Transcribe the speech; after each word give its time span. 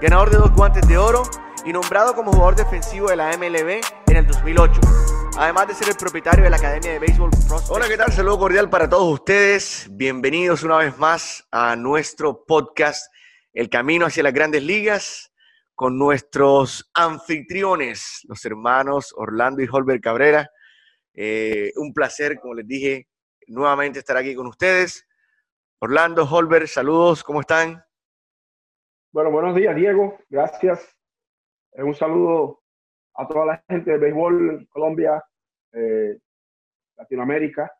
ganador 0.00 0.30
de 0.30 0.38
dos 0.38 0.50
guantes 0.52 0.88
de 0.88 0.96
oro 0.96 1.22
y 1.66 1.72
nombrado 1.74 2.14
como 2.14 2.32
jugador 2.32 2.56
defensivo 2.56 3.08
de 3.08 3.16
la 3.16 3.36
MLB 3.36 3.82
en 4.06 4.16
el 4.16 4.26
2008. 4.26 4.80
Además 5.36 5.68
de 5.68 5.74
ser 5.74 5.90
el 5.90 5.94
propietario 5.94 6.42
de 6.42 6.48
la 6.48 6.56
Academia 6.56 6.92
de 6.92 6.98
Béisbol 6.98 7.30
Hola, 7.68 7.86
¿qué 7.86 7.98
tal? 7.98 8.10
Saludo 8.10 8.38
cordial 8.38 8.70
para 8.70 8.88
todos 8.88 9.12
ustedes. 9.12 9.88
Bienvenidos 9.90 10.62
una 10.62 10.78
vez 10.78 10.96
más 10.96 11.46
a 11.50 11.76
nuestro 11.76 12.46
podcast 12.46 13.12
El 13.52 13.68
Camino 13.68 14.06
hacia 14.06 14.22
las 14.22 14.32
Grandes 14.32 14.62
Ligas 14.62 15.32
con 15.74 15.98
nuestros 15.98 16.90
anfitriones, 16.94 18.20
los 18.24 18.42
hermanos 18.46 19.12
Orlando 19.14 19.62
y 19.62 19.68
Holbert 19.70 20.02
Cabrera. 20.02 20.50
Eh, 21.12 21.72
un 21.76 21.92
placer, 21.92 22.40
como 22.40 22.54
les 22.54 22.66
dije, 22.66 23.06
nuevamente 23.48 23.98
estar 23.98 24.16
aquí 24.16 24.34
con 24.34 24.46
ustedes. 24.46 25.06
Orlando, 25.78 26.24
Holbert, 26.24 26.68
saludos, 26.68 27.22
¿cómo 27.22 27.42
están? 27.42 27.84
Bueno, 29.12 29.32
buenos 29.32 29.56
días, 29.56 29.74
Diego. 29.74 30.16
Gracias. 30.28 30.96
Eh, 31.72 31.82
un 31.82 31.96
saludo 31.96 32.62
a 33.14 33.26
toda 33.26 33.44
la 33.44 33.64
gente 33.68 33.90
de 33.90 33.98
béisbol 33.98 34.68
Colombia, 34.68 35.20
eh, 35.72 36.16
Latinoamérica. 36.96 37.72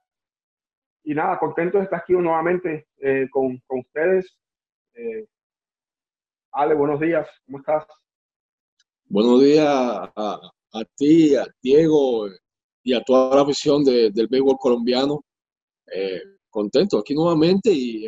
Y 1.05 1.15
nada, 1.15 1.39
contento 1.39 1.79
de 1.79 1.85
estar 1.85 2.01
aquí 2.01 2.15
nuevamente 2.15 2.89
eh, 2.97 3.29
con, 3.31 3.63
ustedes. 3.69 4.37
Ale, 6.51 6.75
buenos 6.75 6.99
días. 6.99 7.29
¿Cómo 7.47 7.59
estás? 7.59 7.87
Buenos 9.05 9.41
días 9.41 9.69
a, 9.69 10.51
ti, 10.97 11.37
a 11.37 11.47
Diego 11.63 12.27
y 12.83 12.93
a 12.93 13.05
toda 13.05 13.37
la 13.37 13.43
afición 13.43 13.85
del 13.85 14.27
béisbol 14.29 14.57
colombiano. 14.59 15.21
contento 16.51 16.99
aquí 16.99 17.15
nuevamente 17.15 17.71
y 17.73 18.05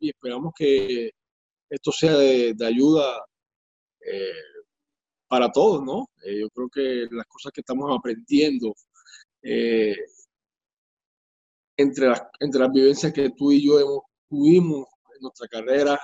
esperamos 0.00 0.52
que 0.58 1.12
esto 1.70 1.92
sea 1.92 2.16
de, 2.16 2.54
ayuda 2.64 3.24
eh, 4.00 4.30
para 5.28 5.50
todos, 5.50 5.82
¿no? 5.84 6.08
Eh, 6.24 6.40
yo 6.40 6.48
creo 6.50 6.68
que 6.68 7.06
las 7.10 7.26
cosas 7.26 7.52
que 7.52 7.60
estamos 7.60 7.90
aprendiendo 7.96 8.74
eh, 9.42 9.96
entre, 11.76 12.08
las, 12.08 12.72
vivencias 12.72 13.12
que 13.12 13.30
tú 13.30 13.52
y 13.52 13.64
yo 13.64 13.78
hemos, 13.80 14.00
tuvimos 14.28 14.86
en 15.14 15.22
nuestra 15.22 15.48
carrera 15.48 15.98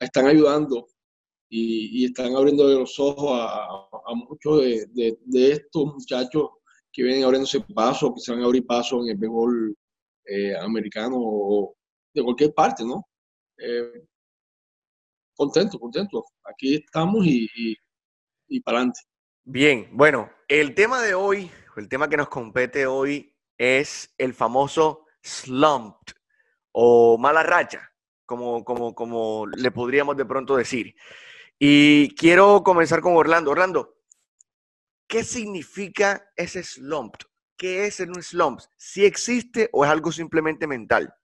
están 0.00 0.26
ayudando 0.26 0.88
y, 1.48 2.06
están 2.06 2.34
abriendo 2.34 2.66
los 2.66 2.98
ojos 2.98 3.30
a, 3.34 4.14
muchos 4.14 4.62
de, 4.62 5.18
estos 5.34 5.84
muchachos 5.86 6.50
que 6.92 7.02
vienen 7.02 7.24
abriéndose 7.24 7.60
paso, 7.74 8.14
que 8.14 8.20
se 8.20 8.32
van 8.32 8.42
a 8.42 8.46
abrir 8.46 8.66
paso 8.66 9.02
en 9.02 9.10
el 9.10 9.16
béisbol 9.16 9.76
americano 10.60 11.16
o 11.18 11.74
de 12.14 12.22
cualquier 12.22 12.52
parte, 12.54 12.84
¿no? 12.84 13.06
Eh, 13.64 14.04
contento, 15.36 15.78
contento. 15.78 16.24
Aquí 16.44 16.76
estamos 16.76 17.24
y, 17.24 17.48
y, 18.48 18.60
para 18.60 18.78
adelante. 18.78 19.00
Bien, 19.44 19.88
bueno, 19.92 20.30
el 20.48 20.74
tema 20.74 21.00
de 21.00 21.14
hoy, 21.14 21.48
el 21.76 21.88
tema 21.88 22.08
que 22.08 22.16
nos 22.16 22.28
compete 22.28 22.86
hoy 22.86 23.36
es 23.56 24.12
el 24.18 24.34
famoso 24.34 25.06
slumped 25.22 26.14
o 26.72 27.16
mala 27.18 27.44
racha, 27.44 27.88
como, 28.26 28.64
como, 28.64 28.94
como 28.94 29.46
le 29.46 29.70
podríamos 29.70 30.16
de 30.16 30.26
pronto 30.26 30.56
decir. 30.56 30.96
Y 31.56 32.14
quiero 32.16 32.64
comenzar 32.64 33.00
con 33.00 33.14
Orlando. 33.14 33.52
Orlando, 33.52 33.94
¿qué 35.06 35.22
significa 35.22 36.32
ese 36.34 36.64
slumped? 36.64 37.26
¿Qué 37.56 37.86
es 37.86 38.00
un 38.00 38.20
slump? 38.20 38.60
¿Si 38.76 39.04
existe 39.04 39.70
o 39.72 39.84
es 39.84 39.90
algo 39.90 40.10
simplemente 40.10 40.66
mental? 40.66 41.14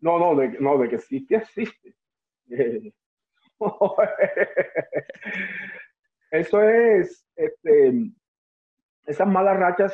No, 0.00 0.18
no, 0.18 0.36
de, 0.36 0.48
no, 0.60 0.78
de 0.78 0.88
que 0.88 0.96
existe, 0.96 1.36
existe. 1.36 1.94
Eso 6.30 6.62
es, 6.62 7.26
este, 7.36 8.12
esas 9.06 9.26
malas 9.26 9.58
rachas 9.58 9.92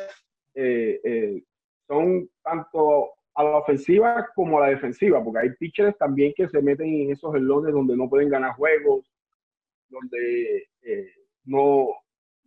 eh, 0.53 0.99
eh, 1.03 1.43
son 1.87 2.29
tanto 2.43 3.13
a 3.33 3.43
la 3.43 3.57
ofensiva 3.57 4.29
como 4.35 4.57
a 4.57 4.61
la 4.61 4.69
defensiva, 4.69 5.23
porque 5.23 5.39
hay 5.39 5.49
pitchers 5.51 5.97
también 5.97 6.33
que 6.35 6.47
se 6.47 6.61
meten 6.61 6.87
en 6.87 7.11
esos 7.11 7.33
elones 7.35 7.73
donde 7.73 7.95
no 7.97 8.09
pueden 8.09 8.29
ganar 8.29 8.55
juegos, 8.55 9.09
donde 9.89 10.67
eh, 10.81 11.11
no, 11.45 11.87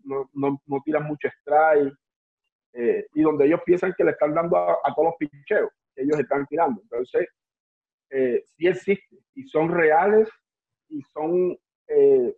no, 0.05 0.29
no, 0.35 0.61
no, 0.67 0.83
tiran 0.85 1.05
mucho 1.05 1.29
strike, 1.29 1.95
y 3.15 3.23
donde 3.23 3.47
ellos 3.47 3.61
piensan 3.67 3.93
que 3.97 4.05
le 4.05 4.13
están 4.13 4.35
dando 4.35 4.57
a, 4.57 4.79
a 4.85 4.95
todos 4.95 5.09
los 5.09 5.17
picheos 5.17 5.71
que 5.95 6.03
ellos 6.03 6.19
están 6.21 6.47
tirando. 6.47 6.81
Entonces, 6.83 7.27
eh, 8.11 8.45
sí 8.57 8.67
existen 8.67 9.19
y 9.35 9.45
son 9.45 9.71
reales 9.71 10.29
y 10.89 11.03
son 11.03 11.59
eh, 11.89 12.35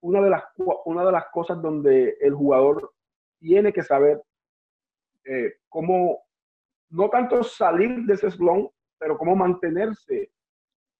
una, 0.00 0.20
de 0.20 0.30
las, 0.30 0.44
una 0.84 1.04
de 1.04 1.12
las 1.12 1.26
cosas 1.32 1.60
donde 1.60 2.16
el 2.20 2.34
jugador 2.34 2.92
tiene 3.38 3.72
que 3.72 3.82
saber 3.82 4.22
eh, 5.24 5.54
cómo, 5.68 6.24
no 6.90 7.10
tanto 7.10 7.42
salir 7.42 8.04
de 8.04 8.14
ese 8.14 8.30
slump, 8.30 8.70
pero 8.98 9.18
cómo 9.18 9.36
mantenerse 9.36 10.30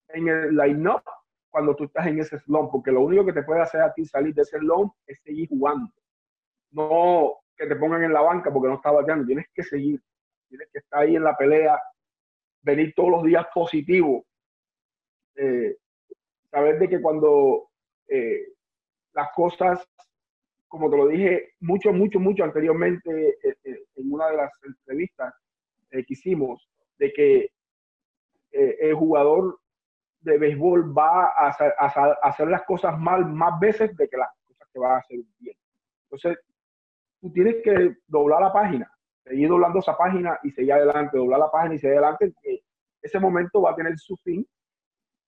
en 0.09 0.27
el 0.27 0.55
line-up 0.55 1.03
cuando 1.49 1.75
tú 1.75 1.85
estás 1.85 2.07
en 2.07 2.19
ese 2.19 2.39
slump, 2.39 2.71
porque 2.71 2.91
lo 2.91 3.01
único 3.01 3.25
que 3.25 3.33
te 3.33 3.43
puede 3.43 3.61
hacer 3.61 3.81
a 3.81 3.93
ti 3.93 4.05
salir 4.05 4.33
de 4.33 4.43
ese 4.43 4.59
slump 4.59 4.93
es 5.07 5.19
seguir 5.21 5.49
jugando. 5.49 5.91
No 6.71 7.33
que 7.57 7.67
te 7.67 7.75
pongan 7.75 8.03
en 8.03 8.13
la 8.13 8.21
banca 8.21 8.51
porque 8.51 8.69
no 8.69 8.75
está 8.75 8.91
bateando, 8.91 9.25
tienes 9.25 9.47
que 9.53 9.63
seguir, 9.63 10.01
tienes 10.47 10.69
que 10.71 10.79
estar 10.79 11.01
ahí 11.01 11.15
en 11.15 11.23
la 11.23 11.35
pelea, 11.35 11.79
venir 12.61 12.93
todos 12.95 13.11
los 13.11 13.23
días 13.23 13.45
positivo. 13.53 14.25
Eh, 15.35 15.77
saber 16.51 16.79
de 16.79 16.89
que 16.89 17.01
cuando 17.01 17.69
eh, 18.07 18.53
las 19.13 19.29
cosas, 19.35 19.87
como 20.67 20.89
te 20.89 20.97
lo 20.97 21.07
dije 21.07 21.53
mucho, 21.59 21.93
mucho, 21.93 22.19
mucho 22.19 22.43
anteriormente 22.43 23.37
eh, 23.43 23.85
en 23.95 24.11
una 24.11 24.27
de 24.29 24.37
las 24.37 24.51
entrevistas 24.63 25.33
que 25.89 26.05
hicimos, 26.07 26.67
de 26.97 27.11
que 27.13 27.51
el 28.51 28.93
jugador 28.93 29.59
de 30.21 30.37
béisbol 30.37 30.95
va 30.95 31.27
a 31.27 31.47
hacer, 31.47 32.47
las 32.47 32.63
cosas 32.63 32.99
mal 32.99 33.25
más 33.25 33.59
veces 33.59 33.95
de 33.95 34.07
que 34.07 34.17
las 34.17 34.29
cosas 34.43 34.67
que 34.71 34.79
va 34.79 34.95
a 34.95 34.99
hacer 34.99 35.19
bien. 35.39 35.55
Entonces, 36.03 36.37
tú 37.21 37.31
tienes 37.31 37.55
que 37.63 37.95
doblar 38.07 38.41
la 38.41 38.53
página 38.53 38.98
seguir 39.29 39.47
doblando 39.47 39.79
esa 39.79 39.95
página 39.95 40.39
y 40.43 40.49
seguir 40.49 40.73
adelante, 40.73 41.17
doblar 41.17 41.39
la 41.39 41.51
página 41.51 41.75
y 41.75 41.79
seguir 41.79 41.97
adelante, 41.97 42.33
ese 43.01 43.19
momento 43.19 43.61
va 43.61 43.71
a 43.71 43.75
tener 43.75 43.97
su 43.97 44.17
fin. 44.17 44.45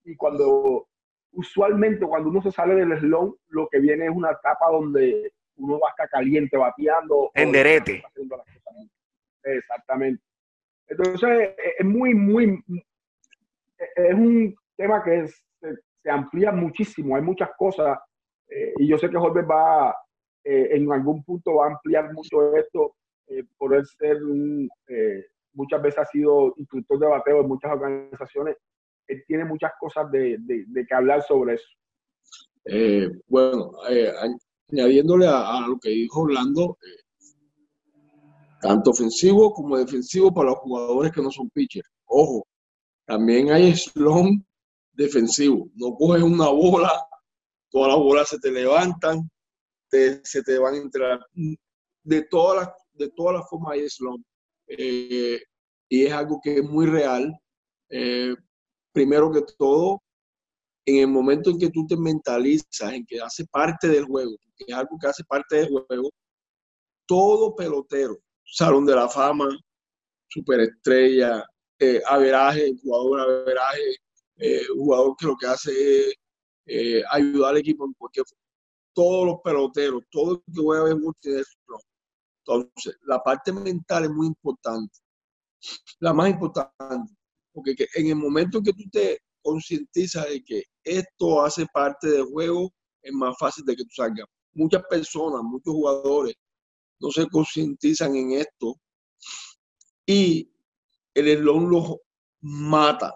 Y 0.03 0.15
cuando, 0.15 0.87
usualmente, 1.33 2.05
cuando 2.05 2.29
uno 2.29 2.41
se 2.41 2.51
sale 2.51 2.73
del 2.73 2.99
slow, 2.99 3.37
lo 3.49 3.67
que 3.69 3.79
viene 3.79 4.05
es 4.05 4.11
una 4.11 4.31
etapa 4.31 4.71
donde 4.71 5.31
uno 5.57 5.79
va 5.79 5.89
a 5.89 5.91
estar 5.91 6.09
caliente, 6.09 6.57
bateando. 6.57 7.29
En 7.35 7.51
derete. 7.51 8.03
Exactamente. 9.43 10.23
Entonces, 10.87 11.51
es 11.77 11.85
muy, 11.85 12.15
muy, 12.15 12.63
es 13.77 14.13
un 14.13 14.55
tema 14.75 15.03
que 15.03 15.27
se, 15.27 16.09
amplía 16.09 16.51
muchísimo, 16.51 17.15
hay 17.15 17.21
muchas 17.21 17.51
cosas, 17.55 17.99
eh, 18.47 18.73
y 18.77 18.87
yo 18.87 18.97
sé 18.97 19.07
que 19.09 19.17
Jorge 19.17 19.43
va, 19.43 19.95
eh, 20.43 20.69
en 20.71 20.91
algún 20.91 21.23
punto 21.23 21.57
va 21.57 21.67
a 21.67 21.69
ampliar 21.69 22.11
mucho 22.11 22.57
esto, 22.57 22.95
eh, 23.31 23.45
por 23.57 23.71
ser 23.87 24.17
eh, 24.89 25.25
muchas 25.53 25.81
veces 25.81 25.99
ha 25.99 26.05
sido 26.05 26.53
instructor 26.57 26.99
de 26.99 27.07
bateo 27.07 27.41
en 27.41 27.47
muchas 27.47 27.71
organizaciones, 27.71 28.57
él 29.07 29.23
tiene 29.25 29.45
muchas 29.45 29.71
cosas 29.79 30.11
de, 30.11 30.35
de, 30.39 30.85
que 30.85 30.93
hablar 30.93 31.23
sobre 31.23 31.55
eso. 31.55 31.67
Eh, 32.65 33.09
bueno, 33.27 33.71
añadiéndole 34.69 35.27
a, 35.27 35.65
lo 35.65 35.79
que 35.79 35.89
dijo 35.89 36.21
Orlando, 36.21 36.77
tanto 38.59 38.91
ofensivo 38.91 39.53
como 39.53 39.77
defensivo 39.77 40.33
para 40.33 40.49
los 40.49 40.59
jugadores 40.59 41.13
que 41.13 41.21
no 41.21 41.31
son 41.31 41.49
pitchers. 41.51 41.89
Ojo, 42.05 42.45
también 43.05 43.49
hay 43.51 43.73
slum 43.75 44.43
defensivo. 44.91 45.69
No 45.75 45.95
coges 45.95 46.21
una 46.21 46.49
bola, 46.49 46.91
todas 47.69 47.93
las 47.93 47.97
bolas 47.97 48.27
se 48.27 48.39
te 48.39 48.51
levantan, 48.51 49.29
se 49.89 50.43
te 50.43 50.59
van 50.59 50.73
a 50.73 50.77
entrar 50.77 51.19
de 52.03 52.21
todas 52.23 52.67
las 52.67 52.80
de 52.93 53.09
todas 53.09 53.35
las 53.35 53.49
formas 53.49 53.77
de 53.77 53.89
slump. 53.89 54.25
Eh, 54.67 55.41
y 55.89 56.05
es 56.05 56.13
algo 56.13 56.39
que 56.41 56.57
es 56.57 56.63
muy 56.63 56.85
real. 56.85 57.37
Eh, 57.89 58.35
primero 58.93 59.31
que 59.31 59.41
todo, 59.57 60.01
en 60.85 60.97
el 60.97 61.07
momento 61.07 61.49
en 61.49 61.59
que 61.59 61.69
tú 61.69 61.85
te 61.87 61.97
mentalizas, 61.97 62.93
en 62.93 63.05
que 63.05 63.19
hace 63.21 63.45
parte 63.45 63.87
del 63.87 64.05
juego, 64.05 64.31
que 64.55 64.65
es 64.67 64.73
algo 64.73 64.97
que 64.99 65.07
hace 65.07 65.23
parte 65.23 65.57
del 65.57 65.69
juego, 65.69 66.09
todo 67.05 67.55
pelotero, 67.55 68.17
Salón 68.45 68.85
de 68.85 68.95
la 68.95 69.09
Fama, 69.09 69.49
superestrella, 70.29 71.45
eh, 71.79 72.01
averaje, 72.07 72.73
jugador 72.81 73.19
averaje, 73.19 73.95
eh, 74.37 74.65
jugador 74.75 75.15
que 75.17 75.25
lo 75.25 75.35
que 75.35 75.47
hace 75.47 75.71
es 75.71 76.13
eh, 76.65 77.03
ayudar 77.11 77.51
al 77.51 77.57
equipo 77.57 77.85
en 77.85 77.93
cualquier 77.93 78.25
todos 78.93 79.25
los 79.25 79.41
peloteros, 79.43 80.03
todo 80.09 80.33
el 80.33 80.53
que 80.53 80.61
juega 80.61 80.83
béisbol 80.83 81.13
tiene 81.19 81.43
Entonces, 82.45 82.97
la 83.03 83.19
parte 83.19 83.51
mental 83.51 84.05
es 84.05 84.09
muy 84.09 84.27
importante, 84.27 84.97
la 85.99 86.13
más 86.13 86.29
importante, 86.29 87.13
porque 87.53 87.75
en 87.95 88.07
el 88.07 88.15
momento 88.15 88.57
en 88.57 88.63
que 88.63 88.73
tú 88.73 88.83
te 88.91 89.19
concientizas 89.43 90.27
de 90.27 90.43
que 90.43 90.63
esto 90.83 91.43
hace 91.43 91.65
parte 91.73 92.09
del 92.09 92.25
juego, 92.25 92.71
es 93.01 93.13
más 93.13 93.35
fácil 93.39 93.65
de 93.65 93.75
que 93.75 93.83
tú 93.83 93.89
salgas. 93.93 94.27
Muchas 94.53 94.83
personas, 94.89 95.41
muchos 95.43 95.73
jugadores 95.73 96.35
no 96.99 97.09
se 97.11 97.27
concientizan 97.27 98.15
en 98.15 98.31
esto 98.33 98.75
y 100.05 100.51
el 101.13 101.27
eslón 101.27 101.69
los 101.69 101.97
mata, 102.41 103.13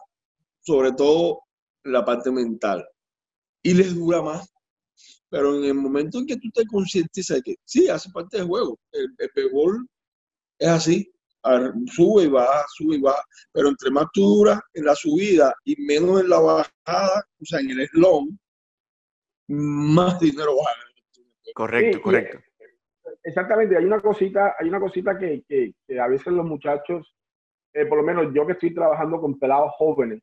sobre 0.61 0.91
todo 0.93 1.41
la 1.83 2.03
parte 2.03 2.31
mental, 2.31 2.85
y 3.61 3.73
les 3.73 3.95
dura 3.95 4.21
más. 4.21 4.54
Pero 5.35 5.53
en 5.57 5.65
el 5.65 5.73
momento 5.73 6.19
en 6.19 6.27
que 6.27 6.37
tú 6.37 6.49
te 6.53 6.65
concientizas 6.65 7.35
de 7.35 7.43
que 7.43 7.55
sí, 7.65 7.89
hace 7.89 8.09
parte 8.09 8.37
del 8.37 8.47
juego, 8.47 8.79
el, 8.93 9.13
el 9.17 9.29
es 10.57 10.69
así, 10.69 11.13
sube 11.87 12.23
y 12.23 12.27
baja, 12.29 12.63
sube 12.73 12.95
y 12.95 13.01
baja, 13.01 13.21
pero 13.51 13.67
entre 13.67 13.91
más 13.91 14.05
tú 14.13 14.21
duras 14.21 14.61
en 14.73 14.85
la 14.85 14.95
subida 14.95 15.53
y 15.65 15.75
menos 15.85 16.21
en 16.21 16.29
la 16.29 16.39
bajada, 16.39 17.21
o 17.41 17.43
sea, 17.43 17.59
en 17.59 17.71
el 17.71 17.85
slum, 17.89 18.37
más 19.49 20.17
dinero 20.21 20.55
vas 20.55 20.67
a 20.67 20.79
ganar. 20.79 21.53
Correcto, 21.53 22.01
correcto. 22.01 22.39
Exactamente, 23.21 23.75
hay 23.75 23.83
una 23.83 23.99
cosita, 23.99 24.55
hay 24.57 24.69
una 24.69 24.79
cosita 24.79 25.17
que, 25.17 25.43
que, 25.49 25.99
a 25.99 26.07
veces 26.07 26.31
los 26.31 26.45
muchachos, 26.45 27.13
eh, 27.73 27.85
por 27.87 27.97
lo 27.97 28.05
menos 28.05 28.33
yo 28.33 28.47
que 28.47 28.53
estoy 28.53 28.73
trabajando 28.73 29.19
con 29.19 29.37
pelados 29.37 29.73
jóvenes 29.75 30.21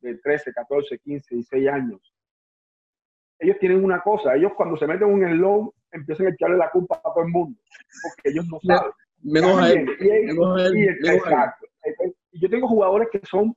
de 0.00 0.16
13, 0.16 0.54
14, 0.54 0.98
15, 0.98 1.34
16 1.34 1.68
años, 1.68 2.15
ellos 3.38 3.56
tienen 3.58 3.84
una 3.84 4.00
cosa, 4.00 4.34
ellos 4.34 4.52
cuando 4.56 4.76
se 4.76 4.86
meten 4.86 5.08
en 5.08 5.14
un 5.14 5.36
slow 5.36 5.74
empiezan 5.90 6.26
a 6.26 6.30
echarle 6.30 6.56
la 6.56 6.70
culpa 6.70 6.96
a 6.96 7.12
todo 7.12 7.24
el 7.24 7.30
mundo, 7.30 7.58
porque 8.02 8.30
ellos 8.30 8.46
no 8.50 8.58
saben. 8.60 8.92
Menos 9.22 9.60
a 9.60 9.70
él. 9.70 9.88
exacto. 11.04 11.66
Yo 12.32 12.50
tengo 12.50 12.68
jugadores 12.68 13.08
que 13.10 13.20
son 13.24 13.56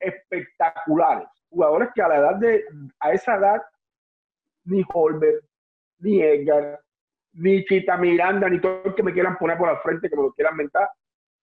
espectaculares, 0.00 1.28
jugadores 1.48 1.88
que 1.94 2.02
a 2.02 2.08
la 2.08 2.16
edad 2.16 2.36
de, 2.36 2.64
a 3.00 3.12
esa 3.12 3.36
edad, 3.36 3.62
ni 4.64 4.84
Holbert, 4.92 5.44
ni 5.98 6.20
Edgar, 6.20 6.80
ni 7.32 7.64
Chita 7.64 7.96
Miranda, 7.96 8.48
ni 8.48 8.60
todo 8.60 8.82
el 8.84 8.94
que 8.94 9.02
me 9.02 9.12
quieran 9.12 9.36
poner 9.38 9.56
por 9.58 9.68
al 9.68 9.78
frente, 9.78 10.08
que 10.08 10.16
me 10.16 10.22
lo 10.22 10.32
quieran 10.32 10.56
mentar, 10.56 10.88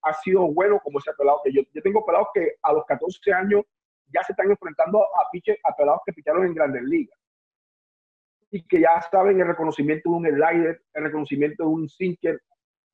ha 0.03 0.13
sido 0.13 0.51
bueno 0.51 0.79
como 0.83 0.99
ese 0.99 1.13
pelado 1.13 1.39
que 1.43 1.53
yo. 1.53 1.61
Yo 1.73 1.81
tengo 1.81 2.05
pelados 2.05 2.27
que 2.33 2.55
a 2.61 2.73
los 2.73 2.85
14 2.85 3.33
años 3.33 3.63
ya 4.13 4.23
se 4.23 4.33
están 4.33 4.49
enfrentando 4.49 5.01
a, 5.01 5.29
piche, 5.31 5.57
a 5.63 5.75
pelados 5.75 6.01
que 6.05 6.13
picharon 6.13 6.45
en 6.45 6.53
grandes 6.53 6.83
ligas. 6.83 7.17
Y 8.51 8.63
que 8.63 8.81
ya 8.81 9.01
saben 9.09 9.39
el 9.39 9.47
reconocimiento 9.47 10.09
de 10.09 10.15
un 10.15 10.25
slider, 10.25 10.81
el 10.93 11.03
reconocimiento 11.03 11.63
de 11.63 11.69
un 11.69 11.89
sinker, 11.89 12.41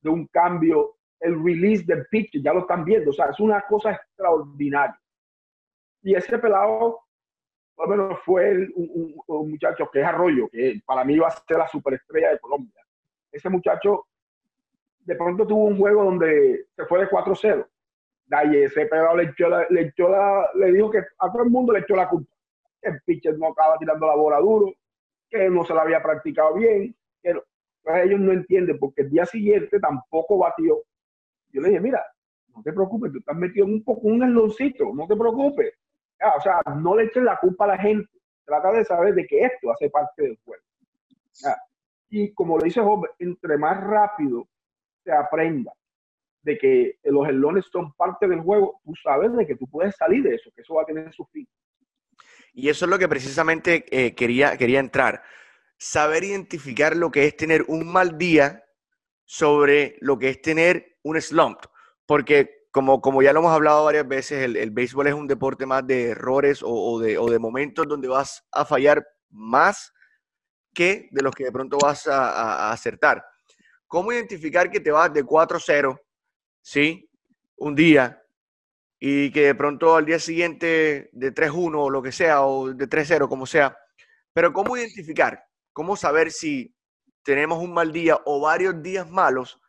de 0.02 0.10
un 0.10 0.28
cambio, 0.28 0.96
el 1.20 1.44
release 1.44 1.84
del 1.86 2.06
pitch, 2.08 2.42
ya 2.42 2.54
lo 2.54 2.62
están 2.62 2.86
viendo. 2.86 3.10
O 3.10 3.14
sea, 3.14 3.28
es 3.28 3.40
una 3.40 3.62
cosa 3.62 3.92
extraordinaria. 3.92 5.00
Y 6.04 6.14
ese 6.14 6.38
pelado, 6.38 7.00
por 7.76 7.90
lo 7.90 7.96
menos 7.96 8.20
fue 8.24 8.68
un, 8.76 9.16
un, 9.26 9.50
muchacho 9.50 9.90
que 9.92 10.02
es 10.02 10.06
Arroyo, 10.06 10.48
que 10.50 10.80
para 10.86 11.04
mí 11.04 11.18
va 11.18 11.28
a 11.28 11.32
ser 11.32 11.58
la 11.58 11.68
superestrella 11.68 12.32
de 12.32 12.40
Colombia 12.40 12.88
ese 13.38 13.50
muchacho 13.50 14.06
de 15.00 15.16
pronto 15.16 15.48
tuvo 15.48 15.66
un 15.66 15.78
juego 15.78 16.04
donde 16.04 16.66
se 16.76 16.86
fue 16.86 17.00
de 17.00 17.10
4-0. 17.10 17.66
Y 18.52 18.58
ese 18.58 18.88
pero 18.88 19.16
le 19.16 19.24
echó, 19.24 19.48
la, 19.48 19.66
le, 19.70 19.82
echó 19.84 20.10
la, 20.10 20.50
le 20.56 20.74
dijo 20.74 20.92
que 20.92 21.00
a 21.00 21.32
todo 21.32 21.44
el 21.44 21.50
mundo 21.50 21.72
le 21.72 21.80
echó 21.80 21.96
la 21.96 22.10
culpa. 22.10 22.30
El 22.82 23.02
pitcher 23.04 23.38
no 23.38 23.48
acaba 23.48 23.78
tirando 23.78 24.06
la 24.06 24.16
bola 24.16 24.40
duro, 24.40 24.74
que 25.30 25.50
no 25.50 25.66
se 25.66 25.74
la 25.74 25.82
había 25.82 26.02
practicado 26.02 26.56
bien. 26.56 26.96
Que 27.22 27.34
ellos 28.04 28.20
no 28.20 28.32
entienden 28.34 28.78
porque 28.80 29.04
el 29.04 29.10
día 29.10 29.26
siguiente 29.26 29.80
tampoco 29.80 30.38
batió. 30.38 30.82
Yo 31.50 31.62
le 31.62 31.70
dije, 31.70 31.80
mira, 31.80 32.04
no 32.56 32.62
te 32.62 32.74
preocupes, 32.74 33.12
tú 33.12 33.20
estás 33.20 33.36
metido 33.36 33.66
en 33.66 33.74
un 33.74 33.84
poco 33.84 34.08
un 34.08 34.24
esloncito, 34.24 34.94
no 34.94 35.08
te 35.08 35.16
preocupes. 35.16 35.74
o 36.38 36.42
sea, 36.42 36.62
no 36.76 36.96
le 36.96 37.06
eches 37.06 37.24
la 37.24 37.38
culpa 37.38 37.66
a 37.66 37.70
la 37.70 37.78
gente. 37.78 38.10
Trata 38.46 38.72
de 38.72 38.86
saber 38.86 39.14
de 39.14 39.26
que 39.26 39.42
esto 39.42 39.72
hace 39.72 39.90
parte 39.90 40.24
del 40.24 40.38
juego. 40.44 40.64
Y 42.10 42.34
como 42.34 42.58
le 42.58 42.66
dice 42.66 42.82
Job, 42.82 43.06
entre 43.20 43.58
más 43.58 43.84
rápido 43.84 44.48
se 45.04 45.12
aprenda 45.12 45.74
de 46.42 46.58
que 46.58 46.98
los 47.04 47.28
elones 47.28 47.66
son 47.72 47.94
parte 47.94 48.28
del 48.28 48.40
juego, 48.40 48.80
tú 48.84 48.94
sabes 48.96 49.36
de 49.36 49.46
que 49.46 49.56
tú 49.56 49.68
puedes 49.68 49.96
salir 49.96 50.24
de 50.24 50.36
eso, 50.36 50.50
que 50.56 50.62
eso 50.62 50.76
va 50.76 50.84
a 50.84 50.86
tener 50.86 51.12
su 51.14 51.26
fin. 51.26 51.48
Y 52.54 52.70
eso 52.70 52.86
es 52.86 52.92
lo 52.92 53.00
que 53.00 53.08
precisamente 53.08 53.86
eh, 53.92 54.16
quería, 54.16 54.58
quería 54.58 54.80
entrar. 54.80 55.24
Saber 55.78 56.24
identificar 56.24 56.96
lo 56.96 57.12
que 57.12 57.26
es 57.26 57.38
tener 57.38 57.66
un 57.68 57.88
mal 57.88 58.18
día 58.18 58.64
sobre 59.26 59.98
lo 60.02 60.18
que 60.18 60.30
es 60.30 60.42
tener 60.42 60.98
un 61.04 61.22
slump. 61.22 61.60
Porque 62.06 62.68
como, 62.72 63.02
como 63.02 63.22
ya 63.22 63.34
lo 63.34 63.40
hemos 63.40 63.52
hablado 63.52 63.86
varias 63.86 64.08
veces, 64.08 64.44
el, 64.44 64.56
el 64.56 64.72
béisbol 64.72 65.08
es 65.08 65.14
un 65.14 65.28
deporte 65.28 65.66
más 65.66 65.86
de 65.86 66.10
errores 66.10 66.62
o, 66.64 67.00
de, 67.00 67.18
o 67.18 67.30
de 67.30 67.40
momentos 67.40 67.88
donde 67.88 68.08
vas 68.08 68.44
a 68.52 68.66
fallar 68.66 69.06
más 69.30 69.94
que 70.78 71.10
de 71.12 71.24
los 71.24 71.34
que 71.34 71.46
de 71.46 71.52
pronto 71.52 71.78
vas 71.82 72.08
a, 72.08 72.72
acertar. 72.72 73.26
¿Cómo 73.88 74.12
identificar 74.12 74.70
que 74.70 74.80
te 74.80 74.92
vas 74.92 75.12
de 75.12 75.26
4-0, 75.26 76.00
¿sí? 76.62 77.10
Un 77.56 77.74
día, 77.74 78.22
y 79.00 79.32
que 79.32 79.46
de 79.48 79.56
pronto 79.56 79.96
al 79.96 80.06
día 80.06 80.20
siguiente 80.20 81.10
de 81.12 81.34
3-1 81.34 81.76
o 81.76 81.90
lo 81.90 82.02
que 82.02 82.12
sea, 82.12 82.42
o 82.42 82.74
de 82.74 82.90
3-0, 82.90 83.28
como 83.30 83.46
sea. 83.46 83.78
Pero 84.34 84.54
¿cómo 84.54 84.78
identificar? 84.78 85.44
¿Cómo 85.74 85.96
saber 85.96 86.32
si 86.32 86.76
tenemos 87.24 87.60
un 87.60 87.74
mal 87.74 87.92
día 87.92 88.20
o 88.26 88.40
varios 88.42 88.82
días 88.82 89.10
malos 89.10 89.60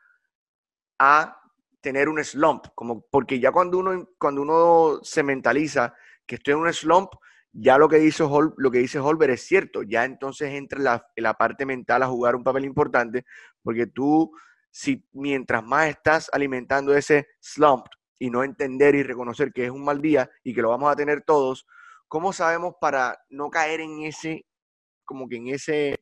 a 0.98 1.38
tener 1.80 2.08
un 2.08 2.22
slump? 2.24 2.66
Como, 2.74 3.02
porque 3.10 3.38
ya 3.38 3.52
cuando 3.52 3.78
uno, 3.78 4.08
cuando 4.18 4.42
uno 4.42 5.00
se 5.02 5.22
mentaliza 5.22 5.94
que 6.26 6.36
estoy 6.36 6.54
en 6.54 6.60
un 6.60 6.72
slump, 6.72 7.10
ya 7.52 7.76
lo 7.76 7.88
que 7.88 7.96
dice, 7.96 8.24
lo 8.56 8.70
que 8.70 8.78
dice 8.78 8.98
Holber 8.98 9.30
es 9.30 9.42
cierto, 9.46 9.82
ya 9.82 10.04
entonces 10.04 10.52
entra 10.52 10.78
la, 10.78 11.06
la 11.16 11.34
parte 11.34 11.66
mental 11.66 12.02
a 12.02 12.08
jugar 12.08 12.36
un 12.36 12.44
papel 12.44 12.64
importante, 12.64 13.24
porque 13.62 13.86
tú, 13.86 14.30
si 14.70 15.06
mientras 15.12 15.64
más 15.64 15.88
estás 15.88 16.30
alimentando 16.32 16.94
ese 16.94 17.26
slump 17.40 17.86
y 18.18 18.30
no 18.30 18.42
entender 18.42 18.94
y 18.94 19.02
reconocer 19.02 19.52
que 19.52 19.66
es 19.66 19.70
un 19.70 19.84
mal 19.84 20.00
día 20.00 20.30
y 20.42 20.54
que 20.54 20.62
lo 20.62 20.70
vamos 20.70 20.90
a 20.90 20.96
tener 20.96 21.22
todos, 21.22 21.66
¿cómo 22.08 22.32
sabemos 22.32 22.74
para 22.80 23.18
no 23.28 23.50
caer 23.50 23.80
en 23.80 24.02
ese, 24.02 24.46
como 25.04 25.28
que 25.28 25.36
en 25.36 25.48
ese, 25.48 25.96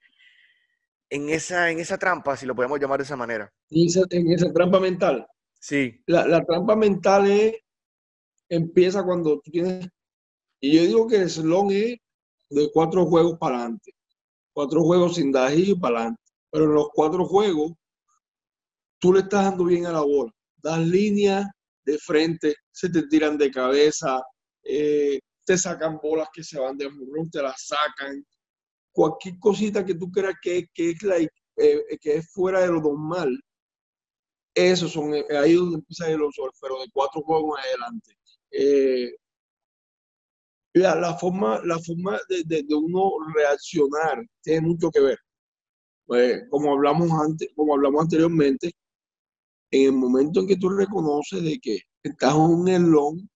en 1.10 1.28
esa, 1.28 1.70
en 1.70 1.78
esa 1.78 1.98
trampa, 1.98 2.36
si 2.36 2.46
lo 2.46 2.54
podemos 2.54 2.80
llamar 2.80 2.98
de 2.98 3.04
esa 3.04 3.16
manera? 3.16 3.52
En 3.70 4.32
esa, 4.32 4.52
trampa 4.52 4.80
mental. 4.80 5.26
Sí. 5.58 6.02
La, 6.06 6.26
la 6.26 6.44
trampa 6.44 6.76
mental 6.76 7.30
es, 7.30 7.54
empieza 8.48 9.02
cuando 9.02 9.40
tú 9.40 9.50
tienes 9.50 9.88
y 10.60 10.76
yo 10.76 10.82
digo 10.82 11.06
que 11.06 11.16
el 11.16 11.30
slon 11.30 11.70
es 11.70 11.98
de 12.50 12.70
cuatro 12.72 13.06
juegos 13.06 13.38
para 13.38 13.56
adelante. 13.56 13.94
Cuatro 14.52 14.82
juegos 14.82 15.16
sin 15.16 15.28
y 15.28 15.74
para 15.74 15.98
adelante. 15.98 16.22
Pero 16.50 16.64
en 16.64 16.74
los 16.74 16.88
cuatro 16.94 17.24
juegos, 17.26 17.72
tú 18.98 19.12
le 19.12 19.20
estás 19.20 19.44
dando 19.44 19.64
bien 19.64 19.86
a 19.86 19.92
la 19.92 20.00
bola. 20.00 20.32
Das 20.62 20.78
líneas 20.78 21.46
de 21.86 21.98
frente, 21.98 22.56
se 22.70 22.90
te 22.90 23.06
tiran 23.06 23.38
de 23.38 23.50
cabeza, 23.50 24.22
eh, 24.62 25.18
te 25.44 25.56
sacan 25.56 25.98
bolas 26.02 26.28
que 26.34 26.44
se 26.44 26.58
van 26.58 26.76
de 26.76 26.90
murrón, 26.90 27.30
te 27.30 27.40
las 27.40 27.66
sacan. 27.66 28.24
Cualquier 28.92 29.38
cosita 29.38 29.84
que 29.84 29.94
tú 29.94 30.10
creas 30.10 30.34
que, 30.42 30.66
que 30.74 30.90
es, 30.90 30.98
eh, 31.56 31.98
que 32.00 32.16
es 32.16 32.30
fuera 32.32 32.60
de 32.60 32.68
lo 32.68 32.80
normal, 32.80 33.40
esos 34.54 34.92
son 34.92 35.14
eh, 35.14 35.24
ahí 35.30 35.54
donde 35.54 35.76
empieza 35.76 36.10
el 36.10 36.18
pero 36.60 36.80
de 36.80 36.90
cuatro 36.92 37.22
juegos 37.22 37.58
adelante 37.58 38.16
la, 40.76 41.16
forma, 41.16 41.60
la 41.64 41.78
forma 41.78 42.18
de, 42.28 42.62
de, 42.62 42.74
uno 42.74 43.12
reaccionar 43.34 44.24
tiene 44.42 44.60
mucho 44.60 44.90
que 44.90 45.00
ver. 45.00 45.18
Como, 46.50 46.72
hablamos 46.72 47.10
antes, 47.12 47.48
como 47.54 47.74
hablamos 47.74 48.02
anteriormente, 48.02 48.72
en 49.70 49.86
el 49.86 49.92
momento 49.92 50.40
en 50.40 50.46
que 50.46 50.56
tú 50.56 50.68
reconoces 50.68 51.42
de 51.42 51.58
que 51.58 51.80
estás 52.02 52.34
en 52.34 52.40
un 52.40 52.68
elón 52.68 53.28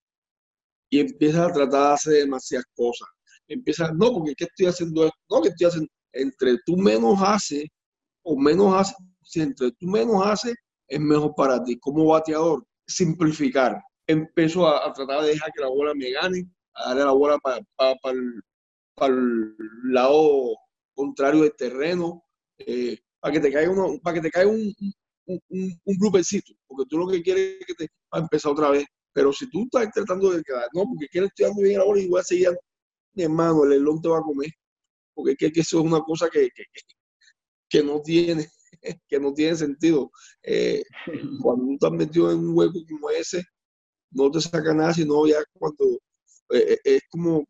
y 0.90 1.00
empiezas 1.00 1.48
a 1.48 1.52
tratar 1.52 1.88
de 1.88 1.94
hacer 1.94 2.12
demasiadas 2.14 2.66
cosas, 2.74 3.08
empiezas, 3.48 3.92
no, 3.94 4.12
porque 4.12 4.34
¿qué 4.34 4.44
estoy 4.44 4.66
haciendo 4.66 5.04
esto? 5.04 5.18
No, 5.30 5.42
que 5.42 5.48
estoy 5.48 5.66
haciendo, 5.66 5.88
entre 6.12 6.58
tú 6.66 6.76
menos 6.76 7.20
haces 7.22 7.66
o 8.22 8.36
menos 8.36 8.74
haces, 8.74 8.96
si 9.22 9.40
entre 9.40 9.70
tú 9.72 9.86
menos 9.86 10.26
haces, 10.26 10.54
es 10.88 11.00
mejor 11.00 11.34
para 11.36 11.62
ti. 11.62 11.78
Como 11.78 12.06
bateador, 12.06 12.64
simplificar. 12.86 13.80
Empiezo 14.06 14.66
a, 14.66 14.88
a 14.88 14.92
tratar 14.92 15.22
de 15.22 15.28
dejar 15.28 15.52
que 15.52 15.62
la 15.62 15.68
bola 15.68 15.94
me 15.94 16.10
gane 16.10 16.44
a 16.74 16.88
darle 16.88 17.04
la 17.04 17.12
bola 17.12 17.38
para 17.38 17.60
para 19.00 19.14
el 19.14 19.54
lado 19.84 20.56
contrario 20.94 21.42
del 21.42 21.56
terreno, 21.56 22.22
eh, 22.58 22.98
para 23.18 23.32
que 23.32 23.40
te 23.40 23.52
caiga, 23.52 23.70
uno, 23.70 23.98
para 24.02 24.14
que 24.14 24.20
te 24.20 24.30
caiga 24.30 24.50
un, 24.50 24.74
un, 25.48 25.80
un, 25.84 25.98
grupecito, 25.98 26.52
porque 26.66 26.88
tú 26.88 26.98
lo 26.98 27.08
que 27.08 27.22
quieres 27.22 27.56
es 27.60 27.66
que 27.66 27.74
te 27.74 27.84
va 28.12 28.18
a 28.18 28.22
empezar 28.22 28.52
otra 28.52 28.70
vez. 28.70 28.84
Pero 29.12 29.32
si 29.32 29.48
tú 29.50 29.64
estás 29.64 29.90
tratando 29.92 30.30
de 30.30 30.42
quedar, 30.42 30.68
no, 30.74 30.84
porque 30.84 31.08
quiero 31.10 31.26
estudiar 31.26 31.52
muy 31.52 31.64
bien 31.64 31.80
ahora 31.80 32.00
y 32.00 32.08
voy 32.08 32.20
a 32.20 32.24
seguir, 32.24 32.56
mi 33.14 33.24
hermano, 33.24 33.64
el 33.64 33.72
elón 33.72 34.00
te 34.00 34.08
va 34.08 34.18
a 34.18 34.22
comer, 34.22 34.50
porque 35.14 35.32
es 35.38 35.52
que, 35.52 35.60
eso 35.60 35.80
es 35.80 35.84
una 35.84 36.00
cosa 36.00 36.28
que, 36.30 36.48
que, 36.54 36.64
que 37.68 37.82
no 37.82 38.00
tiene 38.00 38.48
que 39.08 39.20
no 39.20 39.32
tiene 39.32 39.56
sentido. 39.56 40.10
Eh, 40.42 40.82
cuando 41.42 41.64
tú 41.64 41.72
estás 41.74 41.92
metido 41.92 42.32
en 42.32 42.38
un 42.38 42.56
hueco 42.56 42.80
como 42.88 43.10
ese, 43.10 43.44
no 44.12 44.30
te 44.30 44.40
saca 44.40 44.74
nada, 44.74 44.94
sino 44.94 45.26
ya 45.26 45.38
cuando 45.54 45.84
eh, 46.50 46.72
eh, 46.72 46.78
es 46.84 47.02
como, 47.10 47.44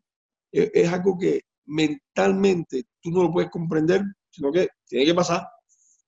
es 0.51 0.89
algo 0.91 1.17
que 1.17 1.41
mentalmente 1.65 2.83
tú 3.01 3.11
no 3.11 3.23
lo 3.23 3.31
puedes 3.31 3.49
comprender, 3.49 4.01
sino 4.29 4.51
que 4.51 4.67
tiene 4.87 5.05
que 5.05 5.13
pasar, 5.15 5.47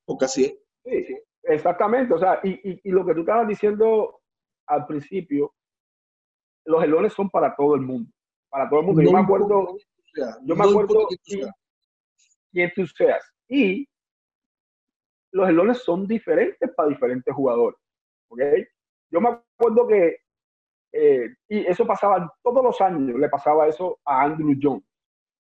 porque 0.05 0.25
así 0.25 0.45
es. 0.45 0.53
Sí, 0.85 1.05
sí, 1.07 1.15
exactamente. 1.43 2.13
O 2.13 2.17
sea, 2.17 2.39
y, 2.43 2.51
y, 2.51 2.81
y 2.83 2.91
lo 2.91 3.05
que 3.05 3.13
tú 3.13 3.21
estabas 3.21 3.47
diciendo 3.47 4.21
al 4.67 4.85
principio, 4.85 5.53
los 6.65 6.83
elones 6.83 7.13
son 7.13 7.29
para 7.29 7.55
todo 7.55 7.75
el 7.75 7.81
mundo. 7.81 8.11
Para 8.49 8.69
todo 8.69 8.79
el 8.81 8.85
mundo. 8.85 9.01
yo 9.01 9.11
me 9.11 9.19
acuerdo, 9.19 9.77
yo 10.43 10.55
me 10.55 10.63
acuerdo 10.63 11.07
quién 12.51 12.71
tú 12.75 12.85
seas. 12.87 13.23
Y 13.47 13.87
los 15.31 15.49
elones 15.49 15.83
son 15.83 16.07
diferentes 16.07 16.69
para 16.75 16.89
diferentes 16.89 17.33
jugadores. 17.33 17.79
¿okay? 18.29 18.65
Yo 19.11 19.19
me 19.19 19.29
acuerdo 19.29 19.87
que, 19.87 20.17
eh, 20.93 21.35
y 21.49 21.65
eso 21.65 21.85
pasaba 21.85 22.31
todos 22.43 22.63
los 22.63 22.79
años, 22.81 23.19
le 23.19 23.29
pasaba 23.29 23.67
eso 23.67 23.99
a 24.05 24.23
Andrew 24.23 24.55
Jones. 24.61 24.83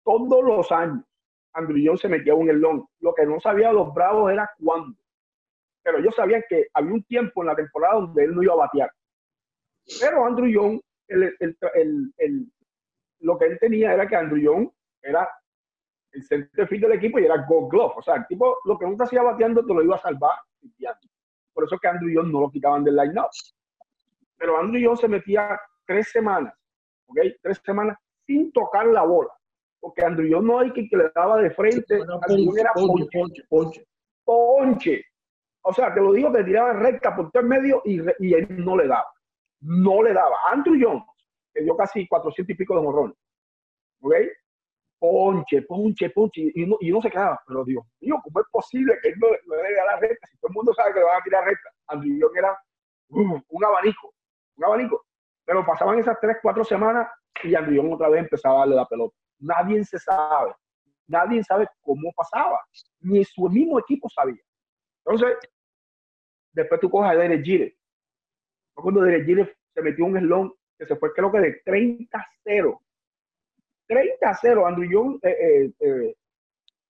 Todos 0.04 0.44
los 0.44 0.72
años, 0.72 1.04
Andrew 1.54 1.82
Jones 1.84 2.02
se 2.02 2.10
metía 2.10 2.36
un 2.36 2.50
elón. 2.50 2.88
Lo 3.00 3.14
que 3.14 3.26
no 3.26 3.40
sabía 3.40 3.74
los 3.74 3.94
Bravos 3.94 4.32
era 4.32 4.50
cuándo. 4.64 4.98
Pero 5.90 6.04
ellos 6.04 6.16
sabían 6.16 6.44
que 6.48 6.68
había 6.76 6.94
un 6.94 7.04
tiempo 7.04 7.42
en 7.42 7.48
la 7.48 7.56
temporada 7.56 7.96
donde 7.96 8.24
él 8.24 8.36
no 8.36 8.44
iba 8.44 8.54
a 8.54 8.58
batear. 8.58 8.92
Pero 10.00 10.24
Andrew 10.24 10.48
Young, 10.48 10.80
el, 11.08 11.36
el, 12.16 12.52
lo 13.22 13.40
que 13.40 13.46
él 13.46 13.58
tenía 13.60 13.96
era 13.96 14.08
que 14.08 14.16
Andrew 14.16 14.40
Young 14.40 14.70
era 15.02 15.28
el 16.12 16.24
center 16.24 16.68
field 16.68 16.84
del 16.84 16.92
equipo 16.92 17.18
y 17.18 17.26
era 17.26 17.44
Gold 17.48 17.72
Glove. 17.72 17.94
O 17.98 18.02
sea, 18.04 18.18
el 18.18 18.28
tipo 18.28 18.60
lo 18.66 18.78
que 18.78 18.86
nunca 18.86 19.06
hacía 19.06 19.24
bateando 19.24 19.66
te 19.66 19.74
lo 19.74 19.82
iba 19.82 19.96
a 19.96 20.00
salvar 20.00 20.38
Por 21.54 21.64
eso 21.64 21.80
que 21.80 21.88
Andrew 21.88 22.12
Young 22.12 22.32
no 22.32 22.42
lo 22.42 22.52
quitaban 22.52 22.84
del 22.84 22.96
line-up. 22.96 23.30
Pero 24.38 24.60
Andrew 24.60 24.80
Young 24.80 24.98
se 24.98 25.08
metía 25.08 25.60
tres 25.88 26.12
semanas, 26.12 26.54
¿ok? 27.08 27.18
Tres 27.42 27.60
semanas 27.66 27.98
sin 28.28 28.52
tocar 28.52 28.86
la 28.86 29.02
bola. 29.06 29.32
Porque 29.80 30.06
Andrew 30.06 30.28
Young 30.28 30.46
no 30.46 30.60
hay 30.60 30.72
que, 30.72 30.88
que 30.88 30.98
le 30.98 31.10
daba 31.16 31.42
de 31.42 31.50
frente. 31.50 31.96
Andrew 31.96 32.56
era 32.56 32.74
ponche, 32.76 33.08
ponche, 33.12 33.44
ponche. 33.50 33.88
Ponche. 34.24 35.09
O 35.70 35.74
sea, 35.74 35.94
te 35.94 36.02
lo 36.02 36.12
digo 36.14 36.32
que 36.32 36.44
tiraba 36.44 36.74
recta 36.74 37.16
por 37.16 37.32
todo 37.32 37.42
el 37.44 37.50
medio 37.50 37.82
y, 37.86 38.02
y 38.20 38.34
él 38.34 38.48
no 38.64 38.76
le 38.76 38.88
daba 38.88 39.08
no 39.62 40.02
le 40.04 40.14
daba. 40.14 40.36
Andrew 40.52 40.78
Jones, 40.80 41.04
que 41.54 41.64
dio 41.64 41.76
casi 41.76 42.08
400 42.08 42.54
y 42.54 42.58
pico 42.58 42.76
de 42.76 42.82
morrón. 42.82 43.16
¿Ok? 44.02 44.14
Ponche, 45.00 45.62
ponche, 45.64 46.10
ponche. 46.10 46.52
Y 46.54 46.64
uno, 46.64 46.78
y 46.80 47.02
se 47.02 47.10
quedaba, 47.10 47.40
pero 47.48 47.64
Dios 47.64 47.84
mío, 48.02 48.20
¿cómo 48.24 48.42
es 48.42 48.48
posible 48.52 48.98
que 49.02 49.10
él 49.10 49.16
no, 49.20 49.28
le 49.30 49.64
dé 49.64 49.76
la 49.76 49.98
recta? 49.98 50.28
Si 50.28 50.38
todo 50.38 50.50
el 50.50 50.56
mundo 50.56 50.74
sabe 50.74 50.94
que 50.94 51.00
le 51.00 51.06
van 51.06 51.20
a 51.20 51.24
tirar 51.24 51.46
recta. 51.46 51.70
Andrew 51.88 52.18
Jones 52.22 52.38
era 52.38 52.60
un 53.10 53.66
abanico, 53.66 54.14
un 54.58 54.66
abanico. 54.66 55.06
Pero 55.46 55.66
pasaban 55.66 56.00
esas 56.00 56.18
tres, 56.22 56.38
cuatro 56.42 56.64
semanas 56.64 57.08
y 57.44 57.56
Andrew 57.56 57.82
Jones 57.82 57.96
otra 57.96 58.10
vez 58.10 58.22
empezaba 58.22 58.56
a 58.56 58.60
darle 58.60 58.76
la 58.76 58.86
pelota. 58.86 59.16
Nadie 59.40 59.84
se 59.86 59.98
sabe. 60.00 60.54
Nadie 61.08 61.44
sabe 61.44 61.68
cómo 61.82 62.12
pasaba. 62.16 62.60
Ni 63.00 63.24
su 63.24 63.50
mismo 63.50 63.80
equipo 63.80 64.10
sabía. 64.10 64.42
Entonces, 65.06 65.38
después 66.54 66.80
tú 66.82 66.90
coges 66.90 67.12
a 67.12 67.16
Derek 67.16 67.44
Jeter 67.44 67.74
cuando 68.82 69.02
Derek 69.02 69.26
Jeter 69.26 69.58
se 69.74 69.82
metió 69.82 70.06
un 70.06 70.18
slon 70.18 70.54
que 70.78 70.86
se 70.86 70.96
fue 70.96 71.14
creo 71.14 71.32
que 71.32 71.40
de 71.40 71.64
30-0. 71.64 72.80
30-0. 73.88 74.68
Andrew 74.68 74.90
Young, 74.90 75.20
eh, 75.24 75.38
eh, 75.40 75.72
eh, 75.80 76.16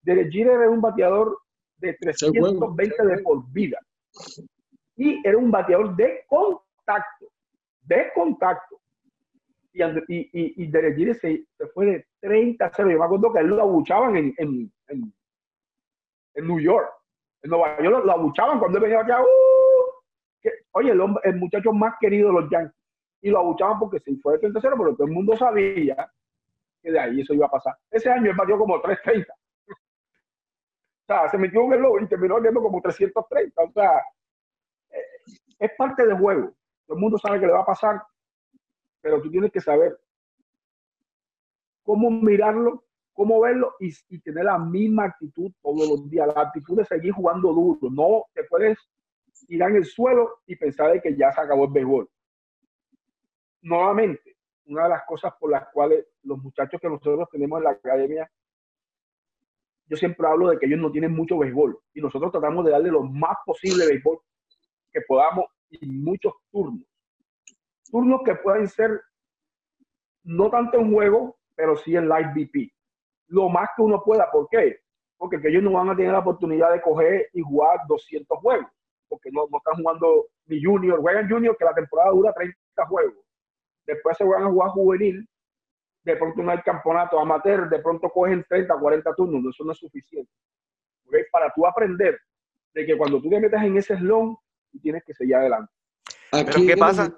Derek 0.01 0.32
Jeter 0.32 0.54
era 0.54 0.70
un 0.70 0.82
bateador 0.82 1.38
de 1.78 1.94
320 1.94 3.06
de 3.06 3.18
por 3.20 3.50
vida. 3.51 3.80
Y 4.96 5.25
era 5.28 5.38
un 5.38 5.50
bateador 5.50 5.96
de 5.96 6.24
contacto. 6.28 7.28
De 7.82 8.12
contacto. 8.13 8.80
Y, 9.72 9.84
y, 9.84 10.30
y, 10.63 10.68
Derek 10.68 10.98
Jeter 10.98 11.16
se, 11.16 11.46
se, 11.58 11.68
fue 11.68 11.86
de 11.86 12.06
30-0. 12.22 12.92
Yo 12.92 13.00
me 13.00 13.06
acuerdo 13.06 13.32
que 13.32 13.39
él 13.39 13.48
lo 13.48 13.62
abuchaban 13.62 14.18
en, 14.18 14.34
en, 14.38 14.72
en, 14.88 15.13
en 16.36 16.48
New 16.48 16.60
York. 16.60 16.89
En 17.42 17.51
Nueva 17.51 17.82
York 17.82 18.06
lo, 18.06 18.12
abuchaban 18.12 18.60
cuando 18.60 18.78
él 18.78 18.84
venía 18.84 19.00
acá. 19.00 19.22
¡uh! 19.22 19.49
Oye, 20.72 20.91
el, 20.91 21.01
hombre, 21.01 21.22
el 21.25 21.38
muchacho 21.38 21.72
más 21.74 21.96
querido 22.00 22.29
de 22.29 22.41
los 22.41 22.50
Yankees. 22.50 22.75
Y 23.22 23.29
lo 23.29 23.39
abuchaban 23.39 23.79
porque 23.79 24.00
se 24.00 24.15
fue 24.17 24.34
de 24.34 24.39
30 24.39 24.62
pero 24.62 24.96
todo 24.96 25.08
el 25.08 25.13
mundo 25.13 25.36
sabía 25.36 26.10
que 26.81 26.91
de 26.91 27.00
ahí 27.00 27.22
eso 27.22 27.34
iba 27.34 27.48
a 27.48 27.51
pasar. 27.51 27.75
Ese 27.91 28.10
año 28.10 28.31
él 28.31 28.38
batió 28.38 28.58
como 28.58 28.79
330. 28.79 29.34
O 29.34 31.05
sea, 31.05 31.27
se 31.29 31.38
metió 31.38 31.74
el 31.74 31.81
lobo 31.81 32.00
y 32.00 32.08
terminó 32.08 32.39
viendo 32.39 32.62
como 32.62 32.81
330. 32.81 33.62
O 33.62 33.72
sea, 33.72 33.98
eh, 34.91 34.98
es 35.60 35.72
parte 35.77 36.05
del 36.05 36.17
juego. 36.17 36.53
Todo 36.86 36.96
el 36.96 37.01
mundo 37.01 37.17
sabe 37.17 37.39
que 37.39 37.48
le 37.48 37.53
va 37.53 37.62
a 37.62 37.65
pasar, 37.65 38.01
pero 39.01 39.22
tú 39.22 39.29
tienes 39.29 39.51
que 39.51 39.60
saber 39.60 40.00
cómo 41.84 42.12
mirarlo, 42.12 42.84
cómo 43.13 43.39
verlo 43.41 43.75
y, 43.79 44.19
tener 44.19 44.46
la 44.46 44.60
misma 44.60 45.05
actitud 45.05 45.51
todos 45.62 45.89
los 45.89 46.10
días, 46.10 46.27
la 46.27 46.43
actitud 46.43 46.77
de 46.77 46.86
seguir 46.86 47.12
jugando 47.12 47.51
duro. 47.53 47.89
No 47.91 48.25
te 48.34 48.43
puedes 48.43 48.77
tirar 49.48 49.71
en 49.71 49.77
el 49.77 49.86
suelo 49.86 50.39
y 50.45 50.55
pensar 50.55 50.91
de 50.91 51.01
que 51.01 51.15
ya 51.15 51.31
se 51.31 51.41
acabó 51.41 51.65
el 51.65 51.71
béisbol. 51.71 52.09
Nuevamente, 53.62 54.38
una 54.65 54.83
de 54.83 54.89
las 54.89 55.03
cosas 55.05 55.33
por 55.39 55.51
las 55.51 55.67
cuales 55.74 56.05
los 56.24 56.38
muchachos 56.38 56.79
que 56.79 56.89
nosotros 56.89 57.27
tenemos 57.31 57.57
en 57.59 57.63
la 57.63 57.71
academia, 57.71 58.31
yo 59.88 59.98
siempre 59.98 60.27
hablo 60.27 60.50
de 60.50 60.59
que 60.59 60.67
ellos 60.67 60.79
no 60.79 60.91
tienen 60.91 61.13
mucho 61.13 61.38
béisbol 61.38 61.79
y 61.93 62.01
nosotros 62.01 62.31
tratamos 62.31 62.63
de 62.65 62.71
darle 62.71 62.91
lo 62.91 63.03
más 63.03 63.38
posible 63.45 63.88
béisbol 63.88 64.19
que 64.91 65.01
podamos 65.07 65.45
y 65.69 65.86
muchos 65.88 66.33
turnos. 66.51 66.86
Turnos 67.91 68.21
que 68.24 68.36
pueden 68.36 68.67
ser 68.67 69.01
no 70.24 70.50
tanto 70.50 70.77
en 70.77 70.93
juego, 70.93 71.38
pero 71.55 71.75
sí 71.75 71.95
en 71.95 72.07
live 72.07 72.33
BP. 72.36 72.71
Lo 73.27 73.50
más 73.50 73.69
que 73.75 73.81
uno 73.81 74.03
pueda. 74.03 74.29
¿Por 74.31 74.48
qué? 74.50 74.79
Porque 75.17 75.39
ellos 75.43 75.63
no 75.63 75.71
van 75.71 75.89
a 75.89 75.95
tener 75.95 76.12
la 76.12 76.19
oportunidad 76.19 76.71
de 76.71 76.81
coger 76.81 77.29
y 77.33 77.41
jugar 77.41 77.79
200 77.88 78.38
juegos 78.39 78.67
porque 79.10 79.30
no, 79.32 79.48
no 79.51 79.58
están 79.58 79.82
jugando 79.82 80.28
ni 80.46 80.63
junior, 80.63 81.01
juegan 81.01 81.30
junior 81.30 81.58
que 81.58 81.66
la 81.66 81.74
temporada 81.74 82.12
dura 82.12 82.34
30 82.34 82.56
juegos. 82.88 83.25
Después 83.86 84.16
se 84.18 84.24
van 84.24 84.44
a 84.44 84.50
jugar 84.50 84.70
juvenil, 84.70 85.28
de 86.04 86.16
pronto 86.16 86.42
no 86.44 86.51
hay 86.51 86.60
campeonato 86.60 87.20
amateur, 87.20 87.70
de 87.70 87.80
pronto 87.80 88.10
cogen 88.10 88.46
30, 88.48 88.80
40 88.80 89.16
turnos, 89.16 89.54
eso 89.54 89.63
no 89.63 89.72
es 89.72 89.78
suficiente. 89.78 90.32
Para 91.32 91.51
tú 91.54 91.66
aprender 91.66 92.20
de 92.74 92.86
que 92.86 92.98
cuando 92.98 93.22
tú 93.22 93.30
te 93.30 93.39
metas 93.39 93.63
en 93.63 93.78
ese 93.78 93.98
slon, 93.98 94.38
tú 94.72 94.80
tienes 94.80 95.04
que 95.04 95.13
seguir 95.13 95.36
adelante. 95.36 95.72
Pero 96.32 96.66
¿qué 96.66 96.78
pasa? 96.78 97.13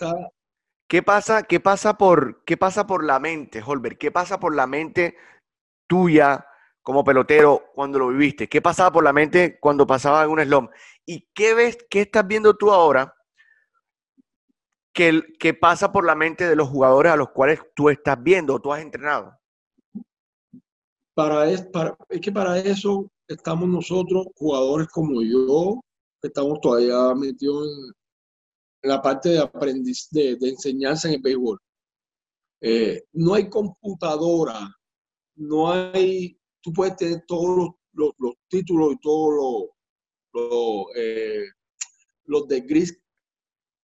¿Qué 0.88 1.02
pasa, 1.02 1.44
qué, 1.44 1.62
pasa 1.62 1.98
por, 1.98 2.44
¿Qué 2.44 2.58
pasa 2.58 2.86
por 2.86 3.06
la 3.06 3.18
mente, 3.18 3.62
Holbert? 3.66 3.98
¿Qué 3.98 4.12
pasa 4.12 4.42
por 4.42 4.54
la 4.54 4.68
mente 4.68 5.16
tuya 5.88 6.46
como 6.82 7.04
pelotero 7.04 7.64
cuando 7.74 8.00
lo 8.00 8.10
viviste? 8.10 8.50
¿Qué 8.50 8.62
pasaba 8.62 8.92
por 8.92 9.04
la 9.04 9.14
mente 9.14 9.58
cuando 9.60 9.88
pasaba 9.88 10.24
en 10.26 10.32
un 10.32 10.42
slum? 10.42 10.68
¿Y 11.12 11.28
qué 11.34 11.54
ves, 11.54 11.78
qué 11.90 12.04
estás 12.04 12.26
viendo 12.26 12.56
tú 12.56 12.72
ahora 12.72 13.14
que, 14.94 15.54
pasa 15.60 15.92
por 15.92 16.06
la 16.06 16.16
mente 16.16 16.48
de 16.48 16.56
los 16.56 16.70
jugadores 16.70 17.12
a 17.12 17.18
los 17.18 17.32
cuales 17.32 17.60
tú 17.76 17.90
estás 17.90 18.16
viendo 18.24 18.56
o 18.56 18.62
tú 18.62 18.72
has 18.72 18.82
entrenado? 18.82 19.38
Para 21.14 21.52
es, 21.52 21.68
es 22.08 22.22
que 22.22 22.32
para 22.32 22.58
eso 22.60 23.12
estamos 23.28 23.68
nosotros, 23.68 24.28
jugadores 24.36 24.88
como 24.88 25.22
yo, 25.22 25.82
que 26.22 26.30
estamos 26.30 26.62
todavía 26.62 27.14
metidos 27.14 27.68
en, 27.68 28.90
la 28.90 29.02
parte 29.02 29.30
de 29.32 29.40
aprendiz, 29.40 30.08
de, 30.12 30.38
enseñanza 30.42 31.10
en 31.10 31.16
el 31.16 31.22
béisbol. 31.22 31.60
Eh, 32.62 33.04
no 33.12 33.34
hay 33.34 33.50
computadora, 33.50 34.74
no 35.36 35.74
hay 35.74 36.40
tú 36.62 36.72
puedes 36.72 36.96
tener 36.96 37.26
todos 37.28 37.74
los, 37.92 38.14
títulos 38.48 38.94
y 38.94 39.00
todos 39.02 39.34
los, 39.36 39.81
eh, 40.96 41.46
los 42.26 42.48
de 42.48 42.62
gris 42.62 42.98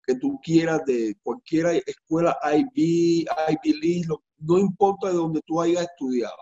que 0.07 0.15
tú 0.17 0.39
quieras 0.43 0.83
de 0.87 1.17
cualquier 1.23 1.83
escuela 1.87 2.39
IB, 2.43 3.27
Ivy 3.49 3.81
League, 3.81 4.07
no 4.39 4.59
importa 4.59 5.09
de 5.09 5.15
donde 5.15 5.41
tú 5.45 5.61
hayas 5.61 5.83
estudiado. 5.83 6.37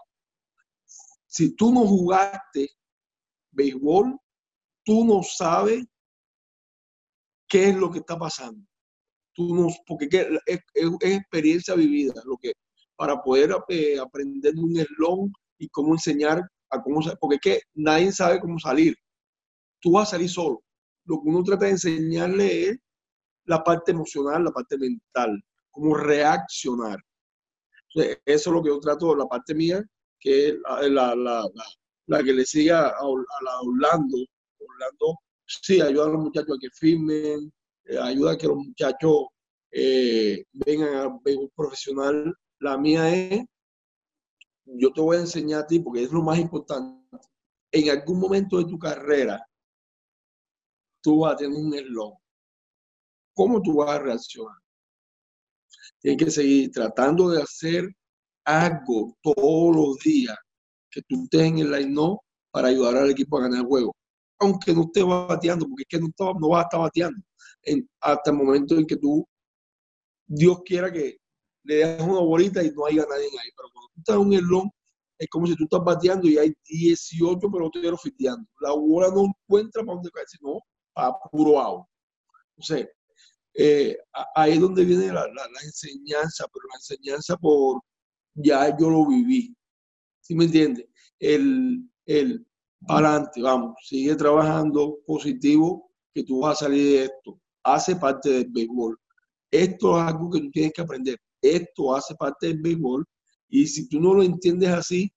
Si 1.27 1.57
tú 1.57 1.73
no 1.73 1.87
jugaste 1.87 2.69
béisbol, 3.53 4.19
tú 4.85 5.05
no 5.05 5.23
sabes 5.23 5.85
qué 7.49 7.71
es 7.71 7.77
lo 7.77 7.91
que 7.91 8.01
está 8.01 8.19
pasando. 8.19 8.61
Tú 9.33 9.55
no, 9.55 9.69
porque 9.87 10.09
es, 10.47 10.61
es, 10.75 10.91
experiencia 11.01 11.75
vivida, 11.75 12.15
lo 12.25 12.37
que 12.37 12.53
para 12.97 13.21
poder 13.21 13.51
eh, 13.69 13.99
aprender 13.99 14.55
un 14.57 14.79
eslón 14.79 15.33
y 15.59 15.69
cómo 15.69 15.95
enseñar 15.95 16.43
a 16.71 16.83
cómo, 16.83 17.01
porque 17.19 17.37
es 17.37 17.41
que 17.41 17.61
nadie 17.75 18.13
sabe 18.13 18.41
cómo 18.41 18.59
salir. 18.59 18.95
Tú 19.85 19.93
vas 19.93 20.09
a 20.09 20.11
salir 20.13 20.31
solo. 20.31 20.65
Lo 21.05 21.21
que 21.21 21.29
uno 21.29 21.43
trata 21.43 21.67
de 21.67 21.73
enseñarle 21.73 22.69
es 22.71 22.79
la 23.45 23.63
parte 23.63 23.93
emocional, 23.93 24.43
la 24.43 24.51
parte 24.51 24.79
mental, 24.79 25.39
cómo 25.71 25.95
reaccionar. 25.95 26.99
eso 27.95 28.17
es 28.25 28.47
lo 28.47 28.63
que 28.63 28.71
yo 28.71 28.81
trato, 28.81 29.15
la 29.15 29.27
parte 29.27 29.55
mía, 29.55 29.85
que 30.19 30.49
es 30.49 30.55
la, 30.89 31.15
la, 31.15 31.45
la, 32.07 32.23
que 32.23 32.33
le 32.33 32.47
siga 32.47 32.89
a, 32.89 32.93
a 32.93 33.61
Orlando. 33.61 34.17
Orlando 34.59 35.19
sí 35.45 35.83
ayuda 35.83 36.07
a 36.07 36.09
los 36.09 36.23
muchachos 36.23 36.57
a 36.57 36.59
que 36.59 36.71
firmen, 36.71 37.53
eh, 37.85 37.99
ayuda 37.99 38.33
a 38.33 38.39
que 38.39 38.47
los 38.47 38.57
muchachos 38.57 39.27
eh, 39.71 40.47
vengan 40.55 40.95
a 40.95 41.09
un 41.09 41.51
profesional. 41.55 42.35
La 42.61 42.79
mía 42.79 43.15
es, 43.15 43.45
yo 44.65 44.91
te 44.95 45.03
voy 45.03 45.19
a 45.19 45.21
enseñar 45.21 45.65
a 45.65 45.67
ti, 45.67 45.79
porque 45.81 46.05
es 46.05 46.11
lo 46.11 46.23
más 46.23 46.39
importante. 46.39 47.19
En 47.71 47.91
algún 47.91 48.19
momento 48.19 48.57
de 48.57 48.65
tu 48.65 48.79
carrera, 48.79 49.47
tú 51.05 51.21
vas 51.21 51.35
a 51.35 51.37
tener 51.37 51.57
un 51.57 51.75
eslogan. 51.75 52.19
¿Cómo 53.35 53.61
tú 53.61 53.75
vas 53.77 53.91
a 53.91 53.99
reaccionar? 53.99 54.57
Tienes 56.01 56.25
que 56.25 56.31
seguir 56.31 56.71
tratando 56.73 57.29
de 57.31 57.43
hacer 57.43 57.89
algo 58.45 59.17
todos 59.23 59.77
los 59.77 59.99
días 59.99 60.37
que 60.91 61.03
tú 61.03 61.25
estés 61.25 61.43
en 61.43 61.59
el 61.59 61.71
line 61.71 62.19
para 62.51 62.69
ayudar 62.69 62.97
al 62.97 63.11
equipo 63.11 63.37
a 63.37 63.43
ganar 63.43 63.61
el 63.61 63.67
juego. 63.67 63.95
Aunque 64.41 64.73
no 64.73 64.83
estés 64.83 65.05
bateando, 65.05 65.67
porque 65.67 65.83
es 65.83 65.89
que 65.89 66.01
no, 66.01 66.35
no 66.41 66.49
vas 66.49 66.63
a 66.63 66.67
estar 66.67 66.81
bateando 66.81 67.23
hasta 68.01 68.31
el 68.31 68.37
momento 68.37 68.77
en 68.77 68.87
que 68.87 68.97
tú, 68.97 69.27
Dios 70.27 70.61
quiera 70.65 70.93
que 70.93 71.17
le 71.65 71.77
dejes 71.77 72.03
una 72.03 72.21
bolita 72.21 72.63
y 72.63 72.71
no 72.71 72.87
haya 72.87 73.05
nadie 73.09 73.27
ahí. 73.27 73.51
Pero 73.57 73.69
cuando 73.73 73.89
tú 73.95 74.01
estás 74.01 74.17
en 74.17 74.23
un 74.23 74.35
elón, 74.35 74.71
es 75.19 75.29
como 75.29 75.47
si 75.47 75.57
tú 75.57 75.65
estás 75.65 75.83
bateando 75.85 76.29
y 76.29 76.39
hay 76.39 76.55
18 76.69 77.51
peloteros 77.51 78.03
fiteando. 78.03 78.47
La 78.61 78.73
bola 78.73 79.09
no 79.09 79.25
encuentra 79.25 79.83
para 79.83 79.95
dónde 79.95 80.11
caer, 80.11 80.27
sino 80.29 80.61
para 80.95 81.19
puro 81.31 81.61
agua. 81.61 81.89
Entonces, 82.57 82.89
eh, 83.55 83.97
ahí 84.35 84.53
es 84.53 84.61
donde 84.61 84.85
viene 84.85 85.13
la, 85.13 85.27
enseñanza, 85.65 86.47
pero 86.53 86.67
la 86.69 86.77
enseñanza 86.77 87.37
por 87.37 87.83
ya 88.35 88.77
yo 88.77 88.91
lo 88.91 89.07
viví. 89.07 89.55
¿Sí 90.21 90.35
me 90.35 90.45
entiendes? 90.45 90.87
El, 91.19 91.89
el 92.07 92.47
adelante, 92.89 93.43
vamos, 93.43 93.75
sigue 93.83 94.15
trabajando 94.17 94.99
positivo, 95.07 95.91
que 96.15 96.25
tú 96.25 96.41
vas 96.41 96.63
a 96.63 96.65
salir 96.65 96.85
de 96.85 97.05
esto. 97.05 97.41
Hace 97.63 97.97
parte 97.97 98.31
del 98.31 98.49
béisbol. 98.51 98.99
Esto 99.51 99.99
es 99.99 100.09
algo 100.09 100.31
que 100.31 100.41
tú 100.41 100.51
tienes 100.51 100.73
que 100.73 100.83
aprender. 100.83 101.19
Esto 101.41 101.95
hace 101.95 102.15
parte 102.15 102.49
del 102.49 102.61
béisbol. 102.61 103.05
Y 103.49 103.67
si 103.67 103.89
tú 103.89 104.01
no 104.01 104.15
lo 104.15 104.23
entiendes 104.23 104.71
así, 104.71 105.13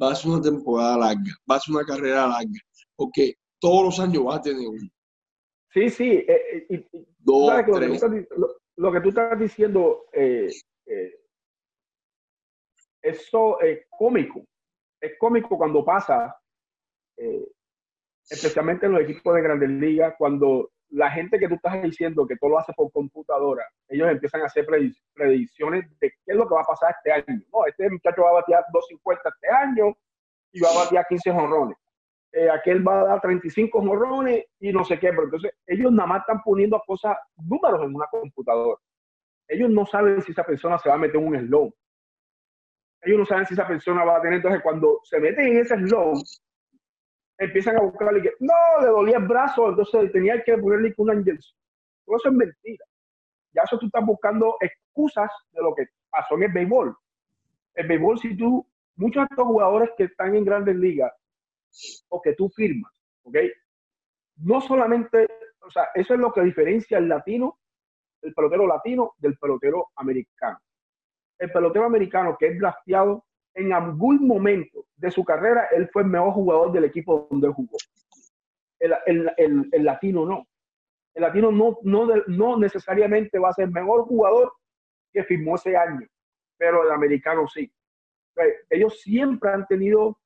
va 0.00 0.12
a 0.12 0.28
una 0.28 0.40
temporada 0.40 0.98
larga, 0.98 1.34
va 1.50 1.56
a 1.56 1.70
una 1.70 1.84
carrera 1.84 2.26
larga, 2.26 2.60
porque 2.96 3.34
todos 3.58 3.84
los 3.84 4.00
años 4.00 4.24
vas 4.24 4.38
a 4.38 4.42
tener 4.42 4.66
uno. 4.66 4.88
Sí, 5.72 5.88
sí. 5.88 6.24
Eh, 6.26 6.66
eh, 6.68 6.88
Dos, 7.18 7.52
lo, 8.76 8.92
que 8.92 9.00
tú 9.00 9.08
estás 9.10 9.38
diciendo, 9.38 10.06
eh, 10.12 10.50
eso 13.02 13.60
es 13.60 13.86
cómico. 13.88 14.44
Es 15.00 15.12
cómico 15.18 15.56
cuando 15.56 15.84
pasa, 15.84 16.34
especialmente 18.28 18.86
en 18.86 18.92
los 18.92 19.02
equipos 19.02 19.34
de 19.34 19.42
grandes 19.42 19.70
ligas, 19.70 20.14
cuando 20.18 20.70
la 20.90 21.10
gente 21.10 21.38
que 21.38 21.46
tú 21.46 21.54
estás 21.54 21.80
diciendo 21.82 22.26
que 22.26 22.36
todo 22.36 22.50
lo 22.50 22.58
hace 22.58 22.72
por 22.72 22.90
computadora, 22.90 23.64
ellos 23.88 24.10
empiezan 24.10 24.42
a 24.42 24.46
hacer 24.46 24.66
predicciones 25.14 25.88
de 26.00 26.10
qué 26.10 26.16
es 26.32 26.36
lo 26.36 26.48
que 26.48 26.54
va 26.54 26.62
a 26.62 26.66
pasar 26.66 26.94
este 26.96 27.12
año. 27.12 27.42
No, 27.52 27.66
este 27.66 27.88
muchacho 27.88 28.22
va 28.22 28.30
a 28.30 28.34
batear 28.34 28.64
250 28.72 29.28
este 29.28 29.48
año 29.48 29.96
y 30.52 30.60
va 30.60 30.70
a 30.70 30.84
batear 30.84 31.06
15 31.08 31.30
jonrones. 31.30 31.76
Eh, 32.32 32.48
aquel 32.48 32.86
va 32.86 33.00
a 33.00 33.04
dar 33.04 33.20
35 33.20 33.82
morrones 33.82 34.44
y 34.60 34.72
no 34.72 34.84
sé 34.84 35.00
qué, 35.00 35.08
pero 35.10 35.24
entonces 35.24 35.52
ellos 35.66 35.90
nada 35.90 36.06
más 36.06 36.20
están 36.20 36.42
poniendo 36.42 36.80
cosas, 36.86 37.16
números 37.36 37.82
en 37.82 37.94
una 37.94 38.06
computadora. 38.06 38.80
Ellos 39.48 39.68
no 39.70 39.84
saben 39.84 40.22
si 40.22 40.30
esa 40.30 40.44
persona 40.44 40.78
se 40.78 40.88
va 40.88 40.94
a 40.94 40.98
meter 40.98 41.16
un 41.16 41.36
slow. 41.36 41.74
Ellos 43.02 43.18
no 43.18 43.26
saben 43.26 43.46
si 43.46 43.54
esa 43.54 43.66
persona 43.66 44.04
va 44.04 44.18
a 44.18 44.22
tener, 44.22 44.36
entonces 44.36 44.62
cuando 44.62 45.00
se 45.02 45.18
meten 45.18 45.46
en 45.46 45.58
ese 45.58 45.76
slow, 45.76 46.12
empiezan 47.38 47.78
a 47.78 47.80
buscarle 47.80 48.22
que, 48.22 48.32
no, 48.38 48.54
le 48.80 48.86
dolía 48.88 49.16
el 49.16 49.26
brazo, 49.26 49.70
entonces 49.70 50.12
tenía 50.12 50.40
que 50.44 50.56
ponerle 50.56 50.94
una 50.98 51.14
inyección. 51.14 51.58
Todo 52.04 52.16
eso 52.16 52.28
es 52.28 52.34
mentira. 52.34 52.84
Ya 53.52 53.62
eso 53.62 53.78
tú 53.78 53.86
estás 53.86 54.04
buscando 54.04 54.56
excusas 54.60 55.30
de 55.52 55.62
lo 55.62 55.74
que 55.74 55.86
pasó 56.10 56.36
en 56.36 56.44
el 56.44 56.52
béisbol. 56.52 56.96
El 57.74 57.88
béisbol, 57.88 58.18
si 58.18 58.36
tú, 58.36 58.64
muchos 58.96 59.22
de 59.22 59.28
estos 59.30 59.46
jugadores 59.46 59.90
que 59.96 60.04
están 60.04 60.36
en 60.36 60.44
grandes 60.44 60.76
ligas, 60.76 61.12
o 62.08 62.20
que 62.20 62.34
tú 62.34 62.48
firmas, 62.50 62.92
¿ok? 63.22 63.36
No 64.36 64.60
solamente, 64.60 65.28
o 65.60 65.70
sea, 65.70 65.88
eso 65.94 66.14
es 66.14 66.20
lo 66.20 66.32
que 66.32 66.42
diferencia 66.42 66.98
el 66.98 67.08
latino, 67.08 67.58
el 68.22 68.34
pelotero 68.34 68.66
latino 68.66 69.14
del 69.18 69.36
pelotero 69.38 69.88
americano. 69.96 70.58
El 71.38 71.50
pelotero 71.50 71.86
americano 71.86 72.36
que 72.38 72.48
es 72.48 72.58
blasteado, 72.58 73.24
en 73.54 73.72
algún 73.72 74.26
momento 74.26 74.86
de 74.96 75.10
su 75.10 75.24
carrera, 75.24 75.68
él 75.72 75.88
fue 75.92 76.02
el 76.02 76.08
mejor 76.08 76.32
jugador 76.32 76.72
del 76.72 76.84
equipo 76.84 77.26
donde 77.30 77.48
jugó. 77.48 77.76
El, 78.78 79.84
latino 79.84 80.24
no. 80.24 80.46
El 81.14 81.22
latino 81.22 81.50
no, 81.50 81.78
no, 81.82 82.06
no 82.26 82.58
necesariamente 82.58 83.38
va 83.38 83.50
a 83.50 83.54
ser 83.54 83.68
mejor 83.70 84.04
jugador 84.04 84.52
que 85.12 85.24
firmó 85.24 85.56
ese 85.56 85.76
año, 85.76 86.06
pero 86.56 86.84
el 86.84 86.92
americano 86.92 87.46
sí. 87.48 87.70
Ellos 88.70 89.00
siempre 89.00 89.50
han 89.50 89.66
tenido 89.66 90.19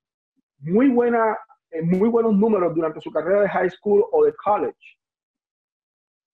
muy, 0.65 0.89
buena, 0.89 1.39
eh, 1.71 1.83
muy 1.83 2.09
buenos 2.09 2.35
números 2.35 2.75
durante 2.75 3.01
su 3.01 3.11
carrera 3.11 3.43
de 3.43 3.49
high 3.49 3.71
school 3.71 4.05
o 4.13 4.25
de 4.25 4.35
college, 4.35 4.99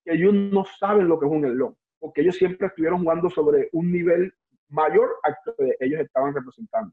que 0.04 0.14
ellos 0.14 0.32
no 0.32 0.64
saben 0.78 1.08
lo 1.08 1.18
que 1.18 1.26
es 1.26 1.32
un 1.32 1.44
elón, 1.44 1.76
porque 1.98 2.22
ellos 2.22 2.36
siempre 2.36 2.68
estuvieron 2.68 3.02
jugando 3.02 3.28
sobre 3.28 3.68
un 3.72 3.90
nivel 3.92 4.32
mayor 4.68 5.16
al 5.24 5.36
que 5.44 5.76
ellos 5.80 6.00
estaban 6.00 6.34
representando. 6.34 6.92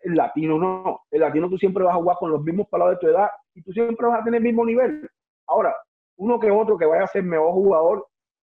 El 0.00 0.14
latino 0.14 0.58
no, 0.58 1.00
el 1.10 1.20
latino 1.20 1.48
tú 1.48 1.58
siempre 1.58 1.82
vas 1.82 1.94
a 1.94 1.98
jugar 1.98 2.16
con 2.18 2.30
los 2.30 2.42
mismos 2.42 2.68
palabras 2.68 2.98
de 2.98 3.06
tu 3.06 3.12
edad 3.12 3.30
y 3.54 3.62
tú 3.62 3.72
siempre 3.72 4.06
vas 4.06 4.20
a 4.20 4.24
tener 4.24 4.38
el 4.38 4.44
mismo 4.44 4.64
nivel. 4.64 5.08
Ahora, 5.46 5.74
uno 6.16 6.38
que 6.38 6.50
otro 6.50 6.78
que 6.78 6.86
vaya 6.86 7.04
a 7.04 7.08
ser 7.08 7.24
mejor 7.24 7.52
jugador, 7.52 8.06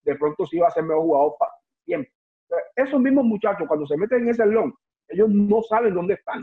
de 0.05 0.15
pronto 0.15 0.47
sí 0.47 0.59
va 0.59 0.69
a 0.69 0.71
ser 0.71 0.85
mejor 0.85 1.03
jugador 1.03 1.35
para 1.39 1.53
siempre. 1.85 2.13
Esos 2.75 3.01
mismos 3.01 3.25
muchachos, 3.25 3.67
cuando 3.69 3.87
se 3.87 3.97
meten 3.97 4.23
en 4.23 4.29
ese 4.31 4.45
elón, 4.45 4.75
ellos 5.09 5.29
no 5.29 5.61
saben 5.63 5.95
dónde 5.95 6.15
están. 6.15 6.41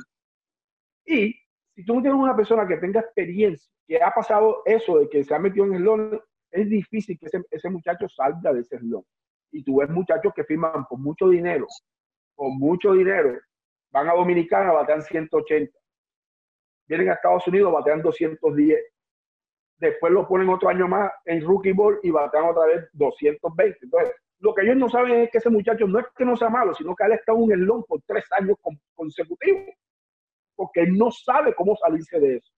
Y 1.06 1.34
si 1.78 1.86
tú 1.86 1.94
no 1.94 2.02
tienes 2.02 2.20
una 2.20 2.36
persona 2.36 2.68
que 2.68 2.78
tenga 2.78 3.02
experiencia, 3.02 3.72
que 3.88 4.02
ha 4.02 4.10
pasado 4.10 4.64
eso 4.66 4.98
de 4.98 5.08
que 5.10 5.24
se 5.24 5.36
ha 5.36 5.38
metido 5.38 5.64
en 5.68 5.76
el 5.76 5.84
loan, 5.84 6.20
es 6.50 6.68
difícil 6.68 7.20
que 7.20 7.28
ese, 7.52 7.70
muchacho 7.70 8.10
salga 8.10 8.52
de 8.52 8.62
ese 8.62 8.80
loan. 8.82 9.04
Y 9.52 9.64
tú 9.64 9.78
ves 9.78 9.90
muchachos 9.92 10.34
que 10.36 10.44
firman 10.44 10.88
por 10.90 10.98
mucho 10.98 11.30
dinero, 11.30 11.68
con 12.34 12.58
mucho 12.58 12.94
dinero, 12.94 13.40
van 13.92 14.10
a 14.10 14.14
Dominicana, 14.14 14.72
batean 14.72 15.04
180. 15.04 15.72
Vienen 16.88 17.10
a 17.10 17.14
Estados 17.14 17.48
Unidos, 17.48 17.72
batean 17.72 18.02
210. 18.02 18.80
Después 19.78 20.12
lo 20.12 20.28
ponen 20.28 20.50
otro 20.50 20.70
año 20.70 20.88
más 20.88 21.12
en 21.26 21.42
Rookie 21.42 21.74
Ball 21.74 22.00
y 22.02 22.10
batean 22.10 22.46
otra 22.46 22.66
vez 22.66 22.90
220. 22.94 23.78
Entonces, 23.84 24.16
lo 24.40 24.56
que 24.56 24.64
ellos 24.64 24.78
no 24.78 24.90
saben 24.90 25.22
es 25.22 25.30
que 25.30 25.38
ese 25.38 25.52
muchacho 25.52 25.86
no 25.86 26.00
es 26.00 26.08
que 26.18 26.26
no 26.26 26.36
sea 26.36 26.50
malo, 26.50 26.74
sino 26.74 26.96
que 26.96 27.04
él 27.04 27.12
estado 27.12 27.38
en 27.44 27.52
el 27.52 27.60
loan 27.60 27.84
por 27.84 28.02
tres 28.08 28.26
años 28.32 28.58
consecutivos 28.96 29.76
porque 30.58 30.82
él 30.82 30.98
no 30.98 31.12
sabe 31.12 31.54
cómo 31.54 31.78
salirse 31.78 32.20
de 32.20 32.38
eso. 32.38 32.52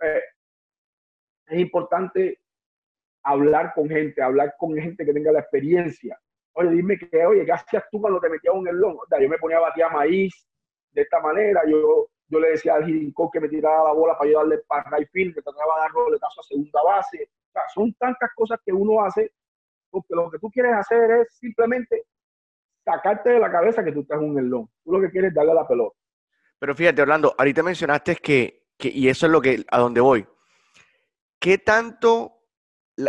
Eh, 0.00 0.22
es 1.46 1.60
importante 1.60 2.40
hablar 3.22 3.72
con 3.74 3.88
gente, 3.88 4.22
hablar 4.22 4.54
con 4.58 4.74
gente 4.74 5.04
que 5.04 5.12
tenga 5.12 5.30
la 5.30 5.40
experiencia. 5.40 6.18
Oye, 6.54 6.70
dime 6.70 6.98
que, 6.98 7.26
oye, 7.26 7.44
¿qué 7.44 7.52
hacías 7.52 7.84
tú 7.90 8.00
cuando 8.00 8.20
te 8.20 8.30
metías 8.30 8.54
en 8.54 8.68
el 8.68 8.76
long? 8.76 8.96
yo 9.20 9.28
me 9.28 9.38
ponía 9.38 9.58
a 9.58 9.60
batir 9.60 9.84
maíz 9.92 10.48
de 10.92 11.02
esta 11.02 11.20
manera, 11.20 11.62
yo, 11.68 12.08
yo 12.28 12.40
le 12.40 12.50
decía 12.50 12.76
al 12.76 12.86
Girincó 12.86 13.30
que 13.30 13.40
me 13.40 13.48
tiraba 13.48 13.88
la 13.88 13.92
bola 13.92 14.16
para 14.16 14.28
ayudarle 14.28 14.58
para 14.66 14.96
right 14.96 15.08
field, 15.10 15.34
que 15.34 15.42
trataba 15.42 15.74
de 15.74 15.80
dar 15.80 15.90
roletazo 15.92 16.40
a 16.40 16.44
segunda 16.44 16.82
base. 16.82 17.28
O 17.48 17.52
sea, 17.52 17.62
son 17.74 17.92
tantas 17.94 18.30
cosas 18.34 18.60
que 18.64 18.72
uno 18.72 19.04
hace, 19.04 19.32
porque 19.90 20.14
lo 20.14 20.30
que 20.30 20.38
tú 20.38 20.50
quieres 20.50 20.74
hacer 20.74 21.10
es 21.10 21.34
simplemente 21.36 22.06
sacarte 22.84 23.30
de 23.30 23.40
la 23.40 23.50
cabeza 23.50 23.84
que 23.84 23.92
tú 23.92 24.00
estás 24.00 24.22
en 24.22 24.38
el 24.38 24.46
long. 24.46 24.68
Tú 24.84 24.92
lo 24.92 25.00
que 25.00 25.10
quieres 25.10 25.30
es 25.30 25.34
darle 25.34 25.54
la 25.54 25.66
pelota. 25.66 25.96
Pero 26.58 26.74
fíjate, 26.74 27.02
Orlando, 27.02 27.34
ahorita 27.36 27.62
mencionaste 27.62 28.16
que, 28.16 28.68
y 28.78 29.08
eso 29.08 29.26
es 29.26 29.32
lo 29.32 29.40
que, 29.40 29.64
a 29.70 29.78
donde 29.78 30.00
voy, 30.00 30.26
¿qué 31.38 31.58
tanto 31.58 32.34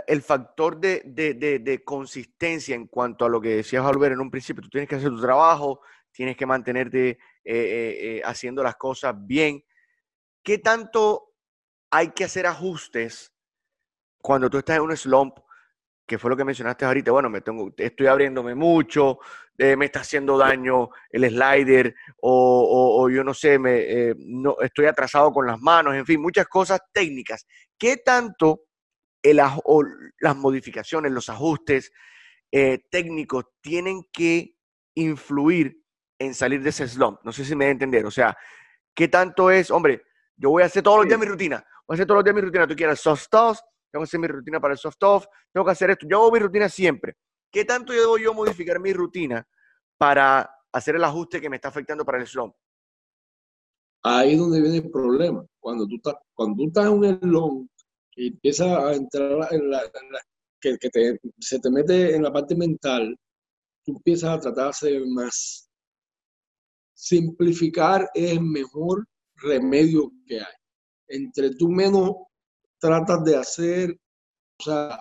el 0.08 0.22
factor 0.22 0.80
de, 0.80 1.82
consistencia 1.86 2.76
en 2.76 2.88
cuanto 2.88 3.26
a 3.26 3.30
lo 3.30 3.40
que 3.40 3.58
decías, 3.58 3.86
Albert, 3.86 4.14
en 4.14 4.22
un 4.22 4.32
principio, 4.32 4.64
tú 4.64 4.70
tienes 4.70 4.90
que 4.90 4.96
hacer 4.96 5.10
tu 5.10 5.22
trabajo, 5.22 5.82
tienes 6.12 6.36
que 6.36 6.46
mantenerte 6.46 7.10
eh, 7.10 7.18
eh, 7.44 7.98
eh, 8.00 8.22
haciendo 8.26 8.64
las 8.64 8.76
cosas 8.76 9.14
bien. 9.18 9.64
¿Qué 10.42 10.58
tanto 10.58 11.34
hay 11.92 12.10
que 12.10 12.24
hacer 12.24 12.48
ajustes 12.48 13.34
cuando 14.22 14.50
tú 14.50 14.58
estás 14.58 14.78
en 14.78 14.84
un 14.84 14.98
slump, 14.98 15.38
que 16.08 16.18
fue 16.18 16.30
lo 16.30 16.38
que 16.38 16.46
mencionaste 16.46 16.86
ahorita? 16.86 17.12
Bueno, 17.12 17.30
me 17.30 17.42
tengo, 17.42 17.72
estoy 17.78 18.08
abriéndome 18.08 18.56
mucho, 18.56 19.20
eh, 19.58 19.76
me 19.78 19.86
está 19.86 20.02
haciendo 20.02 20.38
daño 20.38 20.90
el 21.10 21.30
slider 21.30 21.96
o, 22.22 23.10
yo 23.10 23.24
no 23.24 23.34
sé, 23.34 23.58
me, 23.58 23.78
eh, 23.78 24.16
no, 24.18 24.58
estoy 24.60 24.86
atrasado 24.86 25.32
con 25.32 25.48
las 25.48 25.60
manos, 25.62 25.96
en 25.96 26.06
fin, 26.06 26.22
muchas 26.22 26.48
cosas 26.48 26.80
técnicas. 26.92 27.46
¿Qué 27.78 27.98
tanto 27.98 28.64
el, 29.24 29.38
las 29.38 30.36
modificaciones, 30.36 31.12
los 31.12 31.30
ajustes 31.30 31.92
eh, 32.52 32.80
técnicos 32.90 33.46
tienen 33.62 34.04
que 34.12 34.56
influir 34.96 35.78
en 36.20 36.34
salir 36.34 36.62
de 36.62 36.70
ese 36.70 36.88
slump? 36.88 37.20
No 37.24 37.32
sé 37.32 37.46
si 37.46 37.56
me 37.56 37.66
voy 37.66 37.70
a 37.70 37.72
entender. 37.72 38.06
O 38.06 38.12
sea, 38.12 38.36
¿qué 38.94 39.08
tanto 39.08 39.52
es, 39.52 39.72
hombre, 39.72 40.04
yo 40.36 40.50
voy 40.50 40.64
a 40.64 40.66
hacer 40.66 40.84
todos 40.84 40.98
los 40.98 41.08
días 41.08 41.20
mi 41.20 41.28
rutina, 41.28 41.66
voy 41.88 41.94
a 41.94 41.96
hacer 41.96 42.08
todos 42.08 42.18
los 42.18 42.26
días 42.26 42.36
mi 42.36 42.42
rutina, 42.42 42.68
tú 42.68 42.76
quieres 42.76 43.00
soft 43.00 43.28
toss, 43.30 43.64
tengo 43.90 44.04
que 44.04 44.10
hacer 44.10 44.20
mi 44.20 44.28
rutina 44.28 44.60
para 44.60 44.74
el 44.74 44.78
soft 44.78 45.02
off, 45.04 45.26
tengo 45.54 45.64
que 45.64 45.72
hacer 45.72 45.92
esto, 45.92 46.06
yo 46.10 46.18
hago 46.18 46.32
mi 46.32 46.40
rutina 46.40 46.68
siempre. 46.68 47.16
¿Qué 47.56 47.64
tanto 47.64 47.94
yo 47.94 48.02
debo 48.02 48.18
yo 48.18 48.34
modificar 48.34 48.82
mi 48.82 48.92
rutina 48.92 49.48
para 49.98 50.58
hacer 50.74 50.98
el 50.98 51.04
ajuste 51.06 51.40
que 51.40 51.50
me 51.50 51.56
está 51.56 51.70
afectando 51.70 52.04
para 52.04 52.18
el 52.18 52.28
slump? 52.28 52.54
Ahí 54.04 54.34
es 54.34 54.40
donde 54.40 54.60
viene 54.60 54.80
el 54.80 54.92
problema. 54.92 55.46
Cuando 55.58 55.88
tú 55.88 55.96
estás, 55.96 56.16
cuando 56.34 56.58
tú 56.58 56.68
estás 56.68 56.88
en 56.88 56.92
un 56.92 57.20
slump 57.22 57.72
y 58.18 58.28
empiezas 58.28 58.68
a 58.68 58.94
entrar 58.94 59.54
en 59.54 59.72
la, 59.72 59.90
que, 60.60 60.78
se 61.40 61.60
te 61.62 61.72
mete 61.72 62.14
en 62.14 62.24
la 62.24 62.34
parte 62.34 62.58
mental, 62.58 63.18
tú 63.86 63.94
empiezas 63.94 64.32
a 64.32 64.40
tratar 64.42 64.64
de 64.66 64.70
hacer 64.72 65.08
más. 65.08 65.70
Simplificar 66.94 68.10
es 68.14 68.32
el 68.32 68.42
mejor 68.42 69.08
remedio 69.38 70.12
que 70.28 70.42
hay. 70.42 70.56
Entre 71.08 71.52
tú 71.52 71.70
menos 71.70 72.16
tratas 72.80 73.24
de 73.24 73.38
hacer, 73.38 73.98
o 74.60 74.64
sea, 74.66 75.00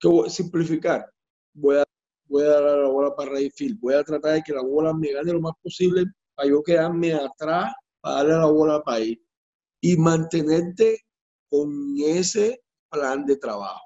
¿qué 0.00 0.08
voy 0.08 0.26
a 0.26 0.30
simplificar? 0.30 1.12
Voy 1.54 1.76
a, 1.76 1.84
voy 2.24 2.42
a 2.42 2.48
dar 2.48 2.62
la 2.62 2.88
bola 2.88 3.14
para 3.14 3.32
Rayfield, 3.32 3.78
voy 3.80 3.94
a 3.94 4.04
tratar 4.04 4.34
de 4.34 4.42
que 4.42 4.52
la 4.52 4.62
bola 4.62 4.94
me 4.94 5.12
gane 5.12 5.32
lo 5.32 5.40
más 5.40 5.52
posible 5.62 6.04
para 6.34 6.48
yo 6.48 6.62
quedarme 6.62 7.12
atrás, 7.12 7.72
para 8.00 8.16
darle 8.16 8.32
la 8.32 8.46
bola 8.46 8.82
para 8.82 9.00
ir 9.00 9.22
y 9.82 9.96
mantenerte 9.96 11.00
con 11.48 11.94
ese 11.98 12.60
plan 12.90 13.24
de 13.26 13.36
trabajo. 13.36 13.80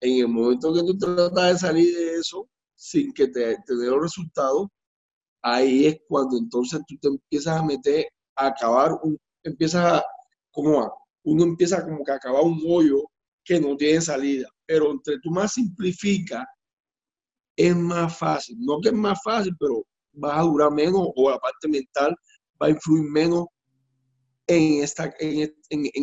En 0.00 0.20
el 0.20 0.28
momento 0.28 0.74
que 0.74 0.80
tú 0.80 0.98
tratas 0.98 1.52
de 1.52 1.58
salir 1.58 1.96
de 1.96 2.14
eso 2.16 2.48
sin 2.74 3.12
que 3.12 3.28
te, 3.28 3.56
te 3.66 3.76
dé 3.76 3.86
los 3.86 4.02
resultados, 4.02 4.68
ahí 5.42 5.86
es 5.86 6.00
cuando 6.08 6.36
entonces 6.36 6.80
tú 6.86 6.96
te 7.00 7.08
empiezas 7.08 7.60
a 7.60 7.64
meter 7.64 8.06
a 8.36 8.48
acabar, 8.48 8.92
un, 9.02 9.18
empiezas 9.42 9.84
a, 9.84 10.04
como 10.50 10.92
uno 11.24 11.44
empieza 11.44 11.84
como 11.84 12.04
que 12.04 12.12
a 12.12 12.16
acabar 12.16 12.42
un 12.42 12.60
hoyo 12.68 13.02
que 13.46 13.60
no 13.60 13.76
tiene 13.76 14.00
salida. 14.02 14.48
Pero 14.66 14.90
entre 14.90 15.18
tú 15.20 15.30
más 15.30 15.54
simplifica, 15.54 16.46
es 17.56 17.74
más 17.74 18.18
fácil. 18.18 18.56
No 18.60 18.80
que 18.80 18.88
es 18.88 18.94
más 18.94 19.18
fácil, 19.24 19.54
pero 19.58 19.86
va 20.22 20.38
a 20.38 20.42
durar 20.42 20.72
menos 20.72 21.08
o 21.14 21.30
la 21.30 21.38
parte 21.38 21.68
mental 21.68 22.14
va 22.60 22.66
a 22.66 22.70
influir 22.70 23.04
menos 23.04 23.46
en, 24.46 24.82
esta, 24.82 25.12
en, 25.18 25.52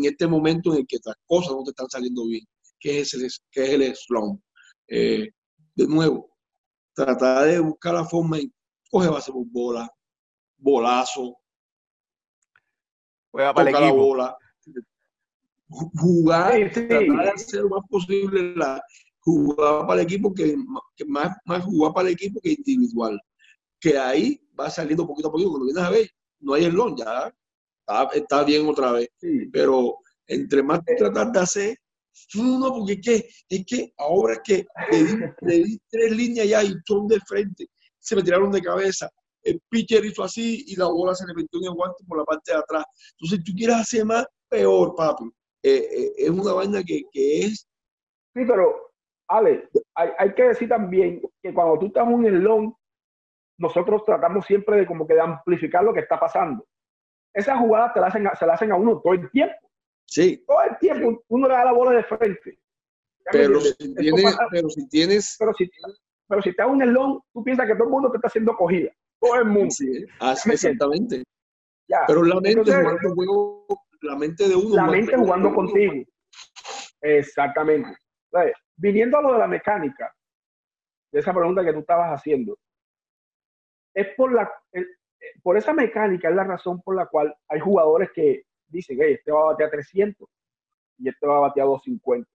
este 0.05 0.27
momento 0.27 0.73
en 0.73 0.79
el 0.79 0.87
que 0.87 0.97
las 1.03 1.15
cosas 1.25 1.51
no 1.51 1.63
te 1.63 1.71
están 1.71 1.89
saliendo 1.89 2.25
bien, 2.25 2.45
que 2.79 3.01
es 3.01 3.13
el, 3.13 3.27
que 3.51 3.63
es 3.63 3.69
el 3.69 3.95
slump. 3.95 4.41
Eh, 4.87 5.29
de 5.75 5.87
nuevo, 5.87 6.29
tratar 6.93 7.47
de 7.47 7.59
buscar 7.59 7.93
la 7.93 8.05
forma 8.05 8.39
en 8.39 8.53
coge 8.89 9.09
base 9.09 9.31
por 9.31 9.45
bola, 9.47 9.89
bolazo, 10.57 11.37
Juega 13.31 13.53
para 13.53 13.69
el 13.69 13.75
equipo. 13.75 13.95
bola, 13.95 14.37
jugar, 15.73 16.71
tratar 16.71 16.99
de 16.99 17.29
hacer 17.29 17.61
lo 17.61 17.69
más 17.69 17.87
posible 17.89 18.55
la, 18.55 18.81
jugar 19.23 19.87
para 19.87 20.01
el 20.01 20.07
equipo 20.07 20.33
que, 20.33 20.55
más, 21.07 21.31
más 21.45 21.63
jugar 21.63 21.93
para 21.93 22.09
el 22.09 22.13
equipo 22.13 22.39
que 22.41 22.51
individual. 22.51 23.19
Que 23.79 23.97
ahí 23.97 24.41
va 24.59 24.69
saliendo 24.69 25.07
poquito 25.07 25.29
a 25.29 25.31
poquito. 25.31 25.49
Cuando 25.49 25.65
vienes 25.65 25.83
a 25.83 25.89
ver, 25.89 26.09
no 26.39 26.53
hay 26.53 26.65
el 26.65 26.73
long, 26.73 26.97
ya 26.97 27.33
está, 28.13 28.43
bien 28.43 28.67
otra 28.67 28.91
vez. 28.91 29.09
Pero 29.51 29.97
entre 30.27 30.63
más 30.63 30.81
tratar 30.97 31.31
de 31.31 31.39
hacer, 31.39 31.77
no, 32.35 32.73
porque 32.73 32.93
es 32.93 33.01
que, 33.01 33.29
es 33.49 33.65
que 33.65 33.93
ahora 33.97 34.39
que 34.43 34.65
le 35.41 35.63
di, 35.63 35.79
tres 35.89 36.11
líneas 36.11 36.47
ya 36.47 36.63
y 36.63 36.73
son 36.85 37.07
de 37.07 37.19
frente, 37.27 37.67
se 37.99 38.15
me 38.15 38.23
tiraron 38.23 38.51
de 38.51 38.61
cabeza. 38.61 39.09
El 39.41 39.59
pitcher 39.69 40.05
hizo 40.05 40.23
así 40.23 40.63
y 40.67 40.75
la 40.75 40.85
bola 40.85 41.13
se 41.13 41.25
le 41.27 41.33
metió 41.33 41.59
en 41.59 41.65
el 41.65 41.73
guante 41.73 42.03
por 42.07 42.17
la 42.17 42.23
parte 42.23 42.53
de 42.53 42.59
atrás. 42.59 42.85
Entonces, 43.17 43.43
tú 43.43 43.51
quieres 43.53 43.75
hacer 43.75 44.05
más, 44.05 44.25
peor, 44.47 44.95
papi. 44.95 45.25
Eh, 45.63 45.87
eh, 45.91 46.13
es 46.17 46.29
una 46.29 46.53
vaina 46.53 46.83
que, 46.83 47.03
que, 47.11 47.39
es. 47.39 47.67
Sí, 48.35 48.45
pero, 48.45 48.91
Ale, 49.29 49.69
hay, 49.95 50.09
hay, 50.17 50.33
que 50.33 50.43
decir 50.43 50.67
también 50.67 51.21
que 51.41 51.53
cuando 51.53 51.79
tú 51.79 51.85
estás 51.87 52.05
en 52.05 52.13
un 52.13 52.43
long, 52.43 52.73
nosotros 53.57 54.03
tratamos 54.03 54.45
siempre 54.45 54.77
de 54.77 54.85
como 54.85 55.07
que 55.07 55.13
de 55.13 55.21
amplificar 55.21 55.83
lo 55.83 55.93
que 55.93 56.01
está 56.01 56.19
pasando. 56.19 56.65
Esas 57.33 57.57
jugadas 57.59 57.93
te 57.93 58.01
la 58.01 58.07
hacen, 58.07 58.27
se 58.37 58.45
la 58.45 58.53
hacen 58.53 58.71
a 58.71 58.75
uno 58.75 58.99
todo 59.01 59.13
el 59.13 59.29
tiempo. 59.31 59.55
Sí. 60.05 60.43
Todo 60.45 60.61
el 60.63 60.77
tiempo 60.77 61.23
uno 61.29 61.47
le 61.47 61.53
da 61.53 61.65
la 61.65 61.71
bola 61.71 61.91
de 61.91 62.03
frente. 62.03 62.59
Pero 63.31 63.61
si, 63.61 63.95
tienes, 63.95 64.37
pero 64.51 64.69
si 64.69 64.87
tienes. 64.89 65.35
Pero 65.39 65.53
si, 65.53 65.71
pero 66.27 66.41
si 66.41 66.49
estás 66.49 66.67
en 66.67 66.73
un 66.73 66.93
long, 66.93 67.21
tú 67.33 67.43
piensas 67.43 67.67
que 67.67 67.73
todo 67.73 67.85
el 67.85 67.89
mundo 67.89 68.11
te 68.11 68.17
está 68.17 68.27
haciendo 68.27 68.55
cogida. 68.55 68.91
Todo 69.19 69.35
el 69.35 69.45
mundo. 69.45 69.71
Sí, 69.71 70.05
exactamente. 70.51 71.23
Ya. 71.87 71.99
Pero 72.07 72.23
la 72.23 72.39
mente 72.41 72.63
jugando 72.63 73.15
juego 73.15 73.65
la 74.03 74.15
mente 74.15 74.47
de 74.47 74.55
uno. 74.55 74.75
La 74.75 74.85
mente 74.85 75.15
jugando 75.15 75.53
contigo. 75.53 76.03
Exactamente. 77.01 77.97
viniendo 78.75 79.17
a 79.17 79.21
lo 79.21 79.33
de 79.33 79.39
la 79.39 79.47
mecánica, 79.47 80.13
de 81.11 81.19
esa 81.19 81.33
pregunta 81.33 81.63
que 81.63 81.73
tú 81.73 81.79
estabas 81.79 82.09
haciendo, 82.09 82.57
es 83.93 84.07
por 84.15 84.31
la 84.31 84.51
por 85.41 85.57
esa 85.57 85.73
mecánica 85.73 86.29
es 86.29 86.35
la 86.35 86.43
razón 86.43 86.81
por 86.81 86.95
la 86.95 87.05
cual 87.05 87.33
hay 87.47 87.59
jugadores 87.59 88.09
que 88.13 88.43
dicen, 88.67 88.97
hey, 88.99 89.13
este 89.13 89.31
va 89.31 89.41
a 89.41 89.51
batear 89.51 89.69
300 89.69 90.27
y 90.99 91.09
este 91.09 91.27
va 91.27 91.37
a 91.37 91.41
batear 91.41 91.67
250. 91.67 92.29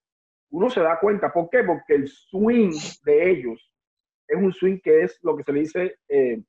Uno 0.50 0.70
se 0.70 0.81
da 0.81 0.98
cuenta, 0.98 1.33
¿por 1.33 1.50
qué? 1.50 1.62
Porque 1.64 1.94
el 1.94 2.09
swing 2.09 2.72
de 3.04 3.31
ellos 3.31 3.72
es 4.26 4.37
un 4.37 4.52
swing 4.52 4.78
que 4.83 5.02
es 5.02 5.18
lo 5.22 5.37
que 5.37 5.42
se 5.42 5.52
le 5.52 5.61
dice, 5.61 5.98
eh, 6.09 6.42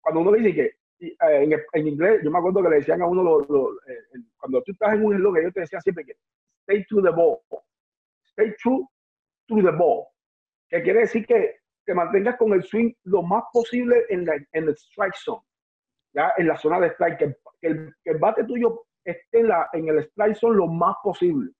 cuando 0.00 0.20
uno 0.20 0.32
dice 0.32 0.54
que 0.54 0.70
eh, 0.98 1.16
en, 1.20 1.86
inglés, 1.86 2.20
yo 2.24 2.30
me 2.30 2.38
acuerdo 2.38 2.62
que 2.62 2.70
le 2.70 2.76
decían 2.76 3.02
a 3.02 3.06
uno, 3.06 3.42
eh, 3.86 4.18
cuando 4.38 4.62
tú 4.62 4.72
estás 4.72 4.94
en 4.94 5.04
un 5.04 5.34
que 5.34 5.42
yo 5.42 5.52
te 5.52 5.60
decía 5.60 5.80
siempre 5.80 6.04
que 6.04 6.16
stay 6.62 6.84
to 6.86 7.02
the 7.02 7.10
ball, 7.10 7.38
stay 8.24 8.54
true 8.62 8.86
to 9.46 9.56
the 9.56 9.70
ball, 9.70 10.06
que 10.68 10.82
quiere 10.82 11.00
decir 11.00 11.26
que 11.26 11.56
te 11.84 11.94
mantengas 11.94 12.36
con 12.36 12.52
el 12.52 12.64
swing 12.64 12.92
lo 13.04 13.22
más 13.22 13.44
posible 13.52 14.04
en, 14.08 14.24
la, 14.24 14.36
en 14.52 14.64
el 14.68 14.76
strike 14.76 15.16
zone, 15.16 15.42
ya 16.14 16.32
en 16.38 16.48
la 16.48 16.56
zona 16.56 16.80
de 16.80 16.88
strike, 16.88 17.18
que, 17.18 17.36
el, 17.60 18.18
bate 18.18 18.44
tuyo 18.44 18.86
esté 19.04 19.40
en, 19.40 19.48
la, 19.48 19.68
en 19.72 19.88
el 19.88 19.98
strike 19.98 20.36
zone 20.36 20.56
lo 20.56 20.66
más 20.66 20.96
posible. 21.02 21.52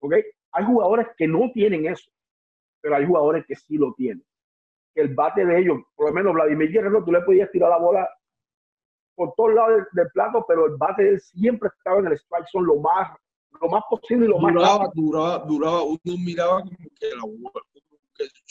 ¿Ok? 0.00 0.14
Hay 0.52 0.64
jugadores 0.64 1.08
que 1.16 1.26
no 1.26 1.50
tienen 1.52 1.86
eso, 1.86 2.10
pero 2.80 2.96
hay 2.96 3.06
jugadores 3.06 3.44
que 3.46 3.54
sí 3.54 3.78
lo 3.78 3.94
tienen. 3.94 4.24
Que 4.94 5.02
el 5.02 5.14
bate 5.14 5.46
de 5.46 5.58
ellos, 5.58 5.78
por 5.94 6.08
lo 6.08 6.14
menos 6.14 6.34
Vladimir 6.34 6.70
Guerrero, 6.70 7.04
tú 7.04 7.12
le 7.12 7.22
podías 7.22 7.50
tirar 7.50 7.70
la 7.70 7.78
bola 7.78 8.08
por 9.14 9.32
todos 9.36 9.54
lados 9.54 9.82
del, 9.92 10.08
plato, 10.12 10.44
pero 10.46 10.66
el 10.66 10.76
bate 10.76 11.18
siempre 11.20 11.68
estaba 11.76 12.00
en 12.00 12.06
el 12.06 12.12
strike 12.14 12.48
zone 12.50 12.66
lo 12.66 12.76
más, 12.76 13.16
lo 13.60 13.68
más 13.68 13.82
posible 13.88 14.26
y 14.26 14.28
lo 14.28 14.38
más 14.38 14.54
duraba, 14.94 15.42
duraba, 15.44 15.82
uno 15.82 15.98
miraba 16.24 16.60
como 16.60 16.76
que, 16.98 17.08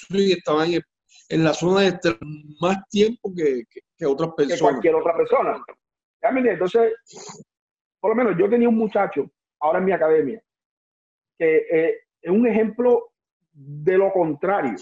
la, 0.10 0.20
estaba 0.34 0.66
en, 0.66 0.82
en, 1.30 1.44
la 1.44 1.54
zona 1.54 1.82
de 1.82 2.18
más 2.60 2.78
tiempo 2.90 3.34
que, 3.36 3.64
que, 3.98 4.06
otras 4.06 4.32
personas. 4.36 4.60
Que 4.60 4.62
cualquier 4.62 4.96
otra 4.96 5.16
persona. 5.16 5.64
Entonces, 6.22 6.94
por 8.00 8.12
lo 8.12 8.16
menos 8.16 8.38
yo 8.40 8.50
tenía 8.50 8.70
un 8.70 8.78
muchacho 8.78 9.30
ahora 9.60 9.80
en 9.80 9.86
mi 9.86 9.92
academia 9.92 10.42
que 11.38 11.58
eh, 11.70 11.98
es 12.22 12.32
un 12.32 12.48
ejemplo 12.48 13.12
de 13.52 13.98
lo 13.98 14.12
contrario 14.12 14.76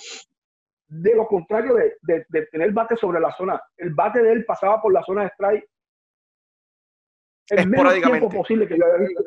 de 0.91 1.15
lo 1.15 1.25
contrario 1.25 1.73
de, 1.75 1.95
de, 2.01 2.25
de, 2.27 2.45
tener 2.47 2.71
bate 2.73 2.97
sobre 2.97 3.21
la 3.21 3.31
zona. 3.31 3.61
El 3.77 3.93
bate 3.93 4.21
de 4.21 4.33
él 4.33 4.45
pasaba 4.45 4.81
por 4.81 4.91
la 4.91 5.01
zona 5.03 5.23
de 5.23 5.29
strike 5.29 5.65
el 7.47 7.69
menos 7.69 7.93
tiempo 7.93 8.29
posible 8.29 8.67
que 8.67 8.77
yo 8.77 8.85
había 8.85 9.07
visto. 9.07 9.23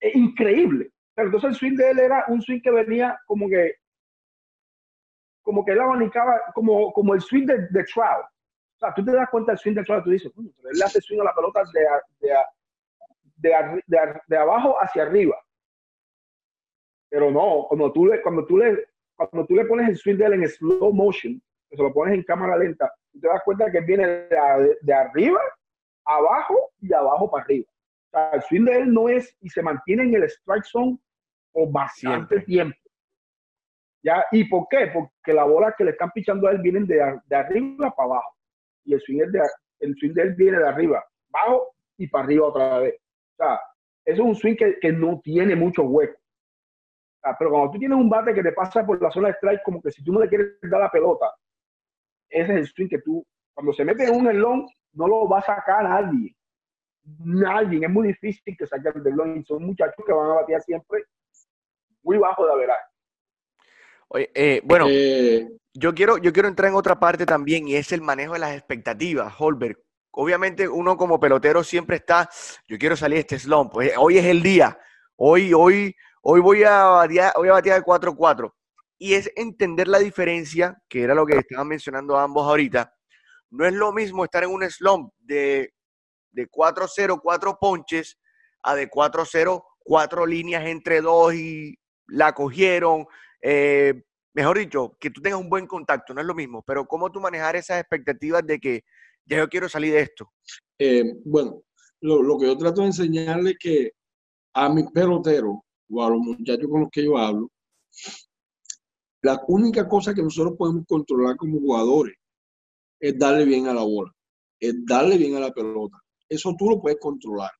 Es 0.00 0.14
increíble. 0.14 0.90
Pero 1.14 1.28
entonces 1.28 1.50
el 1.50 1.56
swing 1.56 1.76
de 1.76 1.90
él 1.90 1.98
era 1.98 2.24
un 2.28 2.42
swing 2.42 2.60
que 2.60 2.70
venía 2.70 3.18
como 3.26 3.48
que 3.48 3.74
como 5.42 5.64
que 5.64 5.72
él 5.72 5.80
abanicaba 5.80 6.42
como, 6.54 6.92
como 6.92 7.14
el 7.14 7.22
swing 7.22 7.46
de, 7.46 7.68
de 7.70 7.84
Trout. 7.84 8.26
O 8.26 8.78
sea, 8.78 8.92
tú 8.92 9.02
te 9.02 9.12
das 9.12 9.30
cuenta 9.30 9.52
del 9.52 9.58
swing 9.58 9.74
de 9.74 9.84
Trout, 9.84 10.04
tú 10.04 10.10
dices, 10.10 10.30
pero 10.34 10.70
él 10.70 10.82
hace 10.82 11.00
swing 11.00 11.20
a 11.20 11.24
la 11.24 11.34
pelota 11.34 11.62
de, 11.72 12.28
de, 13.38 13.82
de, 13.86 14.20
de, 14.26 14.36
abajo 14.36 14.76
hacia 14.78 15.04
arriba. 15.04 15.36
Pero 17.08 17.30
no, 17.30 17.64
cuando 17.66 17.90
tú 17.92 18.06
le, 18.06 18.20
cuando 18.20 18.44
tú 18.44 18.58
le, 18.58 18.88
cuando 19.26 19.46
tú 19.46 19.54
le 19.54 19.64
pones 19.64 19.88
el 19.88 19.96
swing 19.96 20.16
de 20.16 20.26
él 20.26 20.32
en 20.34 20.48
slow 20.48 20.92
motion, 20.92 21.40
que 21.68 21.76
se 21.76 21.82
lo 21.82 21.92
pones 21.92 22.14
en 22.14 22.22
cámara 22.22 22.56
lenta, 22.56 22.92
te 23.20 23.26
das 23.26 23.42
cuenta 23.44 23.70
que 23.70 23.80
viene 23.80 24.06
de, 24.06 24.94
arriba, 24.94 25.40
abajo 26.04 26.70
y 26.80 26.92
abajo 26.92 27.30
para 27.30 27.44
arriba. 27.44 27.66
O 27.68 28.10
sea, 28.10 28.30
el 28.30 28.42
swing 28.42 28.64
de 28.64 28.78
él 28.78 28.92
no 28.92 29.08
es 29.08 29.36
y 29.40 29.48
se 29.50 29.62
mantiene 29.62 30.04
en 30.04 30.14
el 30.14 30.24
strike 30.24 30.64
zone 30.64 30.98
por 31.52 31.70
bastante 31.70 32.40
tiempo. 32.40 32.78
¿Ya? 34.02 34.24
¿Y 34.30 34.44
por 34.44 34.68
qué? 34.70 34.90
Porque 34.92 35.32
las 35.32 35.46
bolas 35.46 35.74
que 35.76 35.84
le 35.84 35.90
están 35.90 36.12
pichando 36.12 36.46
a 36.46 36.52
él 36.52 36.58
vienen 36.58 36.86
de, 36.86 37.20
de 37.26 37.36
arriba 37.36 37.90
para 37.90 38.06
abajo. 38.06 38.36
Y 38.84 38.94
el 38.94 39.00
swing, 39.00 39.18
de, 39.18 39.42
el 39.80 39.94
swing 39.96 40.12
de 40.14 40.22
él 40.22 40.34
viene 40.34 40.58
de 40.58 40.68
arriba, 40.68 41.04
abajo 41.32 41.74
y 41.98 42.06
para 42.06 42.24
arriba 42.24 42.46
otra 42.46 42.78
vez. 42.78 42.94
O 42.94 43.36
sea, 43.36 43.60
eso 44.04 44.22
es 44.22 44.28
un 44.28 44.36
swing 44.36 44.54
que, 44.54 44.78
que 44.80 44.92
no 44.92 45.20
tiene 45.22 45.56
mucho 45.56 45.82
hueco. 45.82 46.18
Sea, 47.28 47.36
pero 47.38 47.50
cuando 47.50 47.72
tú 47.72 47.78
tienes 47.78 47.98
un 47.98 48.08
bate 48.08 48.34
que 48.34 48.42
te 48.42 48.52
pasa 48.52 48.84
por 48.84 49.00
la 49.02 49.10
zona 49.10 49.28
de 49.28 49.34
strike, 49.34 49.62
como 49.64 49.82
que 49.82 49.90
si 49.90 50.02
tú 50.02 50.12
no 50.12 50.20
le 50.20 50.28
quieres 50.28 50.58
dar 50.62 50.80
la 50.80 50.90
pelota, 50.90 51.32
ese 52.28 52.52
es 52.52 52.58
el 52.58 52.66
swing 52.66 52.88
que 52.88 52.98
tú, 53.00 53.24
cuando 53.54 53.72
se 53.72 53.84
mete 53.84 54.04
en 54.04 54.14
un 54.14 54.28
elón, 54.28 54.66
no 54.92 55.08
lo 55.08 55.28
va 55.28 55.38
a 55.38 55.42
sacar 55.42 55.84
nadie. 55.84 56.34
Nadie. 57.24 57.84
Es 57.84 57.90
muy 57.90 58.08
difícil 58.08 58.56
que 58.56 58.66
saque 58.66 58.90
el 58.94 59.06
elón. 59.06 59.44
Son 59.44 59.64
muchachos 59.64 60.04
que 60.06 60.12
van 60.12 60.30
a 60.30 60.34
batear 60.34 60.60
siempre 60.62 61.04
muy 62.02 62.18
bajo 62.18 62.46
de 62.46 62.56
verdad. 62.56 62.76
Oye, 64.08 64.30
eh, 64.34 64.60
bueno, 64.64 64.86
eh, 64.88 65.48
yo, 65.74 65.94
quiero, 65.94 66.18
yo 66.18 66.32
quiero 66.32 66.48
entrar 66.48 66.70
en 66.70 66.76
otra 66.76 66.98
parte 66.98 67.26
también 67.26 67.68
y 67.68 67.74
es 67.74 67.92
el 67.92 68.00
manejo 68.00 68.34
de 68.34 68.38
las 68.38 68.56
expectativas, 68.56 69.34
Holberg. 69.38 69.78
Obviamente 70.12 70.66
uno 70.68 70.96
como 70.96 71.20
pelotero 71.20 71.62
siempre 71.62 71.96
está, 71.96 72.28
yo 72.66 72.78
quiero 72.78 72.96
salir 72.96 73.16
de 73.16 73.20
este 73.20 73.38
slump, 73.38 73.72
pues, 73.72 73.92
hoy 73.98 74.18
es 74.18 74.24
el 74.24 74.42
día, 74.42 74.78
hoy, 75.16 75.52
hoy, 75.52 75.94
hoy 76.22 76.40
voy 76.40 76.62
a 76.64 76.84
batear, 76.84 77.32
voy 77.36 77.48
a 77.48 77.52
batear 77.52 77.80
de 77.80 77.84
4-4. 77.84 78.52
Y 78.98 79.14
es 79.14 79.30
entender 79.36 79.88
la 79.88 79.98
diferencia, 79.98 80.80
que 80.88 81.02
era 81.02 81.14
lo 81.14 81.24
que 81.24 81.38
estaban 81.38 81.68
mencionando 81.68 82.18
ambos 82.18 82.46
ahorita. 82.46 82.92
No 83.50 83.64
es 83.64 83.72
lo 83.72 83.92
mismo 83.92 84.24
estar 84.24 84.42
en 84.44 84.50
un 84.50 84.68
slump 84.68 85.12
de, 85.18 85.72
de 86.32 86.48
4-0, 86.48 87.20
4 87.22 87.58
ponches, 87.60 88.18
a 88.62 88.74
de 88.74 88.90
4-0, 88.90 89.62
4 89.78 90.26
líneas 90.26 90.66
entre 90.66 91.00
dos 91.00 91.34
y 91.34 91.78
la 92.08 92.32
cogieron, 92.34 93.06
eh, 93.42 94.02
mejor 94.34 94.58
dicho, 94.58 94.96
que 94.98 95.10
tú 95.10 95.20
tengas 95.20 95.40
un 95.40 95.50
buen 95.50 95.66
contacto, 95.66 96.14
no 96.14 96.20
es 96.20 96.26
lo 96.26 96.34
mismo, 96.34 96.62
pero 96.66 96.86
cómo 96.86 97.10
tú 97.10 97.20
manejar 97.20 97.56
esas 97.56 97.80
expectativas 97.80 98.44
de 98.46 98.58
que 98.58 98.84
ya 99.24 99.38
yo 99.38 99.48
quiero 99.48 99.68
salir 99.68 99.92
de 99.92 100.00
esto. 100.00 100.32
Eh, 100.78 101.04
bueno, 101.24 101.62
lo, 102.00 102.38
que 102.38 102.46
yo 102.46 102.56
trato 102.56 102.80
de 102.80 102.88
enseñarle 102.88 103.50
es 103.50 103.58
que 103.58 103.92
a 104.54 104.68
mis 104.68 104.90
peloteros 104.90 105.56
o 105.90 106.04
a 106.04 106.10
los 106.10 106.18
muchachos 106.20 106.66
con 106.70 106.80
los 106.82 106.90
que 106.90 107.04
yo 107.04 107.16
hablo, 107.16 107.50
la 109.22 109.42
única 109.48 109.88
cosa 109.88 110.14
que 110.14 110.22
nosotros 110.22 110.54
podemos 110.56 110.84
controlar 110.86 111.36
como 111.36 111.58
jugadores 111.58 112.14
es 113.00 113.18
darle 113.18 113.44
bien 113.44 113.66
a 113.66 113.74
la 113.74 113.82
bola, 113.82 114.14
es 114.60 114.74
darle 114.86 115.18
bien 115.18 115.34
a 115.36 115.40
la 115.40 115.52
pelota. 115.52 115.98
Eso 116.28 116.54
tú 116.58 116.70
lo 116.70 116.80
puedes 116.80 116.98
controlar. 117.00 117.50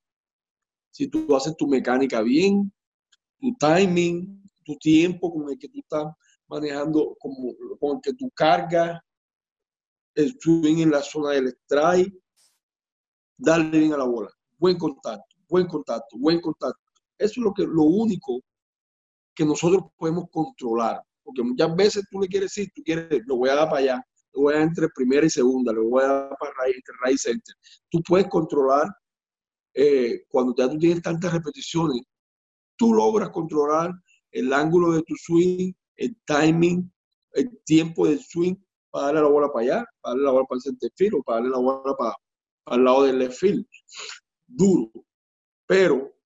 Si 0.91 1.09
tú 1.09 1.35
haces 1.35 1.57
tu 1.57 1.67
mecánica 1.67 2.23
bien, 2.23 2.73
tu 3.39 3.55
timing, 3.59 4.43
tu 4.65 4.77
tiempo 4.77 5.33
con 5.33 5.51
el 5.51 5.59
que 5.59 5.69
tú 5.69 5.81
estás 5.81 6.07
manejando, 6.49 7.17
con 7.79 8.01
que 8.01 8.15
tú 8.15 8.31
cargas 8.35 9.01
el 10.15 10.37
swing 10.41 10.79
en 10.79 10.91
la 10.91 11.03
zona 11.03 11.31
del 11.31 11.49
strike, 11.49 12.15
darle 13.37 13.79
bien 13.79 13.93
a 13.93 13.99
la 13.99 14.05
bola. 14.05 14.31
Buen 14.59 14.77
contacto, 14.77 15.37
buen 15.49 15.67
contacto, 15.67 16.19
buen 16.19 16.41
contacto. 16.41 16.88
Eso 17.19 17.41
es 17.41 17.45
lo, 17.45 17.53
que, 17.53 17.65
lo 17.65 17.83
único 17.83 18.41
que 19.35 19.45
nosotros 19.45 19.85
podemos 19.97 20.25
controlar. 20.31 21.03
Porque 21.23 21.43
muchas 21.43 21.75
veces 21.77 22.05
tú 22.11 22.21
le 22.21 22.29
quieres 22.29 22.55
decir, 22.55 22.71
tú 22.75 22.83
quieres, 22.83 23.23
lo 23.27 23.37
voy 23.37 23.51
a 23.51 23.55
dar 23.55 23.69
para 23.69 23.81
allá, 23.81 24.07
lo 24.33 24.43
voy 24.43 24.55
a 24.55 24.59
dar 24.59 24.69
entre 24.69 24.89
primera 24.95 25.27
y 25.27 25.31
segunda, 25.31 25.73
lo 25.73 25.89
voy 25.89 26.05
a 26.05 26.09
dar 26.09 26.37
para 26.39 26.53
right, 26.65 26.85
right 27.05 27.19
center. 27.19 27.55
Tú 27.91 28.03
puedes 28.03 28.29
controlar 28.29 28.89
eh, 29.75 30.25
cuando 30.29 30.55
ya 30.57 30.69
tú 30.69 30.79
tienes 30.79 31.03
tantas 31.03 31.33
repeticiones, 31.33 32.03
tú 32.77 32.95
logras 32.95 33.31
controlar 33.31 33.93
el 34.33 34.53
ángulo 34.53 34.93
de 34.93 35.03
tu 35.03 35.15
swing, 35.17 35.73
el 35.97 36.17
timing, 36.25 36.91
el 37.33 37.61
tiempo 37.65 38.07
del 38.07 38.21
swing 38.21 38.55
para 38.91 39.07
darle 39.07 39.21
la 39.23 39.29
bola 39.29 39.53
para 39.53 39.65
allá, 39.65 39.85
para 40.01 40.15
darle 40.15 40.25
la 40.25 40.31
bola 40.33 40.47
para 40.49 40.57
el 40.57 40.63
center 40.63 40.91
field 40.97 41.15
o 41.15 41.23
para 41.23 41.37
darle 41.37 41.51
la 41.51 41.59
bola 41.59 41.97
para, 41.97 42.15
para 42.65 42.77
el 42.77 42.85
lado 42.85 43.03
del 43.05 43.19
left 43.19 43.39
field. 43.39 43.67
Duro. 44.47 44.91
Pero 45.67 46.18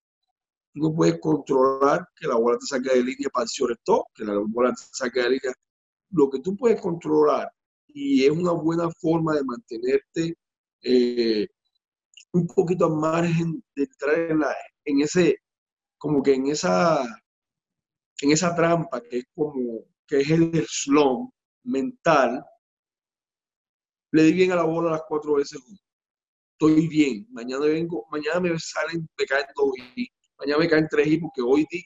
no 0.75 0.95
puedes 0.95 1.21
controlar 1.21 2.07
que 2.17 2.27
la 2.27 2.37
bola 2.37 2.59
te 2.59 2.67
saque 2.67 2.91
de 2.91 3.05
línea 3.05 3.29
para 3.33 3.45
el 3.45 3.49
shortstop, 3.49 4.07
que 4.15 4.25
la 4.25 4.39
bola 4.39 4.71
te 4.71 4.83
saque 4.93 5.21
de 5.21 5.31
línea. 5.31 5.53
Lo 6.11 6.31
que 6.31 6.41
tú 6.41 6.57
puedes 6.57 6.81
controlar 6.81 7.51
y 7.89 8.25
es 8.25 8.31
una 8.31 8.53
buena 8.53 8.91
forma 8.91 9.35
de 9.35 9.45
mantenerte 9.45 10.37
eh, 10.83 11.47
un 12.33 12.47
poquito 12.47 12.87
al 12.87 12.97
margen 12.97 13.63
de 13.77 13.83
entrar 13.85 14.19
en, 14.19 14.41
la, 14.41 14.55
en 14.85 15.01
ese, 15.03 15.37
como 15.99 16.23
que 16.23 16.35
en 16.35 16.47
esa 16.47 17.05
en 18.23 18.31
esa 18.31 18.55
trampa 18.55 19.01
que 19.01 19.19
es 19.19 19.25
como, 19.35 19.85
que 20.07 20.21
es 20.21 20.31
el 20.31 20.65
slum 20.69 21.31
mental, 21.65 22.45
le 24.13 24.23
di 24.23 24.33
bien 24.33 24.53
a 24.53 24.57
la 24.57 24.65
bola 24.65 24.93
las 24.93 25.03
cuatro 25.09 25.35
veces. 25.35 25.61
Estoy 26.53 26.87
bien. 26.87 27.27
Mañana 27.31 27.67
vengo, 27.67 28.07
mañana 28.11 28.41
me 28.41 28.59
salen, 28.59 29.09
me 29.19 29.27
caen 29.27 29.47
dos 29.57 29.73
y 29.97 30.09
mañana 30.43 30.59
me 30.59 30.69
caen 30.69 30.89
tres 30.91 31.07
y 31.07 31.19
porque 31.19 31.43
hoy 31.43 31.67
di, 31.71 31.83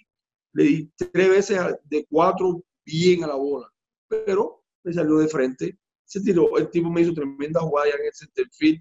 le 0.52 0.64
di 0.64 0.92
tres 0.96 1.28
veces 1.28 1.60
de 1.84 2.06
cuatro 2.08 2.62
bien 2.84 3.24
a 3.24 3.28
la 3.28 3.36
bola. 3.36 3.68
Pero 4.08 4.64
me 4.84 4.92
salió 4.92 5.18
de 5.18 5.28
frente. 5.28 5.78
Se 6.04 6.20
tiró, 6.20 6.56
el 6.56 6.70
tipo 6.70 6.88
me 6.90 7.02
hizo 7.02 7.12
tremenda 7.12 7.60
jugada 7.60 7.88
en 7.88 8.06
el 8.06 8.12
center 8.12 8.46
field. 8.52 8.80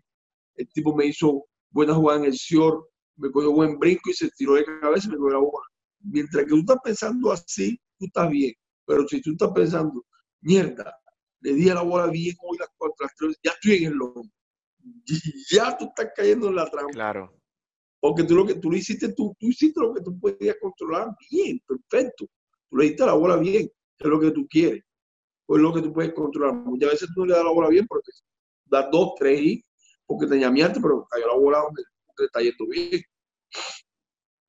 El 0.55 0.67
tipo 0.69 0.95
me 0.95 1.07
hizo 1.07 1.45
buena 1.71 1.93
jugada 1.93 2.19
en 2.19 2.25
el 2.25 2.33
short, 2.33 2.87
me 3.17 3.31
cogió 3.31 3.51
buen 3.51 3.77
brinco 3.77 4.09
y 4.09 4.13
se 4.13 4.29
tiró 4.37 4.53
de 4.53 4.65
cabeza 4.65 5.07
y 5.07 5.11
me 5.11 5.17
cogió 5.17 5.33
la 5.33 5.39
bola 5.39 5.65
mientras 6.05 6.43
que 6.43 6.49
tú 6.49 6.59
estás 6.59 6.77
pensando 6.83 7.31
así, 7.31 7.79
tú 7.97 8.05
estás 8.05 8.29
bien. 8.29 8.53
Pero 8.85 9.07
si 9.07 9.21
tú 9.21 9.31
estás 9.31 9.51
pensando, 9.53 10.05
mierda, 10.41 10.95
le 11.41 11.53
di 11.53 11.69
a 11.69 11.75
la 11.75 11.81
bola 11.81 12.07
bien 12.07 12.35
hoy 12.41 12.57
las 12.57 12.69
cuatro, 12.77 13.07
tres, 13.17 13.37
ya 13.43 13.51
estoy 13.51 13.77
en 13.77 13.91
el 13.91 13.93
lomo. 13.93 14.23
Ya 15.51 15.75
tú 15.77 15.85
estás 15.85 16.11
cayendo 16.15 16.49
en 16.49 16.55
la 16.55 16.69
trampa. 16.69 16.91
Claro. 16.91 17.33
Porque 18.05 18.23
tú 18.23 18.35
lo 18.35 18.45
que 18.45 18.53
tú 18.53 18.69
lo 18.69 18.77
hiciste, 18.77 19.13
tú, 19.13 19.35
tú 19.39 19.47
hiciste 19.47 19.81
lo 19.81 19.91
que 19.91 20.01
tú 20.01 20.15
podías 20.19 20.57
controlar 20.61 21.07
bien, 21.31 21.59
perfecto. 21.65 22.27
Tú 22.69 22.77
le 22.77 22.83
diste 22.85 23.03
la 23.03 23.13
bola 23.13 23.35
bien, 23.37 23.67
es 23.97 24.05
lo 24.07 24.19
que 24.19 24.29
tú 24.29 24.45
quieres. 24.47 24.83
O 25.47 25.55
es 25.55 25.61
lo 25.63 25.73
que 25.73 25.81
tú 25.81 25.91
puedes 25.91 26.13
controlar. 26.13 26.53
Muchas 26.53 26.91
veces 26.91 27.09
tú 27.15 27.21
no 27.21 27.25
le 27.25 27.33
das 27.33 27.43
la 27.43 27.49
bola 27.49 27.69
bien 27.69 27.87
porque 27.87 28.11
das 28.65 28.91
dos, 28.91 29.15
tres 29.17 29.41
y 29.41 29.65
porque 30.05 30.27
te 30.27 30.37
llamaste, 30.37 30.79
pero 30.79 31.07
cayó 31.09 31.25
la 31.25 31.33
bola 31.33 31.57
donde 31.61 31.81
te 32.15 32.25
está 32.25 32.41
yendo 32.41 32.67
bien. 32.67 33.01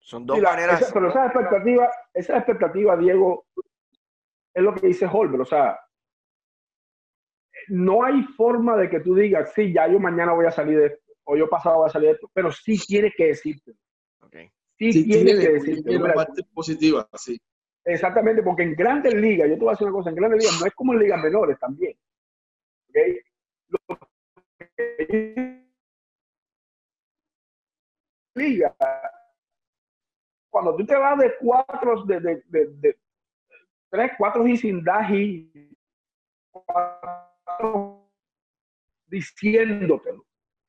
Son 0.00 0.26
dos 0.26 0.38
maneras. 0.38 0.82
Esa, 0.82 0.92
pero 0.92 1.08
esa 1.08 1.24
expectativa, 1.24 1.90
esa 2.12 2.36
expectativa, 2.36 2.96
Diego, 2.98 3.46
es 4.52 4.62
lo 4.62 4.74
que 4.74 4.88
dice 4.88 5.06
Holber. 5.10 5.40
O 5.40 5.46
sea, 5.46 5.80
no 7.68 8.04
hay 8.04 8.22
forma 8.22 8.76
de 8.76 8.90
que 8.90 9.00
tú 9.00 9.14
digas, 9.14 9.50
sí, 9.54 9.72
ya 9.72 9.88
yo 9.88 9.98
mañana 9.98 10.34
voy 10.34 10.44
a 10.44 10.50
salir 10.50 10.78
de 10.78 10.86
esto, 10.88 11.05
o 11.26 11.36
yo 11.36 11.48
pasado 11.48 11.78
voy 11.78 11.88
a 11.88 11.92
salir 11.92 12.08
de 12.08 12.14
esto, 12.14 12.30
pero 12.32 12.50
sí 12.52 12.78
tiene 12.78 13.12
que 13.16 13.26
decirte. 13.26 13.72
Okay. 14.20 14.50
Sí, 14.78 15.04
tiene, 15.04 15.32
que 15.32 15.52
decirte. 15.52 15.96
Una 15.96 16.14
parte 16.14 16.42
positiva, 16.54 17.08
sí. 17.14 17.40
Exactamente, 17.84 18.42
porque 18.42 18.64
en 18.64 18.74
grandes 18.74 19.14
ligas, 19.14 19.48
yo 19.48 19.54
te 19.54 19.60
voy 19.60 19.68
a 19.68 19.72
decir 19.72 19.86
una 19.86 19.96
cosa, 19.96 20.10
en 20.10 20.16
grandes 20.16 20.40
ligas 20.40 20.60
no 20.60 20.66
es 20.66 20.74
como 20.74 20.92
en 20.92 20.98
ligas 20.98 21.22
menores 21.22 21.58
también. 21.58 21.96
¿okay? 22.88 23.20
liga 28.34 28.74
cuando 30.50 30.76
tú 30.76 30.86
te 30.86 30.96
vas 30.96 31.18
de 31.18 31.34
cuatro, 31.38 32.04
de, 32.04 32.20
de, 32.20 32.42
de, 32.48 32.98
tres, 33.90 34.12
cuatro 34.16 34.46
y 34.46 34.56
sin 34.56 34.82
daji, 34.82 35.70
diciéndotelo, 39.06 40.25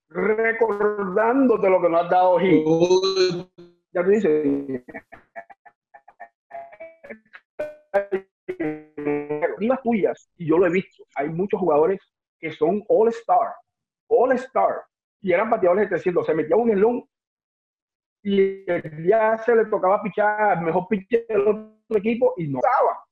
recordándote 0.09 1.69
lo 1.69 1.81
que 1.81 1.89
no 1.89 1.97
has 1.97 2.09
dado 2.09 2.39
Ya 2.39 4.03
te 4.03 4.09
dice. 4.09 4.85
Las 9.59 9.81
tuyas, 9.81 10.29
y 10.37 10.47
yo 10.47 10.57
lo 10.57 10.67
he 10.67 10.69
visto, 10.69 11.03
hay 11.15 11.29
muchos 11.29 11.59
jugadores 11.59 11.99
que 12.39 12.51
son 12.51 12.83
all 12.87 13.09
star, 13.09 13.53
all 14.07 14.31
star, 14.33 14.83
y 15.21 15.31
eran 15.31 15.49
bateadores 15.49 15.85
de 15.85 15.89
300, 15.89 16.25
se 16.25 16.33
metía 16.35 16.55
un 16.55 16.69
elón 16.69 17.03
y 18.23 18.65
ya 19.07 19.37
se 19.37 19.55
le 19.55 19.65
tocaba 19.65 20.01
pichar 20.03 20.61
mejor 20.61 20.87
pitcher 20.87 21.25
del 21.27 21.47
otro 21.47 21.97
equipo 21.97 22.33
y 22.37 22.47
no 22.47 22.59
estaba. 22.59 23.03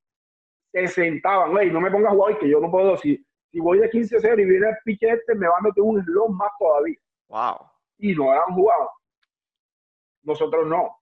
Se 0.72 0.88
sentaban, 0.88 1.52
güey, 1.52 1.72
no 1.72 1.80
me 1.80 1.90
pongas 1.90 2.12
a 2.12 2.16
jugar 2.16 2.38
que 2.38 2.50
yo 2.50 2.60
no 2.60 2.70
puedo. 2.70 2.98
Si, 2.98 3.26
si 3.56 3.62
voy 3.62 3.80
de 3.80 3.90
15-0 3.90 4.42
y 4.42 4.44
viene 4.44 4.68
el 4.68 4.76
pitcher 4.84 5.18
este, 5.18 5.34
me 5.34 5.48
va 5.48 5.56
a 5.58 5.62
meter 5.62 5.82
un 5.82 6.04
slot 6.04 6.30
más 6.32 6.52
todavía. 6.60 6.98
Wow. 7.30 7.56
Y 8.00 8.14
no 8.14 8.30
han 8.30 8.54
jugado. 8.54 8.92
Nosotros 10.24 10.68
no. 10.68 11.00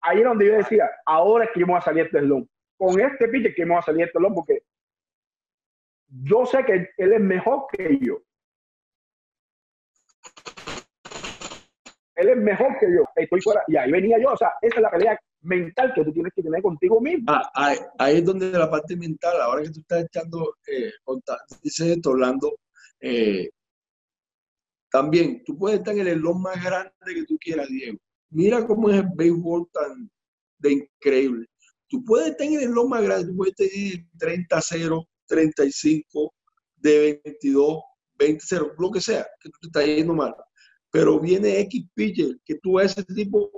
ahí 0.00 0.20
es 0.20 0.24
donde 0.24 0.46
yo 0.46 0.54
decía, 0.54 0.88
ahora 1.04 1.44
es 1.44 1.50
que 1.50 1.60
vamos 1.60 1.82
a 1.82 1.84
salir 1.84 2.06
este 2.06 2.20
slot. 2.20 2.48
Con 2.78 2.98
este 2.98 3.28
pitcher 3.28 3.54
que 3.54 3.66
vamos 3.66 3.84
a 3.84 3.86
salir 3.92 4.06
este 4.06 4.18
slot 4.18 4.34
porque 4.34 4.62
yo 6.08 6.46
sé 6.46 6.64
que 6.64 6.88
él 6.96 7.12
es 7.12 7.20
mejor 7.20 7.66
que 7.72 7.98
yo. 8.00 8.22
él 12.14 12.30
es 12.30 12.36
mejor 12.38 12.78
que 12.78 12.86
yo, 12.90 13.04
estoy 13.16 13.40
fuera. 13.42 13.62
Y 13.68 13.76
ahí 13.76 13.92
venía 13.92 14.18
yo, 14.18 14.32
o 14.32 14.36
sea, 14.36 14.54
esa 14.62 14.76
es 14.76 14.82
la 14.82 14.90
pelea 14.90 15.20
mental 15.48 15.92
que 15.94 16.04
tú 16.04 16.12
tienes 16.12 16.32
que 16.34 16.42
tener 16.42 16.62
contigo 16.62 17.00
mismo. 17.00 17.24
Ah, 17.28 17.50
ahí, 17.98 18.18
es 18.18 18.24
donde 18.24 18.50
la 18.50 18.70
parte 18.70 18.96
mental, 18.96 19.40
ahora 19.40 19.62
que 19.62 19.70
tú 19.70 19.80
estás 19.80 20.04
echando, 20.04 20.56
eh, 20.66 20.92
dices 21.62 21.86
esto, 21.88 22.10
Orlando, 22.10 22.58
eh, 23.00 23.50
también 24.90 25.42
tú 25.44 25.56
puedes 25.56 25.78
estar 25.78 25.94
en 25.94 26.00
el 26.00 26.08
elón 26.08 26.42
más 26.42 26.62
grande 26.62 26.92
que 27.06 27.24
tú 27.24 27.36
quieras, 27.38 27.68
Diego. 27.68 27.98
Mira 28.30 28.66
cómo 28.66 28.90
es 28.90 28.96
el 28.96 29.08
béisbol 29.14 29.68
tan 29.72 30.10
de 30.58 30.72
increíble. 30.72 31.46
Tú 31.88 32.04
puedes 32.04 32.30
estar 32.30 32.46
en 32.46 32.54
el 32.54 32.62
elón 32.64 32.88
más 32.90 33.02
grande, 33.02 33.28
tú 33.28 33.36
puedes 33.36 33.54
tener 33.54 34.04
30-0, 34.18 35.06
35, 35.26 36.34
de 36.76 37.20
22, 37.24 37.80
20-0, 38.18 38.74
lo 38.78 38.90
que 38.90 39.00
sea, 39.00 39.26
que 39.40 39.48
tú 39.48 39.58
te 39.60 39.66
estás 39.68 39.86
yendo 39.86 40.14
mal. 40.14 40.34
Pero 40.90 41.18
viene 41.20 41.60
X 41.60 41.84
pitcher 41.94 42.38
que 42.44 42.56
tú 42.56 42.78
a 42.78 42.84
ese 42.84 43.04
tipo 43.04 43.50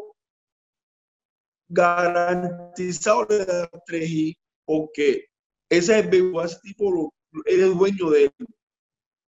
garantizado 1.71 3.27
le 3.29 3.45
das 3.45 3.69
3 3.87 4.11
y 4.11 4.37
porque 4.65 5.27
ese 5.69 5.99
es 5.99 6.05
el 6.05 6.11
tipo 6.11 6.43
es 7.45 7.59
el 7.59 7.75
dueño 7.75 8.11
de 8.11 8.25
él. 8.25 8.47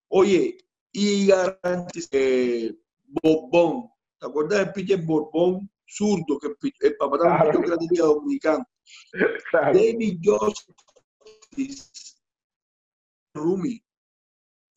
Oye, 0.09 0.57
y 0.91 1.27
garantizado 1.27 2.09
eh, 2.13 2.75
Borbón, 3.05 3.89
¿te 4.19 4.27
acuerdas 4.27 4.59
del 4.59 4.73
pitcher 4.73 5.01
Borbón 5.03 5.69
zurdo 5.87 6.39
que 6.39 6.47
el 6.79 6.97
papá 6.97 7.17
también 7.19 7.63
claro. 7.63 7.77
que 7.79 7.95
era 7.95 8.05
dominicano? 8.05 8.65
David 9.53 10.19
Justice, 10.23 11.91
Rumi, 13.35 13.83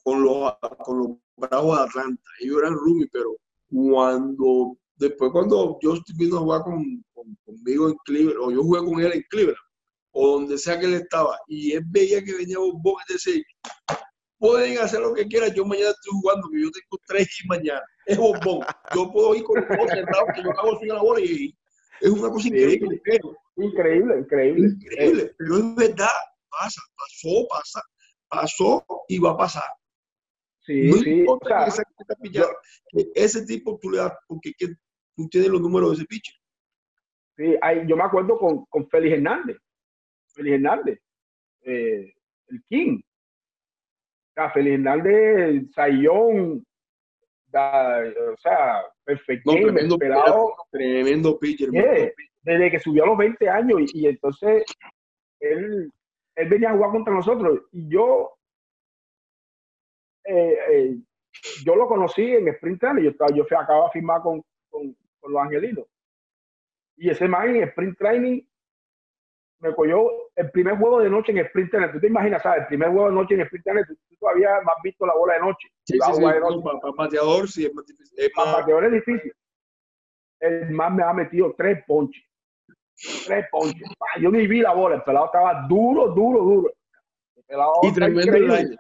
con 0.03 0.23
los, 0.23 0.55
con 0.85 0.99
los 0.99 1.09
Bravos 1.37 1.79
de 1.79 1.85
Atlanta. 1.85 2.31
Ellos 2.41 2.59
eran 2.59 2.75
Rumi, 2.75 3.07
pero 3.07 3.37
cuando 3.71 4.77
después 4.97 5.31
cuando 5.33 5.79
yo 5.83 5.95
vino 6.17 6.37
a 6.37 6.41
jugar 6.41 6.63
con, 6.63 7.05
conmigo 7.45 7.89
en 7.89 7.97
Cleveland, 8.05 8.41
o 8.41 8.51
yo 8.51 8.63
jugué 8.63 8.81
con 8.81 9.01
él 9.01 9.13
en 9.13 9.25
Cleveland, 9.31 9.59
o 10.13 10.33
donde 10.33 10.59
sea 10.59 10.79
que 10.79 10.87
él 10.87 10.95
estaba, 10.95 11.39
y 11.49 11.73
él 11.73 11.83
veía 11.87 12.23
que 12.23 12.35
venía 12.35 12.59
Bombón, 12.59 12.95
es 13.09 13.15
decir, 13.15 13.45
pueden 14.39 14.79
hacer 14.79 15.01
lo 15.01 15.15
que 15.15 15.27
quieran, 15.27 15.53
yo 15.55 15.65
mañana 15.65 15.91
estoy 15.91 16.13
jugando, 16.13 16.49
que 16.51 16.63
yo 16.63 16.71
tengo 16.71 17.03
tres 17.07 17.29
y 17.43 17.49
mañana, 17.49 17.83
es 18.07 18.19
bombón, 18.19 18.65
yo 18.95 19.11
puedo 19.11 19.35
ir 19.35 19.45
con 19.45 19.59
el 19.59 19.89
sentado, 19.89 20.27
que 20.35 20.43
yo 20.43 20.51
hago 20.59 20.79
sin 20.79 20.89
la 20.89 21.01
bola 21.01 21.21
y 21.21 21.57
es 22.01 22.11
una 22.11 22.29
cosa 22.29 22.49
increíble. 22.49 23.01
increíble, 23.57 24.19
increíble. 24.19 24.69
Increíble, 24.69 25.35
pero 25.39 25.57
es 25.57 25.75
verdad, 25.77 26.09
pasa, 26.51 26.83
pasó, 26.97 27.47
pasa, 27.49 27.83
pasó 28.29 28.87
y 29.09 29.19
va 29.19 29.31
a 29.31 29.37
pasar. 29.37 29.65
Sí, 30.65 30.91
sí. 30.93 31.27
ese 33.15 33.45
tipo 33.45 33.79
tú 33.81 33.91
le 33.91 33.99
das, 33.99 34.13
porque 34.27 34.53
tú 35.15 35.29
tienes 35.29 35.51
los 35.51 35.61
números 35.61 35.91
de 35.91 35.97
ese 35.97 36.07
pitcher. 36.07 36.35
Sí, 37.37 37.57
hay, 37.61 37.87
yo 37.87 37.97
me 37.97 38.05
acuerdo 38.05 38.39
con, 38.39 38.65
con 38.67 38.89
Félix 38.89 39.17
Hernández. 39.17 39.59
Félix 40.29 40.55
Hernández, 40.55 40.99
eh, 41.63 42.15
el 42.49 42.65
King. 42.69 43.01
O 44.37 44.51
Félix 44.51 44.75
Hernández, 44.75 45.71
Sayón, 45.75 46.65
o 47.55 48.37
sea, 48.39 48.83
perfecto. 49.05 49.53
No, 49.53 49.61
tremendo, 49.61 49.99
tremendo 50.71 51.39
pitcher. 51.39 51.71
desde 52.43 52.71
que 52.71 52.79
subió 52.79 53.05
a 53.05 53.09
los 53.09 53.19
20 53.19 53.49
años 53.49 53.81
y, 53.93 54.01
y 54.01 54.07
entonces 54.07 54.65
él, 55.41 55.91
él 56.37 56.49
venía 56.49 56.71
a 56.71 56.75
jugar 56.75 56.91
contra 56.91 57.15
nosotros 57.15 57.61
y 57.73 57.89
yo 57.89 58.31
eh, 60.25 60.59
eh, 60.71 60.97
yo 61.65 61.77
lo 61.77 61.87
conocí 61.87 62.23
en 62.23 62.49
Sprint 62.49 62.81
Training, 62.81 63.03
yo, 63.03 63.11
estaba, 63.11 63.35
yo 63.35 63.45
fui, 63.45 63.57
acabo 63.57 63.85
de 63.85 63.91
firmar 63.91 64.23
con, 64.23 64.43
con, 64.71 64.97
los 65.27 65.43
angelitos. 65.43 65.87
Y 66.97 67.11
ese 67.11 67.27
man 67.27 67.57
en 67.57 67.65
Sprint 67.65 67.99
Training 67.99 68.43
me 69.61 69.75
cogió 69.75 70.11
el 70.37 70.51
primer 70.51 70.77
juego 70.77 71.01
de 71.01 71.11
noche 71.11 71.33
en 71.33 71.39
Sprint 71.39 71.71
Training. 71.71 71.93
Tú 71.93 72.01
te 72.01 72.07
imaginas, 72.07 72.43
¿sabes? 72.43 72.63
El 72.63 72.67
primer 72.69 72.91
juego 72.91 73.09
de 73.09 73.15
noche 73.15 73.35
en 73.35 73.41
Sprint 73.41 73.65
Training, 73.65 73.85
tú, 73.85 73.97
todavía 74.19 74.57
has 74.57 74.83
visto 74.83 75.07
la 75.07 75.15
bola 75.15 75.35
de 75.35 75.41
noche. 75.41 75.69
Sí, 75.85 75.99
sí, 75.99 76.13
sí, 76.15 76.21
de 76.21 76.41
noche. 76.41 76.63
Para, 76.63 76.95
bateador 76.97 77.49
sí 77.49 77.67
es 77.67 77.75
más 77.75 77.87
difícil. 77.87 78.19
Es 78.19 78.31
Para 78.35 78.53
bateador 78.53 78.85
es 78.85 78.93
difícil. 78.93 79.33
El 80.41 80.71
man 80.71 80.97
me 80.97 81.03
ha 81.03 81.13
metido 81.13 81.55
tres 81.57 81.83
ponches. 81.87 82.23
Tres 83.27 83.47
ponches. 83.51 83.89
Yo 84.21 84.31
ni 84.31 84.47
vi 84.47 84.61
la 84.61 84.73
bola, 84.73 84.97
el 84.97 85.03
pelado 85.03 85.27
estaba 85.27 85.67
duro, 85.69 86.09
duro, 86.09 86.41
duro. 86.43 86.73
y 87.83 87.93
tremendo 87.93 88.55
el 88.55 88.79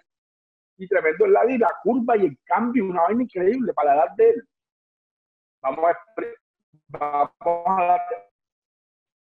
y 0.76 0.88
tremendo 0.88 1.24
el 1.26 1.50
y 1.50 1.58
la 1.58 1.72
curva 1.82 2.16
y 2.16 2.26
el 2.26 2.38
cambio, 2.44 2.86
una 2.86 3.02
vaina 3.02 3.22
increíble 3.22 3.72
para 3.72 3.94
la 3.94 4.14
de 4.16 4.30
él. 4.30 4.48
Vamos 5.62 5.84
a, 5.84 5.98
vamos 6.88 7.80
a. 7.80 7.98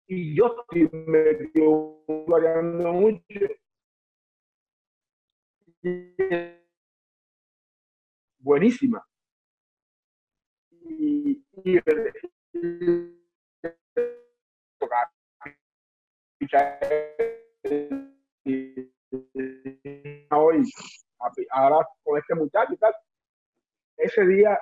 Y 0.08 0.36
yo 0.36 0.56
estoy 0.60 0.88
metido 0.92 2.02
variando 2.26 2.92
mucho. 2.92 3.22
Buenísima. 8.38 9.04
Y, 10.70 11.44
y, 11.64 11.80
hoy 20.30 20.62
ahora 21.50 21.86
con 22.02 22.18
este 22.18 22.34
muchacho 22.34 22.74
y 22.74 22.76
tal. 22.76 22.94
Ese 23.96 24.26
día 24.26 24.60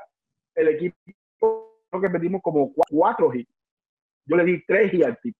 el 0.54 0.68
equipo 0.68 1.80
creo 1.90 2.02
que 2.02 2.10
pedimos 2.10 2.42
como 2.42 2.72
cuatro 2.88 3.32
hits. 3.32 3.52
Yo 4.26 4.36
le 4.36 4.44
di 4.44 4.64
tres 4.64 4.92
hits 4.92 5.04
al 5.04 5.18
tipo, 5.20 5.38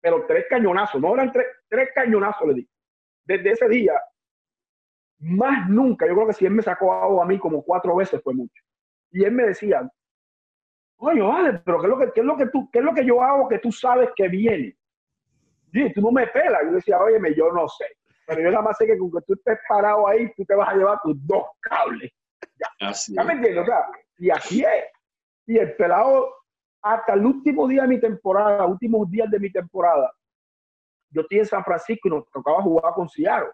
pero 0.00 0.26
tres 0.26 0.46
cañonazos, 0.48 1.00
no 1.00 1.14
eran 1.14 1.32
tres, 1.32 1.46
tres 1.68 1.90
cañonazos 1.94 2.48
le 2.48 2.54
di. 2.54 2.68
Desde 3.24 3.50
ese 3.52 3.68
día, 3.68 4.00
más 5.18 5.68
nunca, 5.68 6.06
yo 6.06 6.14
creo 6.14 6.26
que 6.26 6.32
si 6.34 6.46
él 6.46 6.52
me 6.52 6.62
sacó 6.62 6.92
algo 6.92 7.22
a 7.22 7.26
mí 7.26 7.38
como 7.38 7.62
cuatro 7.62 7.96
veces 7.96 8.22
fue 8.22 8.34
mucho. 8.34 8.62
Y 9.10 9.24
él 9.24 9.32
me 9.32 9.44
decía, 9.44 9.90
coño, 10.96 11.28
vale, 11.28 11.60
pero 11.64 11.80
¿qué 11.80 11.86
es 11.86 11.90
lo 11.90 11.98
que, 11.98 12.12
qué 12.12 12.20
es 12.20 12.26
lo 12.26 12.36
que, 12.36 12.46
tú, 12.46 12.70
qué 12.70 12.78
es 12.80 12.84
lo 12.84 12.94
que 12.94 13.04
yo 13.04 13.22
hago 13.22 13.48
que 13.48 13.58
tú 13.58 13.72
sabes 13.72 14.10
que 14.14 14.28
viene? 14.28 14.76
Y 15.72 15.92
tú 15.92 16.00
no 16.00 16.10
me 16.10 16.26
pelas. 16.28 16.62
Yo 16.64 16.72
decía, 16.72 16.98
óyeme, 16.98 17.34
yo 17.34 17.52
no 17.52 17.68
sé. 17.68 17.86
Pero 18.26 18.42
yo 18.42 18.50
nada 18.50 18.62
más 18.62 18.76
sé 18.76 18.86
que 18.86 18.98
con 18.98 19.10
que 19.10 19.20
tú 19.26 19.34
estés 19.34 19.58
parado 19.68 20.08
ahí, 20.08 20.32
tú 20.36 20.44
te 20.44 20.54
vas 20.54 20.68
a 20.68 20.74
llevar 20.74 21.00
tus 21.02 21.14
dos 21.26 21.44
cables. 21.60 22.10
Ya, 22.58 22.88
así 22.88 23.14
¿Ya 23.14 23.24
me 23.24 23.34
entiendes? 23.34 23.62
O 23.62 23.66
sea, 23.66 23.86
y 24.18 24.30
así 24.30 24.62
es. 24.62 24.84
Y 25.46 25.58
el 25.58 25.76
pelado, 25.76 26.34
hasta 26.82 27.14
el 27.14 27.24
último 27.24 27.68
día 27.68 27.82
de 27.82 27.88
mi 27.88 28.00
temporada, 28.00 28.66
últimos 28.66 29.08
días 29.10 29.30
de 29.30 29.38
mi 29.38 29.50
temporada, 29.50 30.12
yo 31.10 31.22
estoy 31.22 31.38
en 31.38 31.46
San 31.46 31.64
Francisco 31.64 32.08
y 32.08 32.10
nos 32.10 32.30
tocaba 32.30 32.62
jugar 32.62 32.92
con 32.94 33.08
Seattle. 33.08 33.50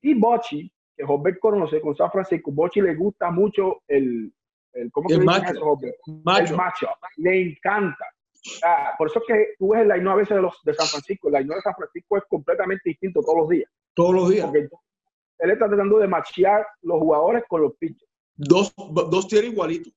Y 0.00 0.14
Bochi, 0.14 0.72
que 0.96 1.04
Robert 1.04 1.38
conoce 1.40 1.80
con 1.80 1.94
San 1.96 2.10
Francisco, 2.10 2.52
Bochi 2.52 2.80
le 2.80 2.94
gusta 2.94 3.30
mucho 3.30 3.82
el, 3.88 4.32
el 4.72 4.92
¿cómo 4.92 5.08
el 5.10 5.24
macho. 5.24 5.78
El 6.06 6.24
macho. 6.24 6.88
Le 7.16 7.42
encanta. 7.42 8.06
Ah, 8.64 8.94
por 8.98 9.08
eso 9.08 9.20
es 9.20 9.24
que 9.26 9.54
tú 9.58 9.72
ves 9.72 9.82
el 9.82 9.88
line 9.88 10.10
a 10.10 10.14
veces 10.14 10.36
de, 10.36 10.42
los, 10.42 10.60
de 10.64 10.74
San 10.74 10.86
Francisco. 10.86 11.28
El 11.28 11.34
line 11.34 11.54
de 11.54 11.60
San 11.60 11.74
Francisco 11.74 12.16
es 12.16 12.24
completamente 12.28 12.82
distinto 12.84 13.20
todos 13.20 13.38
los 13.38 13.48
días. 13.48 13.70
Todos 13.94 14.14
los 14.14 14.30
días. 14.30 14.50
él 14.54 15.50
está 15.50 15.68
tratando 15.68 15.98
de 15.98 16.08
machear 16.08 16.66
los 16.82 16.98
jugadores 16.98 17.44
con 17.48 17.62
los 17.62 17.76
pitchers. 17.76 18.10
Dos, 18.34 18.72
dos 18.76 19.28
tiene 19.28 19.48
igualitos. 19.48 19.92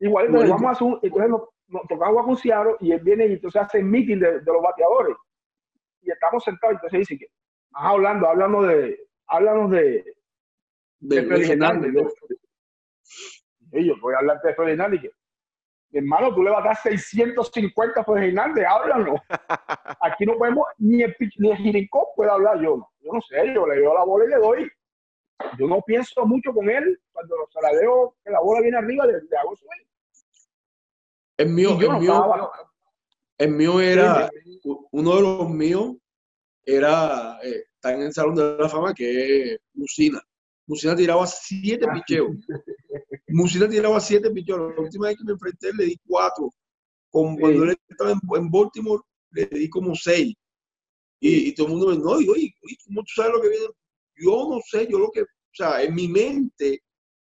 Igualito. 0.00 0.38
Vamos 0.38 0.64
a 0.64 0.70
hacer 0.70 0.86
un, 0.86 0.98
entonces 1.02 1.30
nos, 1.30 1.42
nos 1.68 1.82
tocaba 1.88 2.24
con 2.24 2.36
Ciaro 2.36 2.76
y 2.80 2.92
él 2.92 3.00
viene 3.00 3.26
y 3.26 3.32
entonces 3.34 3.62
hace 3.62 3.78
el 3.78 3.84
meeting 3.84 4.18
de, 4.18 4.40
de, 4.40 4.52
los 4.52 4.62
bateadores. 4.62 5.16
Y 6.02 6.10
estamos 6.10 6.44
sentados 6.44 6.74
entonces 6.74 6.98
dice 7.00 7.18
que, 7.18 7.26
ajá, 7.72 7.90
hablando, 7.90 8.28
hablando 8.28 8.62
de, 8.62 8.98
háblanos 9.26 9.70
de, 9.70 10.04
de, 11.00 11.22
de 11.22 12.06
yo 13.84 13.94
voy 14.00 14.14
a 14.14 14.18
hablar 14.18 14.40
de 14.42 15.00
que, 15.00 15.10
hermano, 15.98 16.34
tú 16.34 16.42
le 16.42 16.50
vas 16.50 16.64
a 16.64 16.68
dar 16.68 16.76
650 16.76 18.00
a 18.00 18.04
Jorge 18.04 18.28
Hernández, 18.28 18.64
háblalo. 18.66 19.14
Aquí 20.00 20.26
no 20.26 20.36
podemos, 20.36 20.66
ni 20.78 21.02
el, 21.02 21.16
ni 21.38 21.70
el 21.70 21.88
puede 22.16 22.30
hablar 22.30 22.60
yo. 22.60 22.88
Yo 23.00 23.12
no 23.12 23.20
sé, 23.20 23.36
yo 23.54 23.66
le 23.66 23.80
doy 23.80 23.94
la 23.94 24.04
bola 24.04 24.24
y 24.24 24.28
le 24.28 24.36
doy. 24.36 24.70
Yo 25.58 25.66
no 25.66 25.80
pienso 25.82 26.24
mucho 26.26 26.52
con 26.52 26.68
él. 26.70 27.00
Cuando 27.12 27.34
se 27.50 27.60
la 27.60 27.72
veo 27.72 28.16
que 28.24 28.30
la 28.30 28.40
bola 28.40 28.60
viene 28.60 28.78
arriba, 28.78 29.06
le, 29.06 29.12
le 29.12 29.36
hago 29.36 29.56
suelo. 29.56 29.84
El 31.36 31.48
mío, 31.48 31.70
el, 31.80 31.98
mío 31.98 32.50
el 33.38 33.50
mío 33.50 33.80
era, 33.80 34.30
uno 34.92 35.16
de 35.16 35.22
los 35.22 35.50
míos 35.50 35.96
era, 36.64 37.38
eh, 37.42 37.64
está 37.74 37.92
en 37.92 38.02
el 38.02 38.12
Salón 38.12 38.36
de 38.36 38.56
la 38.58 38.68
Fama, 38.68 38.94
que 38.94 39.54
es 39.54 39.60
Lucina. 39.74 40.22
Lucina 40.66 40.96
tiraba 40.96 41.26
siete 41.26 41.86
ah, 41.88 41.92
picheos. 41.94 42.36
Musina 43.28 43.68
tiraba 43.68 44.00
siete 44.00 44.30
pichones. 44.30 44.76
La 44.76 44.82
última 44.82 45.08
vez 45.08 45.18
que 45.18 45.24
me 45.24 45.32
enfrenté 45.32 45.72
le 45.74 45.84
di 45.86 46.00
cuatro. 46.06 46.50
Como 47.10 47.38
cuando 47.38 47.64
él 47.64 47.76
estaba 47.88 48.12
en, 48.12 48.50
Baltimore, 48.50 49.02
le 49.30 49.46
di 49.46 49.68
como 49.68 49.94
seis. 49.94 50.34
Y, 51.20 51.54
todo 51.54 51.68
el 51.68 51.72
mundo 51.72 51.86
me 51.86 51.92
dice, 51.92 52.04
no, 52.04 52.32
oye, 52.32 52.54
¿cómo 52.86 53.00
tú 53.02 53.12
sabes 53.14 53.32
lo 53.32 53.40
que 53.40 53.48
viene? 53.48 53.66
Yo 54.16 54.48
no 54.50 54.60
sé, 54.68 54.86
yo 54.90 54.98
lo 54.98 55.10
que, 55.10 55.22
o 55.22 55.26
sea, 55.52 55.82
en 55.82 55.94
mi 55.94 56.06
mente, 56.06 56.82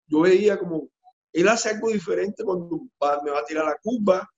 yo 0.06 0.20
veía 0.20 0.58
como, 0.58 0.88
él 1.32 1.48
hace 1.48 1.70
algo 1.70 1.90
diferente 1.90 2.44
cuando 2.44 2.88
me 3.24 3.30
va 3.30 3.40
a 3.40 3.44
tirar 3.44 3.64
la 3.64 3.76
curva, 3.82 4.28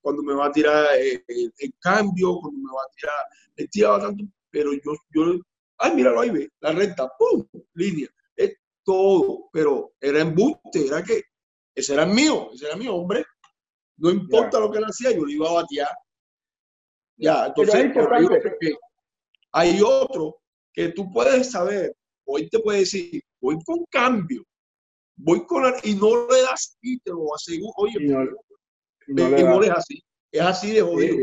cuando 0.00 0.22
me 0.22 0.34
va 0.34 0.46
a 0.46 0.52
tirar 0.52 0.86
el, 0.98 1.74
cambio, 1.80 2.38
cuando 2.40 2.58
me 2.58 2.72
va 2.72 2.82
a 2.82 2.94
tirar, 2.96 3.14
le 3.56 3.68
tiraba 3.68 4.00
tanto, 4.00 4.24
pero 4.50 4.72
yo, 4.72 4.92
yo, 5.14 5.40
ay, 5.78 5.94
míralo 5.94 6.20
ahí, 6.20 6.30
ve, 6.30 6.48
la 6.60 6.72
recta, 6.72 7.08
¡pum! 7.18 7.46
Línea, 7.74 8.08
todo, 8.86 9.48
pero 9.52 9.92
era 10.00 10.20
embuste, 10.20 10.86
era 10.86 11.02
que 11.02 11.24
ese 11.74 11.92
era 11.92 12.06
mío, 12.06 12.50
ese 12.54 12.66
era 12.66 12.76
mi 12.76 12.86
hombre, 12.86 13.24
no 13.98 14.10
importa 14.10 14.60
lo 14.60 14.70
que 14.70 14.78
él 14.78 14.84
hacía, 14.84 15.10
yo 15.10 15.26
le 15.26 15.34
iba 15.34 15.50
a 15.50 15.54
batear. 15.54 15.90
Ya, 17.18 17.46
entonces 17.46 17.74
hay, 17.74 17.90
otro 18.24 18.50
que, 18.60 18.74
hay 19.52 19.80
otro 19.82 20.38
que 20.72 20.90
tú 20.90 21.10
puedes 21.10 21.50
saber, 21.50 21.94
hoy 22.26 22.48
te 22.48 22.60
puede 22.60 22.80
decir, 22.80 23.20
voy 23.40 23.58
con 23.64 23.84
cambio, 23.90 24.44
voy 25.16 25.44
con 25.46 25.64
la, 25.64 25.74
y 25.82 25.94
no 25.94 26.28
le 26.28 26.42
das 26.42 26.76
y 26.80 26.98
te 27.00 27.10
lo 27.10 27.34
aseguro, 27.34 27.72
oye, 27.76 27.98
no, 28.00 28.24
no, 29.08 29.62
es 29.62 29.70
así, 29.70 30.02
es 30.30 30.40
así 30.42 30.72
de 30.72 30.82
jodido. 30.82 31.16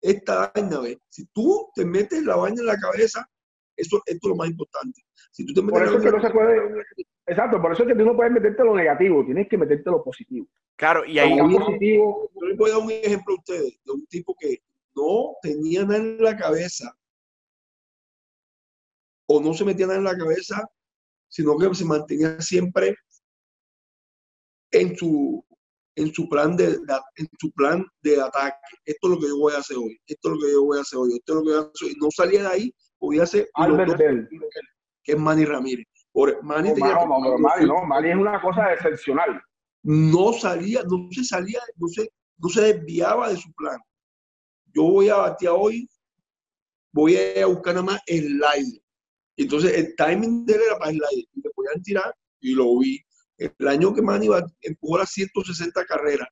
Esta 0.00 0.50
vaina, 0.52 0.80
¿ves? 0.80 0.98
si 1.08 1.24
tú 1.26 1.70
te 1.76 1.84
metes 1.84 2.24
la 2.24 2.34
vaina 2.34 2.60
en 2.60 2.66
la 2.66 2.76
cabeza, 2.76 3.24
eso, 3.76 4.02
esto 4.06 4.26
es 4.26 4.28
lo 4.28 4.36
más 4.36 4.48
importante. 4.48 5.02
Si 5.30 5.46
tú 5.46 5.54
te 5.54 5.62
metes 5.62 5.80
por 5.80 5.88
eso 5.88 6.00
que 6.00 6.10
no 6.10 6.20
se 6.20 6.30
puede, 6.30 6.84
exacto, 7.26 7.60
por 7.60 7.72
eso 7.72 7.82
es 7.82 7.88
que 7.88 7.94
tú 7.94 8.04
no 8.04 8.16
puedes 8.16 8.32
meterte 8.32 8.64
lo 8.64 8.74
negativo, 8.74 9.24
tienes 9.24 9.48
que 9.48 9.58
meterte 9.58 9.90
lo 9.90 10.02
positivo. 10.02 10.46
Claro, 10.76 11.04
y 11.04 11.18
ahí... 11.18 11.38
Positivo, 11.38 12.30
yo 12.34 12.46
les 12.46 12.56
voy 12.56 12.70
a 12.70 12.74
dar 12.74 12.82
un 12.82 12.90
ejemplo 12.90 13.34
a 13.34 13.38
ustedes 13.38 13.78
de 13.84 13.92
un 13.92 14.06
tipo 14.06 14.34
que 14.38 14.62
no 14.94 15.34
tenía 15.42 15.84
nada 15.84 15.96
en 15.96 16.22
la 16.22 16.36
cabeza 16.36 16.94
o 19.26 19.40
no 19.40 19.54
se 19.54 19.64
metía 19.64 19.86
nada 19.86 19.98
en 19.98 20.04
la 20.04 20.16
cabeza, 20.16 20.62
sino 21.28 21.56
que 21.56 21.74
se 21.74 21.84
mantenía 21.84 22.40
siempre 22.40 22.94
en 24.70 24.96
su, 24.96 25.44
en 25.94 26.12
su 26.12 26.28
plan 26.28 26.56
de, 26.56 26.78
en 27.16 27.28
su 27.38 27.50
plan 27.52 27.86
de 28.02 28.20
ataque. 28.20 28.58
Esto 28.84 29.08
es 29.08 29.14
lo 29.14 29.20
que 29.20 29.28
yo 29.28 29.38
voy 29.38 29.54
a 29.54 29.58
hacer 29.58 29.76
hoy, 29.76 29.98
esto 30.06 30.28
es 30.28 30.34
lo 30.34 30.40
que 30.40 30.52
yo 30.52 30.64
voy 30.64 30.78
a 30.78 30.82
hacer 30.82 30.98
hoy, 30.98 31.16
esto 31.16 31.32
es 31.32 31.36
lo 31.36 31.42
que 31.42 31.50
yo 31.50 31.56
voy 31.56 31.64
a 31.64 31.70
hacer 31.70 31.88
hoy. 31.88 31.94
No 32.00 32.10
salía 32.10 32.42
de 32.42 32.48
ahí, 32.48 32.74
hacer 33.20 33.48
Albert 33.54 34.28
que 35.04 35.12
es 35.12 35.18
Manny 35.18 35.44
Ramírez. 35.44 35.86
Por, 36.12 36.42
Manny, 36.42 36.74
no, 36.74 37.84
Manny, 37.86 38.10
es 38.10 38.16
una 38.16 38.40
cosa 38.40 38.72
excepcional. 38.72 39.42
No 39.82 40.32
salía, 40.32 40.82
no 40.84 41.08
se 41.10 41.24
salía, 41.24 41.60
no 41.76 41.88
se, 41.88 42.08
no 42.38 42.48
se 42.48 42.74
desviaba 42.74 43.30
de 43.30 43.36
su 43.36 43.52
plan. 43.54 43.78
Yo 44.72 44.84
voy 44.84 45.08
a 45.08 45.16
batear 45.16 45.54
hoy, 45.56 45.88
voy 46.92 47.16
a 47.16 47.46
buscar 47.46 47.74
nada 47.74 47.86
más 47.86 48.00
el 48.06 48.40
aire. 48.44 48.80
Entonces 49.36 49.72
el 49.76 49.96
timing 49.96 50.44
de 50.44 50.54
él 50.54 50.60
era 50.68 50.78
para 50.78 50.90
el 50.90 51.00
aire. 51.10 51.28
Y 51.32 51.40
le 51.42 51.50
podían 51.50 51.82
tirar 51.82 52.14
y 52.40 52.54
lo 52.54 52.78
vi 52.78 53.02
el 53.38 53.68
año 53.68 53.94
que 53.94 54.02
Manny 54.02 54.28
empujó 54.60 54.98
las 54.98 55.10
160 55.10 55.84
carreras, 55.86 56.28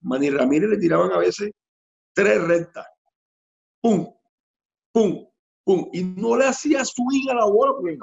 Manny 0.00 0.30
Ramírez 0.30 0.70
le 0.70 0.78
tiraban 0.78 1.12
a 1.12 1.18
veces 1.18 1.50
tres 2.12 2.42
rectas. 2.42 2.86
¡Pum! 3.80 4.14
¡Pum! 4.92 5.26
¡Pum! 5.64 5.88
Y 5.92 6.04
no 6.04 6.36
le 6.36 6.46
hacía 6.46 6.84
swing 6.84 7.30
a 7.30 7.34
la 7.34 7.46
bola 7.46 7.72
porque 7.72 7.98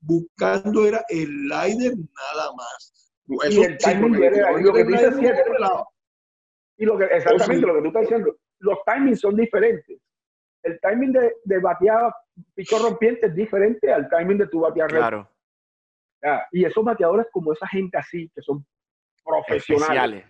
buscando 0.00 0.86
era 0.86 1.04
el 1.08 1.50
aire 1.52 1.90
nada 1.90 2.52
más. 2.56 3.12
Eso, 3.44 3.60
y 3.60 3.64
el 3.64 3.78
timing 3.78 4.12
lo 4.64 4.72
que 4.72 4.84
dice 4.84 5.10
Y 6.78 6.84
lo 6.84 6.98
que, 6.98 7.04
exactamente 7.04 7.66
lo 7.66 7.74
que 7.74 7.80
tú 7.82 7.86
estás 7.88 8.02
diciendo, 8.02 8.36
los 8.58 8.78
timings 8.84 9.20
son 9.20 9.36
diferentes. 9.36 9.98
El 10.62 10.78
timing 10.80 11.12
de, 11.12 11.34
de 11.44 11.58
batear 11.58 12.12
pico 12.54 12.78
rompiente 12.78 13.26
es 13.26 13.34
diferente 13.34 13.92
al 13.92 14.08
timing 14.08 14.38
de 14.38 14.46
tu 14.48 14.60
batear 14.60 14.88
Claro. 14.88 15.28
Y 16.52 16.64
esos 16.64 16.84
bateadores 16.84 17.26
como 17.32 17.52
esa 17.52 17.66
gente 17.66 17.96
así, 17.96 18.30
que 18.34 18.42
son 18.42 18.66
profesionales. 19.24 20.24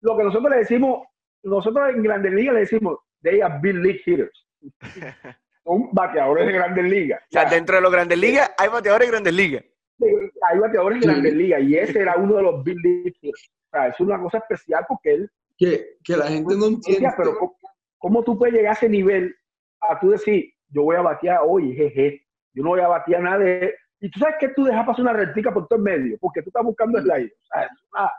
Lo 0.00 0.16
que 0.16 0.24
nosotros 0.24 0.50
le 0.50 0.58
decimos, 0.58 1.06
nosotros 1.42 1.88
en 1.90 2.02
Grandes 2.02 2.32
Ligas 2.32 2.54
le 2.54 2.60
decimos, 2.60 2.98
they 3.22 3.40
are 3.40 3.58
big 3.60 3.74
league 3.76 4.00
hitters. 4.04 4.46
son 5.64 5.88
bateadores 5.92 6.46
de 6.46 6.52
Grandes 6.52 6.84
Ligas. 6.84 7.22
O 7.22 7.32
sea, 7.32 7.44
dentro 7.46 7.76
de 7.76 7.82
los 7.82 7.92
Grandes 7.92 8.18
Ligas 8.18 8.52
hay 8.58 8.68
bateadores 8.68 9.06
de 9.06 9.12
Grandes 9.12 9.34
Ligas. 9.34 9.64
Hay 10.00 10.58
bateadores 10.58 11.00
de 11.00 11.06
Grandes 11.06 11.34
Ligas 11.34 11.62
y 11.62 11.76
ese 11.76 12.00
era 12.00 12.16
uno 12.16 12.36
de 12.36 12.42
los 12.42 12.66
hitters. 12.66 13.50
O 13.66 13.76
sea, 13.76 13.88
es 13.88 14.00
una 14.00 14.20
cosa 14.20 14.38
especial 14.38 14.84
porque 14.88 15.14
él... 15.14 15.30
Que, 15.56 15.96
que 16.02 16.16
la 16.16 16.26
gente 16.26 16.54
no 16.56 16.66
entiende. 16.66 17.08
Pero 17.16 17.38
¿cómo, 17.38 17.56
¿cómo, 17.98 18.24
tú 18.24 18.36
puedes 18.38 18.54
llegar 18.54 18.70
a 18.70 18.76
ese 18.76 18.88
nivel 18.88 19.34
a 19.80 19.98
tú 20.00 20.10
decir, 20.10 20.52
yo 20.68 20.82
voy 20.82 20.96
a 20.96 21.02
batear 21.02 21.40
hoy, 21.46 21.74
jeje, 21.74 22.26
yo 22.52 22.62
no 22.62 22.70
voy 22.70 22.80
a 22.80 22.88
batear 22.88 23.22
nada 23.22 23.38
de 23.38 23.74
y 24.04 24.10
tú 24.10 24.20
sabes 24.20 24.36
que 24.38 24.48
tú 24.48 24.64
dejas 24.64 24.84
pasar 24.84 25.00
una 25.00 25.14
rectica 25.14 25.50
por 25.50 25.66
todo 25.66 25.78
el 25.78 25.82
medio, 25.82 26.18
porque 26.20 26.42
tú 26.42 26.50
estás 26.50 26.62
buscando 26.62 26.98
el 26.98 27.10
aire. 27.10 27.32
O 27.32 27.46
sea, 27.46 28.12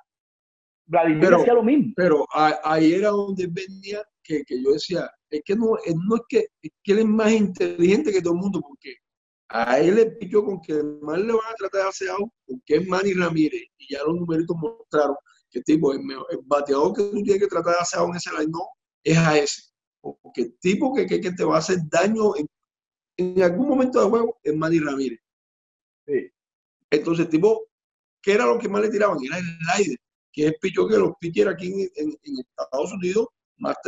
Vladimir 0.87 1.21
pero, 1.21 1.37
decía 1.39 1.53
lo 1.53 1.63
mismo. 1.63 1.93
Pero 1.95 2.25
ahí 2.31 2.93
era 2.93 3.09
donde 3.09 3.47
venía 3.47 4.03
que, 4.23 4.43
que, 4.43 4.61
yo 4.61 4.71
decía, 4.71 5.09
es 5.29 5.41
que 5.43 5.55
no, 5.55 5.75
no 6.07 6.15
es 6.15 6.21
que, 6.27 6.47
es 6.61 6.71
que 6.83 6.91
él 6.93 6.99
es 6.99 7.05
más 7.05 7.31
inteligente 7.31 8.11
que 8.11 8.21
todo 8.21 8.33
el 8.33 8.39
mundo, 8.39 8.61
porque 8.61 8.95
a 9.49 9.79
él 9.79 9.95
le 9.95 10.05
pidió 10.07 10.43
con 10.43 10.59
que 10.61 10.73
más 11.01 11.19
le 11.19 11.33
van 11.33 11.51
a 11.51 11.55
tratar 11.55 11.83
de 11.83 11.89
hacer 11.89 12.09
algo, 12.09 12.31
porque 12.47 12.75
es 12.77 12.87
Manny 12.87 13.13
Ramírez, 13.13 13.63
y 13.77 13.93
ya 13.93 14.03
los 14.03 14.15
numeritos 14.15 14.55
mostraron 14.57 15.15
que 15.49 15.61
tipo, 15.61 15.93
el, 15.93 15.99
el 16.01 16.39
bateador 16.43 16.93
que 16.93 17.03
tú 17.03 17.23
tienes 17.23 17.39
que 17.39 17.47
tratar 17.47 17.75
de 17.75 17.81
hacer 17.81 17.99
algo 17.99 18.11
en 18.11 18.17
ese 18.17 18.31
line 18.31 18.51
no 18.51 18.67
es 19.03 19.17
a 19.17 19.37
ese. 19.37 19.61
Porque 20.01 20.41
el 20.41 20.59
tipo 20.59 20.93
que, 20.93 21.05
que, 21.05 21.21
que 21.21 21.31
te 21.31 21.45
va 21.45 21.55
a 21.55 21.59
hacer 21.59 21.77
daño 21.89 22.35
en, 22.35 22.47
en 23.17 23.41
algún 23.41 23.69
momento 23.69 24.01
de 24.01 24.09
juego 24.09 24.37
es 24.43 24.55
Manny 24.55 24.79
Ramírez. 24.79 25.19
Entonces, 26.91 27.29
tipo, 27.29 27.67
¿qué 28.21 28.33
era 28.33 28.45
lo 28.45 28.59
que 28.59 28.69
más 28.69 28.81
le 28.81 28.89
tiraban? 28.89 29.17
Era 29.23 29.37
el 29.37 29.57
aire, 29.75 29.95
que 30.35 30.47
es 30.47 30.53
el 30.61 30.87
que 30.89 30.97
los 30.97 31.13
pitchers 31.17 31.51
aquí 31.51 31.71
en, 31.95 32.17
Estados 32.21 32.91
Unidos 32.91 33.27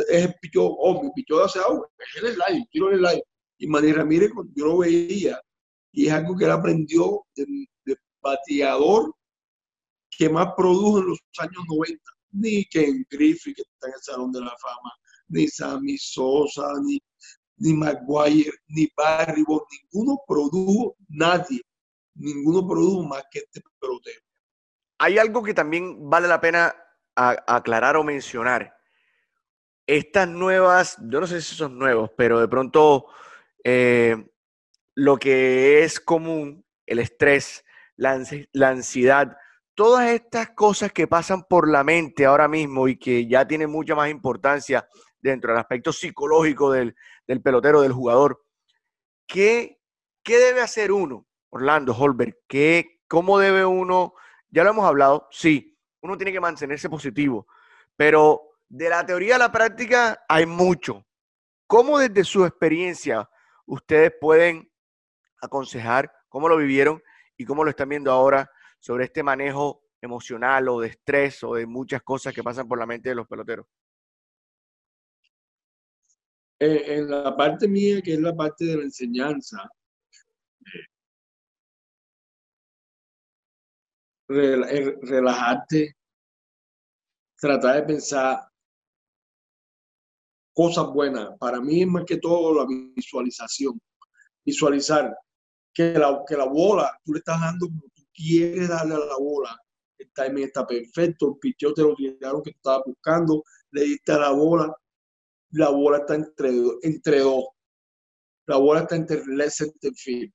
es 0.08 0.24
el 0.24 0.34
pichó, 0.40 0.64
oh, 0.64 1.02
mi 1.02 1.10
pichó 1.14 1.38
de 1.38 1.44
aseado, 1.44 1.90
es 1.98 2.22
el 2.22 2.40
aire, 2.40 2.66
tiro 2.70 2.90
el 2.90 3.04
aire. 3.04 3.22
Y 3.58 3.66
Manny 3.66 3.92
Ramírez, 3.92 4.30
yo 4.54 4.64
lo 4.64 4.78
veía, 4.78 5.38
y 5.92 6.06
es 6.06 6.12
algo 6.12 6.34
que 6.36 6.46
él 6.46 6.50
aprendió 6.50 7.26
de, 7.36 7.68
bateador 8.20 9.14
que 10.10 10.28
más 10.28 10.48
produjo 10.56 11.00
en 11.00 11.08
los 11.08 11.18
años 11.38 11.62
90. 11.68 12.02
Ni 12.30 12.64
Ken 12.64 13.06
Griffith, 13.10 13.56
que 13.56 13.62
está 13.62 13.88
en 13.88 13.94
el 13.94 14.00
Salón 14.00 14.32
de 14.32 14.40
la 14.40 14.54
Fama, 14.58 14.92
ni 15.28 15.48
Sammy 15.48 15.96
Sosa, 15.98 16.66
ni, 16.82 16.98
ni 17.58 17.74
Maguire, 17.74 18.52
ni 18.68 18.88
Barry 18.96 19.44
Bonds, 19.44 19.66
ninguno 19.92 20.18
produjo, 20.26 20.96
nadie 21.08 21.60
ninguno 22.14 22.66
produjo 22.66 23.02
más 23.04 23.22
que 23.30 23.40
este 23.40 23.62
pelotero. 23.80 24.20
Hay 24.98 25.18
algo 25.18 25.42
que 25.42 25.54
también 25.54 26.10
vale 26.10 26.28
la 26.28 26.40
pena 26.40 26.74
aclarar 27.14 27.96
o 27.96 28.04
mencionar. 28.04 28.76
Estas 29.86 30.28
nuevas, 30.28 30.96
yo 31.00 31.20
no 31.20 31.26
sé 31.26 31.40
si 31.40 31.54
son 31.54 31.78
nuevos, 31.78 32.10
pero 32.16 32.40
de 32.40 32.48
pronto 32.48 33.06
eh, 33.64 34.16
lo 34.94 35.16
que 35.16 35.82
es 35.82 35.98
común, 35.98 36.64
el 36.86 36.98
estrés, 36.98 37.64
la, 37.96 38.20
ansiedad, 38.68 39.36
todas 39.74 40.10
estas 40.10 40.50
cosas 40.50 40.92
que 40.92 41.06
pasan 41.06 41.44
por 41.44 41.68
la 41.68 41.84
mente 41.84 42.26
ahora 42.26 42.48
mismo 42.48 42.86
y 42.88 42.98
que 42.98 43.26
ya 43.26 43.46
tienen 43.46 43.70
mucha 43.70 43.94
más 43.94 44.10
importancia 44.10 44.88
dentro 45.20 45.52
del 45.52 45.60
aspecto 45.60 45.92
psicológico 45.92 46.70
del, 46.70 46.94
pelotero, 47.42 47.80
del 47.80 47.92
jugador, 47.92 48.44
¿qué, 49.26 49.80
¿qué 50.22 50.38
debe 50.38 50.60
hacer 50.60 50.92
uno 50.92 51.28
Orlando, 51.50 51.94
Holberg, 51.94 52.38
¿qué, 52.46 53.00
¿cómo 53.08 53.38
debe 53.38 53.64
uno, 53.64 54.14
ya 54.50 54.64
lo 54.64 54.70
hemos 54.70 54.86
hablado, 54.86 55.28
sí, 55.30 55.78
uno 56.00 56.16
tiene 56.16 56.32
que 56.32 56.40
mantenerse 56.40 56.88
positivo, 56.88 57.46
pero 57.96 58.58
de 58.68 58.88
la 58.88 59.04
teoría 59.04 59.36
a 59.36 59.38
la 59.38 59.52
práctica 59.52 60.24
hay 60.28 60.46
mucho. 60.46 61.04
¿Cómo 61.66 61.98
desde 61.98 62.24
su 62.24 62.44
experiencia 62.44 63.28
ustedes 63.66 64.12
pueden 64.20 64.70
aconsejar 65.40 66.10
cómo 66.28 66.48
lo 66.48 66.56
vivieron 66.56 67.02
y 67.36 67.44
cómo 67.44 67.64
lo 67.64 67.70
están 67.70 67.88
viendo 67.88 68.10
ahora 68.10 68.50
sobre 68.78 69.04
este 69.04 69.22
manejo 69.22 69.82
emocional 70.00 70.68
o 70.68 70.80
de 70.80 70.88
estrés 70.88 71.42
o 71.42 71.54
de 71.54 71.66
muchas 71.66 72.02
cosas 72.02 72.32
que 72.32 72.42
pasan 72.42 72.68
por 72.68 72.78
la 72.78 72.86
mente 72.86 73.08
de 73.08 73.14
los 73.14 73.26
peloteros? 73.26 73.66
Eh, 76.60 76.96
en 76.96 77.10
la 77.10 77.36
parte 77.36 77.68
mía, 77.68 78.00
que 78.02 78.14
es 78.14 78.20
la 78.20 78.34
parte 78.34 78.64
de 78.64 78.76
la 78.76 78.82
enseñanza, 78.82 79.68
Eh, 80.60 80.97
relajarte, 84.28 85.96
tratar 87.36 87.76
de 87.76 87.82
pensar 87.82 88.48
cosas 90.52 90.86
buenas. 90.92 91.30
Para 91.38 91.60
mí 91.60 91.82
es 91.82 91.88
más 91.88 92.04
que 92.04 92.18
todo 92.18 92.54
la 92.54 92.66
visualización. 92.94 93.80
Visualizar 94.44 95.16
que 95.72 95.92
la, 95.92 96.22
que 96.26 96.36
la 96.36 96.46
bola, 96.46 96.90
tú 97.04 97.12
le 97.12 97.18
estás 97.20 97.40
dando 97.40 97.66
como 97.66 97.82
tú 97.94 98.02
quieres 98.12 98.68
darle 98.68 98.94
a 98.94 98.98
la 98.98 99.16
bola. 99.16 99.56
El 99.98 100.10
timing 100.12 100.44
está 100.44 100.66
perfecto, 100.66 101.28
el 101.28 101.38
picheo 101.38 101.74
te 101.74 101.82
lo 101.82 101.94
tiraron 101.94 102.42
que 102.42 102.50
estabas 102.50 102.82
buscando, 102.86 103.42
le 103.72 103.82
diste 103.82 104.12
a 104.12 104.18
la 104.18 104.30
bola, 104.30 104.72
la 105.50 105.70
bola 105.70 105.98
está 105.98 106.14
entre, 106.14 106.50
entre 106.82 107.20
dos. 107.20 107.46
La 108.46 108.56
bola 108.56 108.80
está 108.80 108.96
entre 108.96 109.18
el 109.18 109.50
center 109.50 109.92
field 109.94 110.32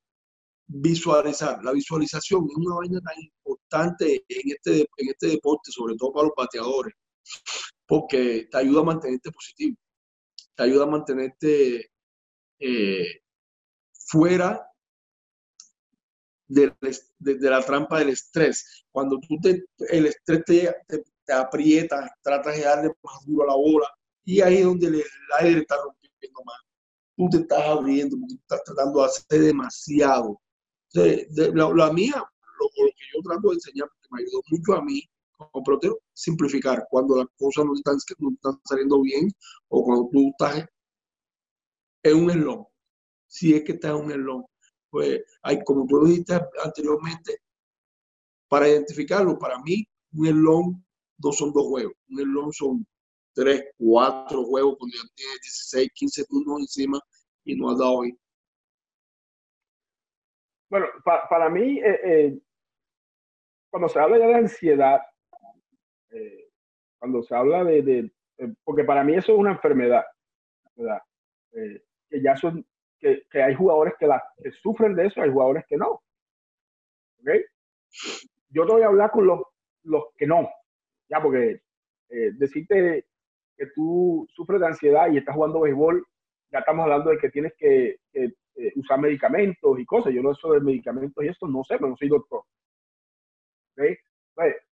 visualizar. 0.73 1.63
La 1.63 1.71
visualización 1.71 2.47
es 2.49 2.57
una 2.57 2.75
vaina 2.75 2.99
tan 3.01 3.15
importante 3.21 4.23
en 4.27 4.51
este, 4.51 4.81
en 4.97 5.09
este 5.09 5.27
deporte, 5.27 5.71
sobre 5.71 5.95
todo 5.95 6.11
para 6.13 6.27
los 6.27 6.35
bateadores. 6.35 6.93
porque 7.85 8.47
te 8.51 8.57
ayuda 8.57 8.81
a 8.81 8.85
mantenerte 8.85 9.31
positivo, 9.31 9.77
te 10.55 10.63
ayuda 10.63 10.83
a 10.85 10.87
mantenerte 10.87 11.91
eh, 12.59 13.21
fuera 13.93 14.65
de, 16.47 16.73
la 17.19 17.61
trampa 17.61 17.99
del 17.99 18.09
estrés. 18.09 18.85
Cuando 18.91 19.19
tú 19.19 19.37
te, 19.41 19.65
el 19.89 20.07
estrés 20.07 20.43
te, 20.45 20.75
te, 21.25 21.33
aprieta, 21.33 22.09
tratas 22.21 22.57
de 22.57 22.63
darle 22.63 22.91
más 23.03 23.25
duro 23.25 23.43
a 23.43 23.47
la 23.47 23.55
bola 23.55 23.87
y 24.25 24.41
ahí 24.41 24.57
es 24.57 24.65
donde 24.65 24.87
el, 24.87 25.03
aire 25.39 25.61
está 25.61 25.75
rompiendo 25.77 26.41
más. 26.45 26.59
Tú 27.15 27.29
te 27.29 27.37
estás 27.37 27.67
abriendo, 27.67 28.17
tú 28.17 28.35
estás 28.35 28.63
tratando 28.63 28.99
de 28.99 29.05
hacer 29.05 29.41
demasiado. 29.41 30.41
La, 30.93 31.93
mía, 31.93 32.23
lo, 32.59 32.69
que 32.75 32.93
yo 33.13 33.21
trato 33.23 33.49
de 33.49 33.55
enseñar, 33.55 33.89
porque 33.89 34.07
me 34.11 34.21
ayudó 34.21 34.41
mucho 34.49 34.73
a 34.73 34.83
mí 34.83 35.03
como 35.37 35.63
pelotero, 35.63 35.99
simplificar 36.13 36.85
cuando 36.89 37.17
las 37.17 37.27
cosas 37.37 37.65
no 37.65 37.73
están, 37.73 37.97
no 38.19 38.29
están 38.31 38.59
saliendo 38.65 39.01
bien 39.01 39.29
o 39.69 39.83
cuando 39.83 40.09
tú 40.11 40.29
estás 40.29 40.65
en 42.03 42.23
un 42.23 42.29
eslón. 42.31 42.65
Si 43.27 43.53
es 43.53 43.63
que 43.63 43.73
estás 43.73 43.91
en 43.91 44.05
un 44.05 44.11
eslón, 44.11 44.45
pues 44.89 45.21
hay, 45.41 45.63
como 45.63 45.87
tú 45.87 45.97
lo 45.97 46.05
dijiste 46.05 46.39
anteriormente, 46.63 47.39
para 48.47 48.69
identificarlo, 48.69 49.39
para 49.39 49.59
mí, 49.59 49.87
un 50.13 50.27
eslón 50.27 50.85
no 51.17 51.31
son 51.31 51.51
dos 51.51 51.65
juegos, 51.65 51.93
un 52.09 52.19
eslón 52.19 52.53
son 52.53 52.87
tres, 53.33 53.63
cuatro 53.77 54.45
juegos 54.45 54.75
cuando 54.77 54.95
ya 54.95 55.09
tienes 55.15 55.41
16, 55.41 55.89
15 55.95 56.25
turnos 56.25 56.59
encima 56.61 56.99
y 57.45 57.55
no 57.55 57.71
has 57.71 57.79
dado 57.79 57.93
hoy. 57.93 58.17
Bueno, 60.73 60.87
para 61.03 61.51
mí, 61.51 61.79
eh, 61.81 61.99
eh, 62.03 62.39
cuando 63.69 63.87
se 63.87 63.99
habla 63.99 64.17
ya 64.17 64.25
de 64.25 64.33
ansiedad, 64.33 65.01
eh, 66.09 66.49
cuando 66.97 67.21
se 67.21 67.35
habla 67.35 67.63
de, 67.63 68.11
porque 68.63 68.83
para 68.83 69.03
mí 69.03 69.13
eso 69.13 69.33
es 69.33 69.37
una 69.37 69.51
enfermedad, 69.51 70.03
que 72.09 72.21
ya 72.23 72.35
son 72.35 72.65
que, 72.99 73.23
hay 73.33 73.53
jugadores 73.53 73.93
que, 73.99 74.09
sufren 74.63 74.95
de 74.95 75.05
eso, 75.05 75.21
hay 75.21 75.29
jugadores 75.29 75.63
que 75.69 75.77
no. 75.77 76.01
Yo 78.49 78.65
te 78.65 78.73
voy 78.73 78.81
a 78.81 78.87
hablar 78.87 79.11
con 79.11 79.27
los, 79.27 79.43
que 80.17 80.25
no, 80.25 80.49
ya, 81.07 81.21
porque 81.21 81.61
eh, 82.09 82.31
decirte 82.33 83.05
que 83.57 83.67
tú 83.75 84.25
sufres 84.33 84.59
de 84.59 84.65
ansiedad 84.65 85.11
y 85.11 85.19
estás 85.19 85.35
jugando 85.35 85.59
béisbol, 85.59 86.03
ya 86.51 86.57
estamos 86.57 86.81
hablando 86.85 87.11
de 87.11 87.19
que 87.19 87.29
tienes 87.29 87.53
que, 87.59 87.99
eh, 88.55 88.71
usar 88.75 88.99
medicamentos 88.99 89.79
y 89.79 89.85
cosas. 89.85 90.13
Yo 90.13 90.21
no 90.21 90.31
eso 90.31 90.51
de 90.51 90.61
medicamentos 90.61 91.23
y 91.23 91.27
esto 91.27 91.47
no 91.47 91.63
sé, 91.63 91.75
pero 91.77 91.89
no 91.89 91.97
soy 91.97 92.09
doctor. 92.09 92.43
Pues, 93.75 93.97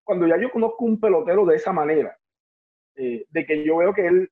cuando 0.03 0.27
ya 0.27 0.37
yo 0.41 0.51
conozco 0.51 0.85
un 0.85 1.01
pelotero 1.01 1.45
de 1.47 1.57
esa 1.57 1.73
manera, 1.73 2.17
eh, 2.97 3.25
de 3.29 3.47
que 3.47 3.65
yo 3.65 3.79
veo 3.79 3.93
que 3.93 4.07
él, 4.07 4.31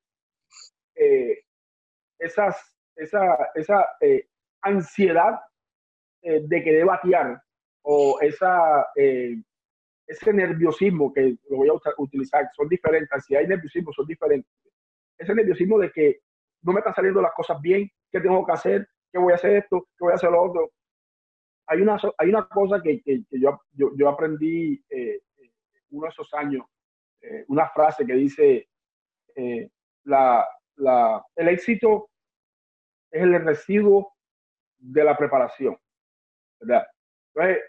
esas 2.18 2.72
esa, 2.96 3.50
esa 3.54 3.86
eh, 4.00 4.26
ansiedad 4.62 5.40
eh, 6.22 6.40
de 6.44 6.62
querer 6.62 6.84
batear 6.84 7.42
o 7.82 8.18
esa, 8.20 8.86
eh, 8.96 9.36
ese 10.06 10.32
nerviosismo 10.32 11.12
que 11.12 11.36
lo 11.50 11.56
voy 11.56 11.68
a 11.68 11.72
utilizar, 11.98 12.48
son 12.54 12.68
diferentes, 12.68 13.12
ansiedad 13.12 13.42
y 13.42 13.48
nerviosismo 13.48 13.92
son 13.92 14.06
diferentes. 14.06 14.50
Ese 15.18 15.34
nerviosismo 15.34 15.78
de 15.78 15.90
que 15.90 16.20
no 16.62 16.72
me 16.72 16.78
están 16.78 16.94
saliendo 16.94 17.20
las 17.20 17.32
cosas 17.32 17.60
bien, 17.60 17.90
¿qué 18.10 18.20
tengo 18.20 18.44
que 18.46 18.52
hacer? 18.52 18.88
¿Qué 19.12 19.18
voy 19.18 19.32
a 19.32 19.36
hacer 19.36 19.56
esto? 19.56 19.86
¿Qué 19.96 20.04
voy 20.04 20.12
a 20.12 20.16
hacer 20.16 20.30
lo 20.30 20.42
otro? 20.42 20.70
Hay 21.66 21.80
una, 21.80 21.96
hay 22.18 22.28
una 22.28 22.46
cosa 22.48 22.82
que, 22.82 23.02
que, 23.02 23.22
yo, 23.30 23.60
yo, 23.72 23.92
yo, 23.96 24.08
aprendí 24.08 24.82
uno 25.90 26.06
de 26.06 26.08
esos 26.08 26.32
años, 26.34 26.66
una 27.48 27.68
frase 27.68 28.04
que 28.04 28.14
dice, 28.14 28.68
la, 30.04 30.46
la, 30.76 31.24
el 31.36 31.48
éxito 31.48 32.10
es 33.10 33.22
el 33.22 33.44
residuo 33.44 34.12
de 34.78 35.04
la 35.04 35.16
preparación. 35.16 35.76
¿verdad? 36.60 36.86
Entonces, 37.34 37.62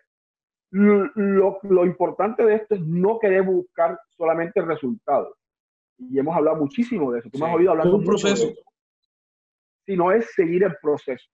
lo, 0.72 1.60
lo, 1.62 1.86
importante 1.86 2.44
de 2.44 2.56
esto 2.56 2.76
es 2.76 2.82
no 2.82 3.20
querer 3.20 3.44
buscar 3.44 4.00
solamente 4.10 4.60
el 4.60 4.68
resultado. 4.68 5.36
Y 5.98 6.18
hemos 6.18 6.36
hablado 6.36 6.58
muchísimo 6.58 7.12
de 7.12 7.20
eso. 7.20 7.30
Tú 7.30 7.38
me 7.38 7.48
has 7.48 7.56
oído 7.56 7.72
hablar 7.72 7.88
de 7.88 7.94
un 7.94 8.04
proceso. 8.04 8.54
Sino 9.86 10.12
es 10.12 10.32
seguir 10.34 10.64
el 10.64 10.76
proceso. 10.82 11.30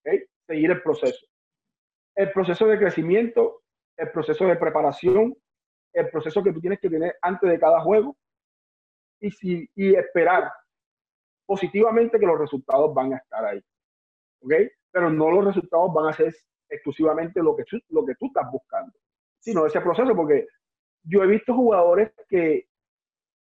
¿okay? 0.00 0.24
Seguir 0.46 0.70
el 0.70 0.82
proceso. 0.82 1.26
El 2.14 2.30
proceso 2.32 2.66
de 2.66 2.78
crecimiento, 2.78 3.62
el 3.96 4.10
proceso 4.10 4.46
de 4.46 4.56
preparación, 4.56 5.34
el 5.94 6.10
proceso 6.10 6.42
que 6.42 6.52
tú 6.52 6.60
tienes 6.60 6.80
que 6.80 6.90
tener 6.90 7.16
antes 7.22 7.50
de 7.50 7.58
cada 7.58 7.80
juego 7.80 8.16
y, 9.20 9.68
y 9.74 9.94
esperar 9.94 10.52
positivamente 11.46 12.18
que 12.18 12.26
los 12.26 12.38
resultados 12.38 12.92
van 12.94 13.14
a 13.14 13.16
estar 13.16 13.44
ahí. 13.44 13.62
¿Ok? 14.40 14.52
Pero 14.90 15.10
no 15.10 15.30
los 15.30 15.46
resultados 15.46 15.92
van 15.94 16.08
a 16.08 16.12
ser 16.12 16.34
exclusivamente 16.72 17.42
lo 17.42 17.54
que, 17.54 17.64
lo 17.88 18.04
que 18.04 18.14
tú 18.14 18.26
estás 18.26 18.50
buscando, 18.50 18.92
sino 19.38 19.66
ese 19.66 19.80
proceso, 19.80 20.14
porque 20.16 20.46
yo 21.04 21.22
he 21.22 21.26
visto 21.26 21.54
jugadores 21.54 22.12
que 22.28 22.66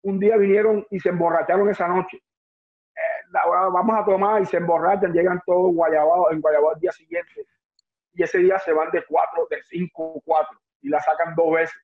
un 0.02 0.18
día 0.18 0.36
vinieron 0.36 0.84
y 0.90 0.98
se 0.98 1.10
emborracharon 1.10 1.68
esa 1.70 1.86
noche. 1.88 2.20
Vamos 3.32 3.96
a 3.98 4.04
tomar 4.04 4.42
y 4.42 4.46
se 4.46 4.58
emborrachan, 4.58 5.12
llegan 5.12 5.40
todos 5.46 5.74
guayabados, 5.74 6.32
en 6.32 6.40
guayabado 6.40 6.74
al 6.74 6.80
día 6.80 6.92
siguiente. 6.92 7.46
Y 8.14 8.22
ese 8.22 8.38
día 8.38 8.58
se 8.58 8.72
van 8.72 8.90
de 8.90 9.02
cuatro, 9.08 9.46
de 9.50 9.62
cinco, 9.62 10.20
cuatro, 10.24 10.58
y 10.82 10.88
la 10.88 11.00
sacan 11.00 11.34
dos 11.34 11.54
veces. 11.54 11.76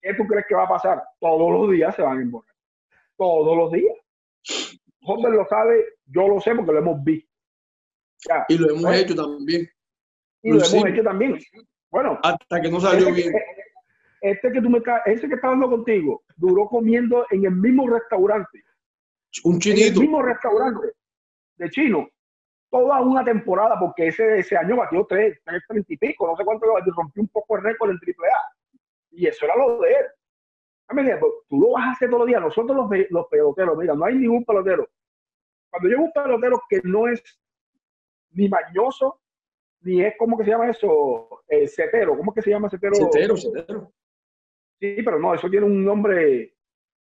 ¿Qué 0.00 0.14
tú 0.14 0.26
crees 0.26 0.46
que 0.48 0.54
va 0.54 0.64
a 0.64 0.68
pasar? 0.68 1.02
Todos 1.20 1.50
los 1.50 1.70
días 1.70 1.94
se 1.94 2.02
van 2.02 2.18
a 2.18 2.22
emborrachar. 2.22 2.56
Todos 3.16 3.56
los 3.56 3.72
días. 3.72 3.94
Homer 5.02 5.32
lo 5.32 5.46
sabe, 5.46 5.84
yo 6.06 6.28
lo 6.28 6.40
sé 6.40 6.54
porque 6.54 6.72
lo 6.72 6.78
hemos 6.78 7.04
visto. 7.04 7.28
y 8.48 8.58
lo 8.58 8.70
hemos 8.70 8.94
hecho 8.94 9.14
también. 9.14 9.68
Y 10.42 10.50
lo, 10.50 10.64
hemos 10.64 10.86
hecho 10.86 11.02
también. 11.02 11.38
Bueno. 11.90 12.18
Hasta 12.22 12.60
que 12.60 12.70
no 12.70 12.80
salió 12.80 13.12
bien. 13.12 13.32
este 14.20 14.52
que 14.52 14.62
tú 14.62 14.70
me 14.70 14.80
ese 15.06 15.28
que 15.28 15.34
está 15.34 15.48
hablando 15.48 15.70
contigo, 15.70 16.22
duró 16.36 16.66
comiendo 16.66 17.26
en 17.30 17.44
el 17.44 17.52
mismo 17.52 17.88
restaurante. 17.88 18.62
Un 19.44 19.58
chinito. 19.58 19.86
En 19.86 19.92
el 19.94 20.00
mismo 20.00 20.22
restaurante 20.22 20.92
de 21.56 21.70
chino. 21.70 22.08
Toda 22.70 23.00
una 23.00 23.24
temporada, 23.24 23.78
porque 23.78 24.08
ese, 24.08 24.40
ese 24.40 24.56
año 24.56 24.76
batió 24.76 25.06
tres, 25.06 25.40
tres, 25.42 25.62
treinta 25.66 25.92
y 25.92 25.96
pico, 25.96 26.26
no 26.26 26.36
sé 26.36 26.44
cuánto 26.44 26.66
rompió 26.94 27.22
un 27.22 27.28
poco 27.28 27.56
el 27.56 27.64
récord 27.64 27.90
en 27.90 27.96
AAA. 27.96 28.40
Y 29.12 29.26
eso 29.26 29.46
era 29.46 29.56
lo 29.56 29.80
de 29.80 29.90
él. 29.90 30.06
Tú 31.48 31.58
lo 31.58 31.72
vas 31.72 31.86
a 31.86 31.90
hacer 31.92 32.08
todos 32.08 32.20
los 32.20 32.28
días. 32.28 32.40
Nosotros 32.40 32.76
los, 32.76 32.90
los 33.10 33.26
peloteros, 33.28 33.76
mira, 33.76 33.94
no 33.94 34.04
hay 34.04 34.14
ningún 34.14 34.44
pelotero. 34.44 34.88
Cuando 35.70 35.88
llega 35.88 36.00
un 36.00 36.12
pelotero 36.12 36.62
que 36.68 36.80
no 36.84 37.08
es 37.08 37.22
ni 38.30 38.48
mañoso, 38.48 39.20
ni 39.80 40.02
es, 40.02 40.14
¿cómo 40.18 40.36
que 40.36 40.44
se 40.44 40.50
llama 40.50 40.70
eso? 40.70 41.42
Eh, 41.48 41.68
cetero. 41.68 42.16
¿Cómo 42.16 42.32
que 42.32 42.42
se 42.42 42.50
llama 42.50 42.70
cetero? 42.70 42.94
Cetero, 42.94 43.36
cetero. 43.36 43.92
Sí, 44.80 44.96
pero 45.04 45.18
no, 45.18 45.34
eso 45.34 45.50
tiene 45.50 45.66
un 45.66 45.84
nombre, 45.84 46.54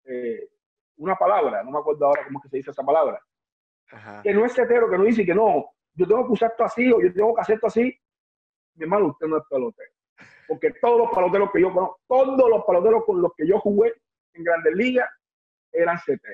eh, 0.05 0.49
una 0.97 1.17
palabra, 1.17 1.63
no 1.63 1.71
me 1.71 1.79
acuerdo 1.79 2.07
ahora 2.07 2.25
cómo 2.25 2.41
que 2.41 2.49
se 2.49 2.57
dice 2.59 2.71
esa 2.71 2.83
palabra. 2.83 3.21
Que 4.23 4.33
no 4.33 4.45
es 4.45 4.55
cetero, 4.55 4.89
que 4.89 4.99
no 4.99 5.05
dice 5.05 5.25
que 5.25 5.35
no, 5.35 5.67
yo 5.95 6.07
tengo 6.07 6.27
que 6.27 6.33
usar 6.33 6.51
esto 6.51 6.65
así 6.65 6.93
o 6.93 7.01
yo 7.01 7.13
tengo 7.13 7.35
que 7.35 7.41
hacer 7.41 7.57
esto 7.57 7.67
así. 7.67 7.97
Mi 8.75 8.85
hermano, 8.85 9.07
usted 9.07 9.27
no 9.27 9.39
es 9.39 9.45
pelotero 9.49 9.95
porque 10.47 10.73
todos 10.81 10.99
los 10.99 11.11
peloteros 11.11 11.51
que 11.53 11.61
yo 11.61 11.73
conozco, 11.73 12.01
todos 12.07 12.51
los 12.51 12.65
peloteros 12.65 13.05
con 13.05 13.21
los 13.21 13.33
que 13.37 13.47
yo 13.47 13.59
jugué 13.61 13.95
en 14.35 14.45
Grandes 14.45 14.75
Ligas 14.75 15.09
eran 15.73 15.97
CT. 15.99 16.25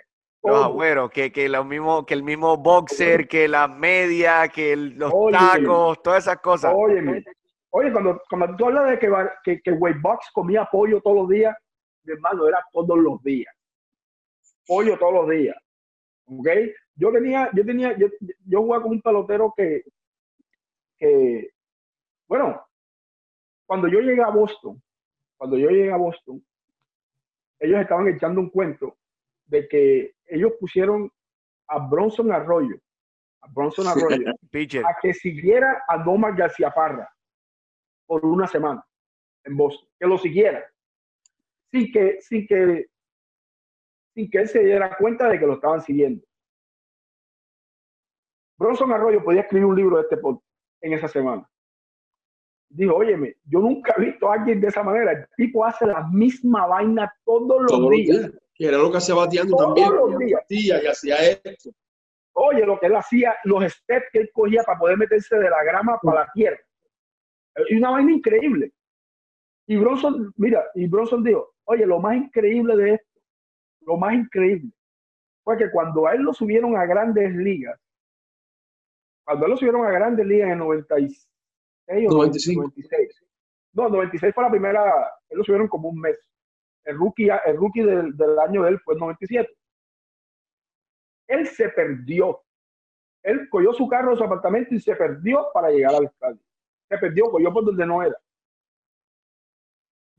Los 0.43 0.65
agüeros, 0.65 1.11
que, 1.11 1.31
que, 1.31 1.51
lo 1.51 1.65
mismo, 1.65 2.07
que 2.07 2.15
el 2.15 2.23
mismo 2.23 2.57
boxer, 2.57 3.29
que 3.29 3.47
la 3.47 3.69
media, 3.69 4.49
que 4.49 4.75
los 4.75 5.13
tacos, 5.31 6.03
todas 6.03 6.25
esas 6.25 6.39
cosas. 6.39 6.73
Oye, 7.73 7.93
cuando, 7.93 8.21
cuando 8.29 8.57
tú 8.57 8.67
hablas 8.67 8.91
de 8.91 8.99
que, 8.99 9.11
que, 9.45 9.61
que 9.61 9.71
Box 9.73 10.31
comía 10.33 10.65
pollo 10.65 11.01
todos 11.03 11.19
los 11.19 11.29
días, 11.29 11.55
mi 12.05 12.15
hermano, 12.15 12.49
era 12.49 12.65
todos 12.73 12.99
los 12.99 13.23
días. 13.23 13.55
Pollo 14.67 14.99
todos 14.99 15.15
los 15.15 15.29
días. 15.31 15.57
¿Ok? 16.27 16.49
Yo 16.95 17.13
tenía, 17.13 17.51
yo 17.55 17.65
tenía, 17.65 17.97
yo, 17.97 18.09
yo 18.47 18.63
jugaba 18.63 18.83
con 18.83 18.93
un 18.93 19.03
pelotero 19.03 19.53
que, 19.57 19.83
que, 20.99 21.51
bueno, 22.29 22.63
cuando 23.67 23.89
yo 23.89 24.01
llegué 24.01 24.23
a 24.23 24.29
Boston, 24.29 24.81
cuando 25.37 25.57
yo 25.57 25.71
llegué 25.71 25.91
a 25.91 25.97
Boston, 25.97 26.45
ellos 27.59 27.81
estaban 27.81 28.09
echando 28.09 28.41
un 28.41 28.51
cuento 28.51 28.99
de 29.47 29.69
que 29.69 30.15
ellos 30.27 30.53
pusieron 30.61 31.11
a 31.69 31.79
Bronson 31.89 32.33
Arroyo, 32.33 32.77
a 33.43 33.49
Bronson 33.49 33.87
Arroyo, 33.87 34.31
a 34.85 34.97
que 35.01 35.15
siguiera 35.15 35.83
a 35.89 35.99
Nomar 35.99 36.37
García 36.37 36.71
Parra 36.71 37.09
por 38.07 38.25
una 38.27 38.47
semana 38.47 38.85
en 39.45 39.57
Boston, 39.57 39.89
que 39.99 40.07
lo 40.07 40.19
siguiera, 40.19 40.65
sin 41.71 41.93
que, 41.93 42.21
sin 42.21 42.47
que, 42.47 42.87
sin 44.15 44.31
que 44.31 44.39
él 44.39 44.49
se 44.49 44.61
diera 44.61 44.97
cuenta 44.97 45.29
de 45.29 45.39
que 45.39 45.47
lo 45.47 45.55
estaban 45.55 45.81
siguiendo. 45.81 46.25
Bronson 48.59 48.93
Arroyo 48.93 49.25
podía 49.25 49.43
escribir 49.43 49.67
un 49.67 49.77
libro 49.77 49.97
de 49.97 50.03
este 50.03 50.17
podcast 50.19 50.47
en 50.83 50.93
esa 50.93 51.09
semana 51.09 51.51
dijo, 52.71 52.95
óyeme, 52.95 53.37
yo 53.45 53.59
nunca 53.59 53.95
he 53.97 54.03
visto 54.03 54.31
a 54.31 54.35
alguien 54.35 54.61
de 54.61 54.69
esa 54.69 54.83
manera. 54.83 55.13
El 55.13 55.27
tipo 55.37 55.65
hace 55.65 55.87
la 55.87 56.07
misma 56.09 56.67
vaina 56.67 57.13
todos 57.25 57.63
los 57.63 57.91
días. 57.91 58.31
que 58.55 58.67
era 58.67 58.79
lo 58.79 58.91
que 58.91 58.99
hacía 58.99 59.15
bateando 59.15 59.57
también. 59.57 59.91
Y 60.49 60.71
hacía 60.71 61.17
esto. 61.17 61.71
Oye, 62.33 62.65
lo 62.65 62.79
que 62.79 62.87
él 62.87 62.97
hacía, 62.97 63.37
los 63.45 63.65
steps 63.65 64.07
que 64.13 64.21
él 64.21 64.31
cogía 64.33 64.63
para 64.63 64.79
poder 64.79 64.97
meterse 64.97 65.37
de 65.37 65.51
la 65.51 65.63
grama 65.65 65.99
para 66.01 66.21
la 66.21 66.33
tierra. 66.33 66.61
Y 67.69 67.77
una 67.77 67.91
vaina 67.91 68.13
increíble. 68.13 68.73
Y 69.67 69.77
Bronson, 69.77 70.33
mira, 70.37 70.65
y 70.75 70.87
Bronson 70.87 71.23
dijo, 71.23 71.55
oye, 71.65 71.85
lo 71.87 71.99
más 71.99 72.17
increíble 72.17 72.77
de 72.77 72.95
esto, 72.95 73.10
lo 73.81 73.97
más 73.97 74.15
increíble, 74.15 74.71
fue 75.43 75.57
que 75.57 75.71
cuando 75.71 76.07
a 76.07 76.15
él 76.15 76.23
lo 76.23 76.33
subieron 76.33 76.77
a 76.77 76.85
grandes 76.87 77.35
ligas, 77.35 77.79
cuando 79.25 79.45
a 79.45 79.47
él 79.47 79.51
lo 79.53 79.57
subieron 79.57 79.87
a 79.87 79.91
grandes 79.91 80.27
ligas 80.27 80.47
en 80.47 80.53
el 80.53 80.59
96 80.59 81.29
o 82.09 82.13
95. 82.13 82.63
96, 82.63 83.25
no, 83.73 83.89
96 83.89 84.35
fue 84.35 84.45
la 84.45 84.51
primera, 84.51 85.13
él 85.29 85.39
lo 85.39 85.45
subieron 85.45 85.69
como 85.69 85.89
un 85.89 86.01
mes. 86.01 86.19
El 86.85 86.97
rookie, 86.97 87.29
el 87.29 87.57
rookie 87.57 87.83
del, 87.83 88.17
del 88.17 88.39
año 88.39 88.63
de 88.63 88.71
él 88.71 88.81
fue 88.81 88.95
el 88.95 89.01
97. 89.01 89.49
Él 91.29 91.47
se 91.47 91.69
perdió. 91.69 92.43
Él 93.23 93.49
cogió 93.51 93.73
su 93.73 93.87
carro, 93.87 94.17
su 94.17 94.25
apartamento 94.25 94.75
y 94.75 94.81
se 94.81 94.97
perdió 94.97 95.47
para 95.53 95.71
llegar 95.71 95.95
al 95.95 96.05
estadio. 96.05 96.41
Se 96.89 96.99
perdió, 96.99 97.27
cogió 97.31 97.53
por 97.53 97.65
donde 97.65 97.87
no 97.87 98.03
era. 98.03 98.17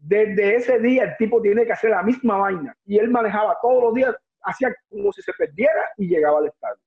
Desde 0.03 0.55
ese 0.55 0.79
día 0.79 1.03
el 1.03 1.17
tipo 1.17 1.39
tiene 1.41 1.63
que 1.63 1.73
hacer 1.73 1.91
la 1.91 2.01
misma 2.01 2.37
vaina. 2.37 2.75
Y 2.85 2.97
él 2.97 3.09
manejaba 3.09 3.57
todos 3.61 3.83
los 3.83 3.93
días, 3.93 4.15
hacía 4.41 4.73
como 4.89 5.13
si 5.13 5.21
se 5.21 5.31
perdiera 5.33 5.91
y 5.97 6.07
llegaba 6.07 6.39
al 6.39 6.47
estadio. 6.47 6.81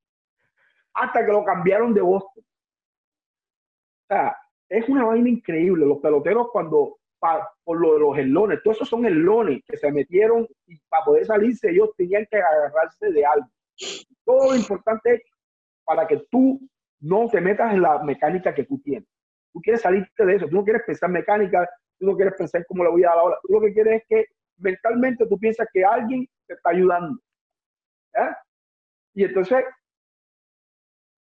Hasta 0.94 1.24
que 1.24 1.32
lo 1.32 1.44
cambiaron 1.44 1.94
de 1.94 2.00
Boston. 2.00 2.44
O 4.02 4.06
sea, 4.08 4.36
es 4.68 4.88
una 4.88 5.04
vaina 5.04 5.28
increíble. 5.28 5.86
Los 5.86 5.98
peloteros 5.98 6.48
cuando, 6.50 6.98
por 7.62 7.80
lo 7.80 7.94
de 7.94 8.00
los 8.00 8.18
elones, 8.18 8.60
todos 8.64 8.78
esos 8.78 8.88
son 8.88 9.06
elones 9.06 9.62
que 9.64 9.76
se 9.76 9.92
metieron 9.92 10.48
y 10.66 10.76
para 10.88 11.04
poder 11.04 11.24
salirse 11.24 11.70
ellos 11.70 11.90
tenían 11.96 12.26
que 12.28 12.38
agarrarse 12.38 13.12
de 13.12 13.24
algo. 13.24 13.46
Todo 14.24 14.50
lo 14.50 14.56
importante 14.56 15.22
para 15.84 16.06
que 16.08 16.24
tú 16.30 16.60
no 16.98 17.28
te 17.28 17.40
metas 17.40 17.72
en 17.72 17.82
la 17.82 18.02
mecánica 18.02 18.52
que 18.52 18.64
tú 18.64 18.80
tienes. 18.80 19.08
Tú 19.52 19.60
quieres 19.60 19.82
salirte 19.82 20.26
de 20.26 20.34
eso, 20.34 20.48
tú 20.48 20.56
no 20.56 20.64
quieres 20.64 20.82
pensar 20.84 21.08
mecánica, 21.10 21.68
tú 21.98 22.06
no 22.06 22.16
quieres 22.16 22.34
pensar 22.36 22.64
cómo 22.66 22.84
le 22.84 22.90
voy 22.90 23.04
a 23.04 23.08
dar 23.08 23.18
ahora. 23.18 23.38
Tú 23.42 23.52
lo 23.52 23.60
que 23.60 23.72
quieres 23.72 24.02
es 24.02 24.08
que 24.08 24.26
mentalmente 24.58 25.26
tú 25.26 25.38
piensas 25.38 25.66
que 25.72 25.84
alguien 25.84 26.26
te 26.46 26.54
está 26.54 26.70
ayudando. 26.70 27.20
Y 29.14 29.24
entonces, 29.24 29.64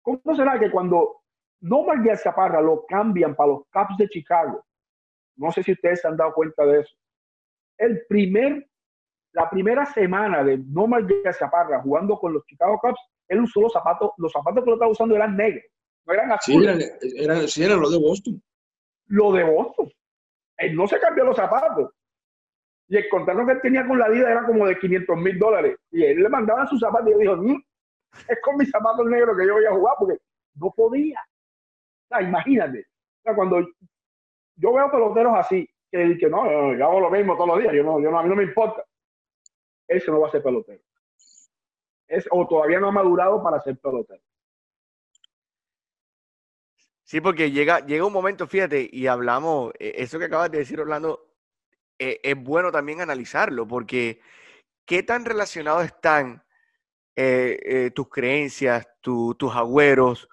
¿cómo 0.02 0.36
será 0.36 0.60
que 0.60 0.72
cuando 0.72 1.22
no 1.62 1.84
Miguel 1.84 2.18
Zaparra 2.18 2.62
lo 2.62 2.86
cambian 2.88 3.36
para 3.36 3.52
los 3.52 3.64
Cubs 3.72 3.98
de 3.98 4.08
Chicago? 4.10 4.64
No 5.36 5.52
sé 5.52 5.64
si 5.64 5.72
ustedes 5.74 6.02
se 6.02 6.08
han 6.08 6.18
dado 6.18 6.34
cuenta 6.34 6.66
de 6.66 6.82
eso. 6.82 6.96
El 7.78 8.06
primer 8.08 8.68
la 9.38 9.50
primera 9.50 9.86
semana 9.86 10.44
de 10.44 10.58
Nomar 10.58 11.06
Zaparra 11.32 11.82
jugando 11.82 12.18
con 12.18 12.34
los 12.34 12.44
Chicago 12.46 12.80
Cubs, 12.82 13.00
él 13.28 13.42
usó 13.42 13.62
los 13.62 13.72
zapatos, 13.72 14.12
los 14.18 14.32
zapatos 14.32 14.64
que 14.64 14.70
lo 14.70 14.76
estaba 14.76 14.92
usando 14.92 15.16
eran 15.16 15.38
negros, 15.38 15.64
no 16.08 16.14
eran 16.14 16.32
azules. 16.32 16.92
Sí, 17.00 17.14
eran, 17.18 17.48
sí, 17.48 17.64
eran 17.64 17.80
los 17.80 17.92
de 17.92 18.00
Boston. 18.00 18.42
Lo 19.08 19.32
de 19.32 19.44
Boston. 19.44 19.92
Él 20.58 20.76
no 20.76 20.88
se 20.88 21.00
cambió 21.00 21.24
los 21.24 21.36
zapatos. 21.36 21.92
Y 22.90 22.98
el 22.98 23.10
contrato 23.10 23.46
que 23.46 23.52
él 23.52 23.62
tenía 23.62 23.86
con 23.86 24.00
la 24.00 24.10
vida 24.10 24.32
era 24.32 24.46
como 24.46 24.66
de 24.66 24.78
500 24.80 25.18
mil 25.18 25.38
dólares. 25.38 25.78
Y 25.92 26.04
él 26.04 26.24
le 26.24 26.30
mandaba 26.30 26.68
sus 26.68 26.80
zapatos 26.80 27.10
y 27.10 27.12
él 27.14 27.20
dijo, 27.20 27.36
mm, 27.36 27.62
es 28.30 28.42
con 28.42 28.58
mis 28.58 28.70
zapatos 28.70 29.06
negros 29.06 29.38
que 29.38 29.46
yo 29.46 29.54
voy 29.54 29.66
a 29.66 29.72
jugar 29.72 29.96
porque 30.00 30.18
no 30.56 30.72
podía. 30.76 31.22
Imagínate. 32.20 32.86
Cuando 33.36 33.60
yo 34.56 34.74
veo 34.74 34.90
peloteros 34.90 35.34
así, 35.36 35.70
que, 35.92 36.18
que 36.18 36.30
no, 36.30 36.74
yo 36.74 36.86
hago 36.86 37.02
lo 37.02 37.10
mismo 37.10 37.36
todos 37.36 37.50
los 37.50 37.60
días, 37.60 37.74
yo 37.74 37.84
no, 37.84 38.00
yo 38.00 38.10
no, 38.10 38.20
a 38.20 38.24
mí 38.24 38.30
no 38.30 38.36
me 38.36 38.44
importa 38.44 38.84
ese 39.88 40.12
no 40.12 40.20
va 40.20 40.28
a 40.28 40.32
ser 40.32 40.44
pelotero. 40.44 40.82
Es, 42.08 42.28
o 42.32 42.48
todavía 42.48 42.80
no 42.80 42.90
ha 42.90 42.92
madurado 42.92 43.42
para 43.42 43.60
ser 43.62 43.78
pelotero. 43.78 44.22
Sí, 47.08 47.22
porque 47.22 47.52
llega, 47.52 47.80
llega 47.86 48.06
un 48.06 48.12
momento, 48.12 48.48
fíjate, 48.48 48.90
y 48.92 49.08
hablamos, 49.08 49.72
eh, 49.80 49.94
eso 49.96 50.20
que 50.20 50.26
acabas 50.26 50.52
de 50.52 50.58
decir, 50.58 50.82
Orlando, 50.82 51.26
eh, 51.98 52.20
es 52.22 52.36
bueno 52.36 52.70
también 52.70 53.00
analizarlo, 53.00 53.66
porque 53.66 54.20
qué 54.86 55.04
tan 55.04 55.24
relacionados 55.24 55.86
están 55.86 56.44
eh, 57.16 57.92
tus 57.96 58.10
creencias, 58.10 58.90
tus 59.00 59.56
agüeros, 59.56 60.28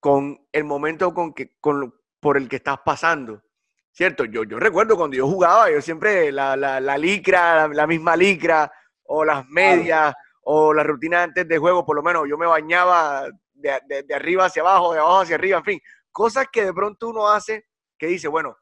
con 0.00 0.44
el 0.50 0.64
momento 0.64 1.14
con 1.14 1.32
que, 1.32 1.56
con, 1.60 1.94
por 2.18 2.36
el 2.36 2.48
que 2.48 2.56
estás 2.56 2.80
pasando. 2.84 3.44
¿Cierto? 3.92 4.24
Yo, 4.24 4.42
yo 4.42 4.58
recuerdo 4.58 4.96
cuando 4.96 5.16
yo 5.16 5.28
jugaba, 5.28 5.70
yo 5.70 5.80
siempre 5.80 6.32
la, 6.32 6.56
la, 6.56 6.80
la 6.80 6.98
licra, 6.98 7.68
la, 7.68 7.86
misma 7.86 8.16
licra, 8.16 8.72
o 9.04 9.24
las 9.24 9.46
medias, 9.48 10.12
o 10.42 10.74
la 10.74 10.82
rutina 10.82 11.22
antes 11.22 11.46
de 11.46 11.58
juego, 11.58 11.86
por 11.86 11.94
lo 11.94 12.02
menos 12.02 12.24
yo 12.28 12.36
me 12.36 12.46
bañaba 12.46 13.28
de, 13.52 14.02
de, 14.04 14.14
arriba 14.14 14.46
hacia 14.46 14.62
abajo, 14.62 14.92
de 14.92 14.98
abajo 14.98 15.20
hacia 15.20 15.36
arriba, 15.36 15.58
en 15.58 15.64
fin, 15.64 15.80
cosas 16.12 16.46
que 16.52 16.64
de 16.64 16.72
pronto 16.72 17.08
uno 17.08 17.28
hace 17.28 17.66
que 17.98 18.06
dice, 18.06 18.28
bueno, 18.28 18.56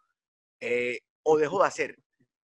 eh, 0.61 0.99
o 1.23 1.39
dejo 1.39 1.61
de 1.61 1.69
hacer. 1.69 1.99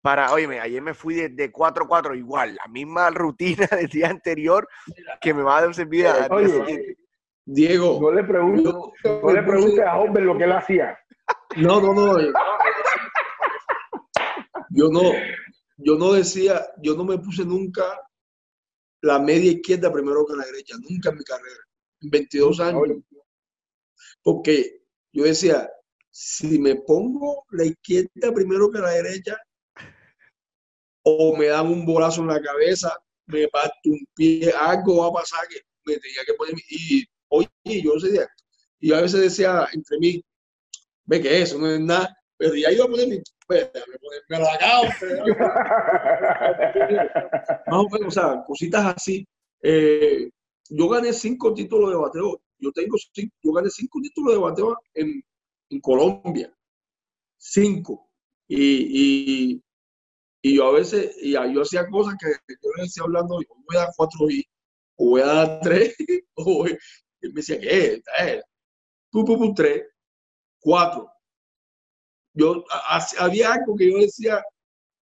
Para, 0.03 0.32
oye, 0.32 0.59
ayer 0.59 0.82
me 0.82 0.94
fui 0.94 1.14
de 1.14 1.53
4-4, 1.53 2.18
igual, 2.18 2.57
la 2.57 2.66
misma 2.70 3.09
rutina 3.11 3.66
del 3.66 3.88
día 3.88 4.09
anterior 4.09 4.68
que 5.20 5.32
me 5.32 5.42
va 5.42 5.59
a 5.59 5.62
dar 5.62 5.74
servir 5.74 6.07
a 6.07 6.28
Diego. 7.44 7.98
No 8.00 8.12
le 8.12 8.24
pregunto, 8.24 8.92
no 9.05 9.32
le 9.32 9.42
pregunte 9.42 9.82
a 9.82 9.96
Homer 9.98 10.22
lo 10.22 10.36
que 10.36 10.44
él 10.44 10.53
hacía. 10.53 10.98
No, 11.57 11.80
no, 11.80 11.92
no. 11.92 12.18
Yo 14.70 14.88
no, 14.88 15.03
yo 15.76 15.96
no 15.96 16.12
decía, 16.12 16.66
yo 16.82 16.94
no 16.94 17.05
me 17.05 17.18
puse 17.18 17.44
nunca 17.44 17.84
la 19.03 19.18
media 19.18 19.53
izquierda 19.53 19.92
primero 19.92 20.24
que 20.24 20.36
la 20.36 20.44
derecha, 20.44 20.76
nunca 20.88 21.11
en 21.11 21.18
mi 21.18 21.24
carrera, 21.24 21.61
en 22.00 22.11
22 22.11 22.61
años. 22.61 22.82
Porque 24.22 24.82
yo 25.12 25.24
decía, 25.24 25.70
si 26.10 26.58
me 26.58 26.76
pongo 26.76 27.44
la 27.50 27.64
izquierda 27.64 28.32
primero 28.34 28.70
que 28.70 28.78
la 28.78 28.90
derecha, 28.90 29.38
o 31.04 31.36
me 31.36 31.46
dan 31.46 31.66
un 31.66 31.84
bolazo 31.84 32.22
en 32.22 32.28
la 32.28 32.40
cabeza, 32.40 32.96
me 33.26 33.48
parto 33.48 33.74
un 33.86 34.06
pie, 34.14 34.52
algo 34.58 34.98
va 34.98 35.08
a 35.08 35.22
pasar 35.22 35.46
que 35.48 35.60
me 35.84 35.98
tenía 35.98 36.22
que 36.26 36.34
poner. 36.34 36.54
Y 36.68 37.04
oye, 37.28 37.48
yo 37.64 37.94
decía, 37.94 38.28
y 38.78 38.92
a 38.92 39.00
veces 39.00 39.20
decía 39.20 39.66
entre 39.72 39.98
mí, 39.98 40.24
ve 41.04 41.20
que 41.20 41.42
eso 41.42 41.58
no 41.58 41.70
es 41.70 41.80
nada, 41.80 42.16
pero 42.36 42.54
ya 42.54 42.70
iba 42.70 42.84
a 42.84 42.88
poner 42.88 43.08
mi, 43.08 43.20
pues, 43.46 43.70
me 44.28 44.38
lo 44.38 44.50
acabo. 44.50 44.84
Más 47.66 47.80
o 47.80 47.88
menos, 47.90 48.08
o 48.08 48.10
sea, 48.10 48.44
cositas 48.46 48.96
así. 48.96 49.26
Eh, 49.62 50.30
yo 50.68 50.88
gané 50.88 51.12
cinco 51.12 51.54
títulos 51.54 51.90
de 51.90 51.96
bateo. 51.96 52.41
Yo 52.62 52.72
tengo 52.72 52.96
cinco, 53.12 53.34
yo 53.42 53.52
gané 53.52 53.70
cinco 53.70 54.00
títulos 54.00 54.34
de 54.34 54.40
bateo 54.40 54.78
en, 54.94 55.22
en 55.70 55.80
Colombia. 55.80 56.54
Cinco. 57.36 58.08
Y, 58.48 59.62
y, 60.42 60.56
yo 60.56 60.66
a 60.68 60.72
veces, 60.72 61.16
y 61.20 61.32
yo 61.32 61.62
hacía 61.62 61.88
cosas 61.88 62.14
que 62.20 62.28
yo 62.48 62.70
le 62.76 62.84
decía 62.84 63.04
hablando, 63.04 63.36
voy 63.36 63.76
a 63.76 63.80
dar 63.80 63.88
cuatro 63.96 64.30
y, 64.30 64.44
o 64.96 65.10
voy 65.10 65.20
a 65.22 65.26
dar 65.26 65.60
tres, 65.62 65.94
o 66.34 66.66
y 66.66 67.28
me 67.28 67.34
decía, 67.34 67.60
¿qué? 67.60 68.02
Eh, 68.20 68.42
tú, 69.10 69.24
tú, 69.24 69.54
tres, 69.54 69.84
cuatro 70.60 71.12
yo 72.34 72.64
había 73.18 73.52
algo 73.52 73.76
que 73.76 73.90
yo 73.90 73.98
decía, 73.98 74.42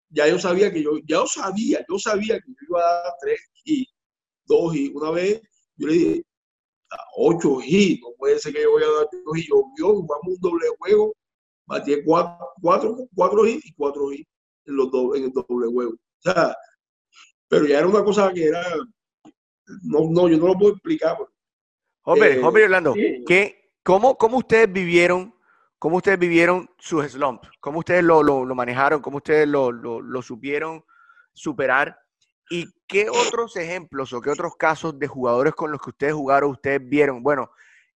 ya 0.09 0.27
yo 0.27 0.39
sabía 0.39 0.71
que 0.71 0.81
yo, 0.81 0.97
ya 0.99 1.17
yo 1.17 1.27
sabía, 1.27 1.85
yo 1.87 1.99
sabía 1.99 2.39
que 2.39 2.47
yo 2.47 2.67
iba 2.69 2.79
a 2.79 3.03
dar 3.03 3.13
tres 3.19 3.39
y 3.65 3.87
dos 4.45 4.75
y 4.75 4.89
una 4.89 5.11
vez 5.11 5.41
yo 5.75 5.87
le 5.87 5.93
dije, 5.93 6.23
ocho 7.17 7.59
y 7.63 7.99
no 8.01 8.09
puede 8.17 8.39
ser 8.39 8.53
que 8.53 8.63
yo 8.63 8.71
voy 8.71 8.83
a 8.83 8.87
dar 8.87 9.07
dos 9.25 9.37
y 9.37 9.47
yo, 9.47 9.63
jugamos 9.77 10.27
un 10.27 10.39
doble 10.39 10.67
juego, 10.79 11.13
batí 11.65 11.95
cuatro, 12.05 12.47
cuatro, 12.61 12.97
cuatro 13.15 13.47
y 13.47 13.73
cuatro 13.75 14.13
y 14.13 14.27
en, 14.65 14.75
los 14.75 14.89
en 15.15 15.23
el 15.25 15.31
doble 15.31 15.67
juego. 15.67 15.91
O 15.91 16.21
sea, 16.21 16.55
pero 17.47 17.65
ya 17.65 17.79
era 17.79 17.87
una 17.87 18.03
cosa 18.03 18.31
que 18.33 18.45
era, 18.45 18.63
no, 19.83 20.09
no, 20.09 20.27
yo 20.27 20.37
no 20.37 20.47
lo 20.47 20.53
puedo 20.57 20.73
explicar. 20.73 21.17
Hombre, 22.03 22.35
eh, 22.35 22.43
hombre 22.43 22.63
Orlando, 22.65 22.93
¿qué, 23.25 23.71
cómo, 23.83 24.17
¿cómo 24.17 24.37
ustedes 24.37 24.71
vivieron 24.71 25.37
¿Cómo 25.79 25.97
ustedes 25.97 26.17
vivieron 26.17 26.67
sus 26.79 27.05
slumps? 27.11 27.49
¿Cómo 27.59 27.79
ustedes 27.79 28.03
lo, 28.03 28.45
manejaron? 28.55 28.99
¿Cómo 28.99 29.17
ustedes 29.17 29.47
lo, 29.47 30.21
supieron 30.23 30.83
superar? 31.33 31.99
¿Y 32.49 32.65
qué 32.87 33.09
otros 33.09 33.55
ejemplos 33.57 34.13
o 34.13 34.21
qué 34.21 34.29
otros 34.29 34.55
casos 34.55 34.97
de 34.97 35.07
jugadores 35.07 35.53
con 35.53 35.71
los 35.71 35.81
que 35.81 35.89
ustedes 35.89 36.13
jugaron, 36.13 36.51
ustedes 36.51 36.81
vieron? 36.87 37.21
Bueno, 37.21 37.51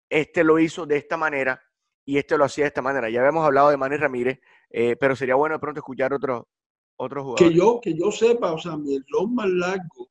este 0.10 0.44
lo 0.44 0.60
hizo 0.60 0.86
de 0.86 0.98
esta 0.98 1.18
manera 1.18 1.62
y 2.06 2.18
este 2.18 2.38
lo 2.38 2.46
hacía 2.46 2.66
de 2.66 2.70
esta 2.70 2.82
manera. 2.82 3.10
Ya 3.10 3.20
habíamos 3.20 3.46
hablado 3.46 3.70
de 3.70 3.78
Manny 3.78 3.98
Ramírez, 3.98 4.40
eh, 4.70 4.96
pero 5.00 5.16
sería 5.16 5.36
bueno 5.36 5.56
de 5.56 5.60
pronto 5.60 5.80
escuchar 5.80 6.14
otros 6.14 6.44
otros 6.98 7.24
jugadores. 7.24 7.50
Que 7.50 7.58
yo, 7.58 7.80
que 7.82 7.98
yo 7.98 8.12
sepa, 8.12 8.52
o 8.54 8.60
sea, 8.60 8.78
mi 8.78 8.98
slump 9.00 9.34
más 9.34 9.50
largo, 9.50 10.10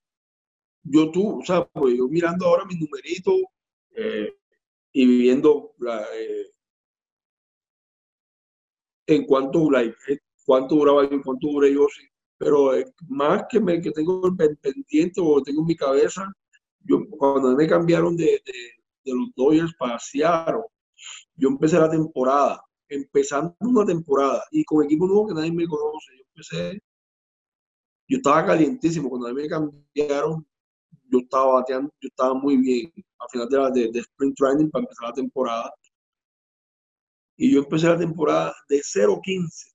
yo 0.82 1.10
tú, 1.10 1.40
o 1.40 1.44
sea, 1.44 1.64
pues 1.66 1.96
yo 1.96 2.08
mirando 2.08 2.46
ahora 2.46 2.64
mi 2.64 2.74
numerito 2.74 3.32
eh, 3.94 4.34
y 4.92 5.06
viviendo 5.06 5.74
la, 5.78 6.02
eh, 6.14 6.50
en 9.06 9.24
cuánto, 9.24 9.70
like, 9.70 9.96
cuánto 10.44 10.74
duraba 10.76 11.08
yo, 11.08 11.22
cuánto 11.22 11.48
duré 11.48 11.72
yo 11.72 11.86
pero 12.40 12.74
eh, 12.74 12.86
más 13.08 13.44
que, 13.50 13.60
me, 13.60 13.82
que 13.82 13.90
tengo 13.90 14.22
pendiente 14.34 15.20
o 15.20 15.42
tengo 15.42 15.60
en 15.60 15.66
mi 15.66 15.76
cabeza, 15.76 16.32
yo, 16.80 17.06
cuando 17.10 17.54
me 17.54 17.68
cambiaron 17.68 18.16
de, 18.16 18.42
de, 19.04 19.12
los 19.12 19.28
Dodgers 19.36 19.74
para 19.78 19.98
Seattle, 19.98 20.62
yo 21.34 21.48
empecé 21.50 21.78
la 21.78 21.90
temporada, 21.90 22.64
empezando 22.88 23.54
una 23.60 23.84
temporada 23.84 24.42
y 24.52 24.64
con 24.64 24.82
equipo 24.82 25.06
nuevo 25.06 25.28
que 25.28 25.34
nadie 25.34 25.52
me 25.52 25.66
conoce. 25.66 26.16
Yo 26.16 26.24
empecé, 26.28 26.82
yo 28.08 28.16
estaba 28.16 28.46
calientísimo. 28.46 29.10
Cuando 29.10 29.34
me 29.34 29.46
cambiaron, 29.46 30.46
yo 31.10 31.18
estaba 31.18 31.54
bateando, 31.54 31.92
yo 32.00 32.08
estaba 32.08 32.32
muy 32.32 32.56
bien. 32.56 32.90
Al 33.18 33.28
final 33.30 33.48
de, 33.50 33.58
la, 33.58 33.70
de, 33.70 33.90
de 33.92 34.00
Spring 34.00 34.34
Training 34.34 34.70
para 34.70 34.84
empezar 34.84 35.08
la 35.08 35.14
temporada. 35.14 35.74
Y 37.36 37.52
yo 37.52 37.60
empecé 37.60 37.86
la 37.88 37.98
temporada 37.98 38.54
de 38.68 38.80
0-15 38.80 39.69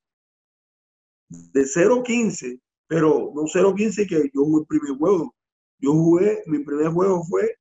de 1.30 1.62
0-15, 1.64 2.60
pero 2.88 3.32
no 3.34 3.44
0-15 3.44 4.08
que 4.08 4.30
yo 4.34 4.44
jugué 4.44 4.62
el 4.62 4.68
primer 4.68 4.98
juego. 4.98 5.36
Yo 5.80 5.92
jugué, 5.92 6.44
mi 6.46 6.60
primer 6.60 6.90
juego 6.90 7.24
fue 7.24 7.58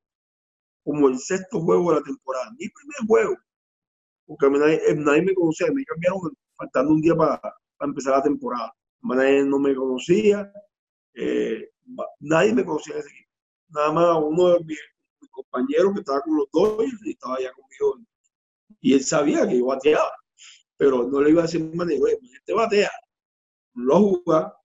como 0.84 1.08
el 1.08 1.18
sexto 1.18 1.60
juego 1.60 1.90
de 1.90 2.00
la 2.00 2.04
temporada. 2.04 2.50
Mi 2.58 2.68
primer 2.68 3.06
juego. 3.06 3.36
Porque 4.26 4.50
nadie, 4.50 4.80
eh, 4.86 4.94
nadie 4.94 5.22
me 5.22 5.34
conocía, 5.34 5.66
me 5.72 5.84
cambiaron 5.84 6.20
faltando 6.56 6.92
un 6.92 7.00
día 7.00 7.14
para, 7.14 7.40
empezar 7.80 8.14
la 8.14 8.22
temporada. 8.22 8.72
Nadie 9.02 9.44
no 9.44 9.58
me 9.58 9.74
conocía, 9.74 10.50
eh, 11.14 11.70
nadie 12.20 12.54
me 12.54 12.64
conocía 12.64 12.96
ese 12.98 13.08
equipo. 13.08 13.30
Nada 13.68 13.92
más 13.92 14.18
uno 14.22 14.50
de 14.54 14.64
mis, 14.64 14.78
compañeros 15.30 15.92
que 15.94 16.00
estaba 16.00 16.20
con 16.20 16.36
los 16.36 16.46
dos 16.52 16.84
y 17.04 17.10
estaba 17.10 17.40
ya 17.40 17.52
conmigo. 17.52 18.06
Y 18.80 18.94
él 18.94 19.02
sabía 19.02 19.46
que 19.48 19.58
yo 19.58 19.66
bateaba, 19.66 20.12
pero 20.76 21.08
no 21.08 21.20
le 21.20 21.30
iba 21.30 21.42
a 21.42 21.46
decir 21.46 21.74
manera, 21.74 22.00
este 22.34 22.52
batea 22.52 22.90
lo 23.74 24.00
juega 24.00 24.56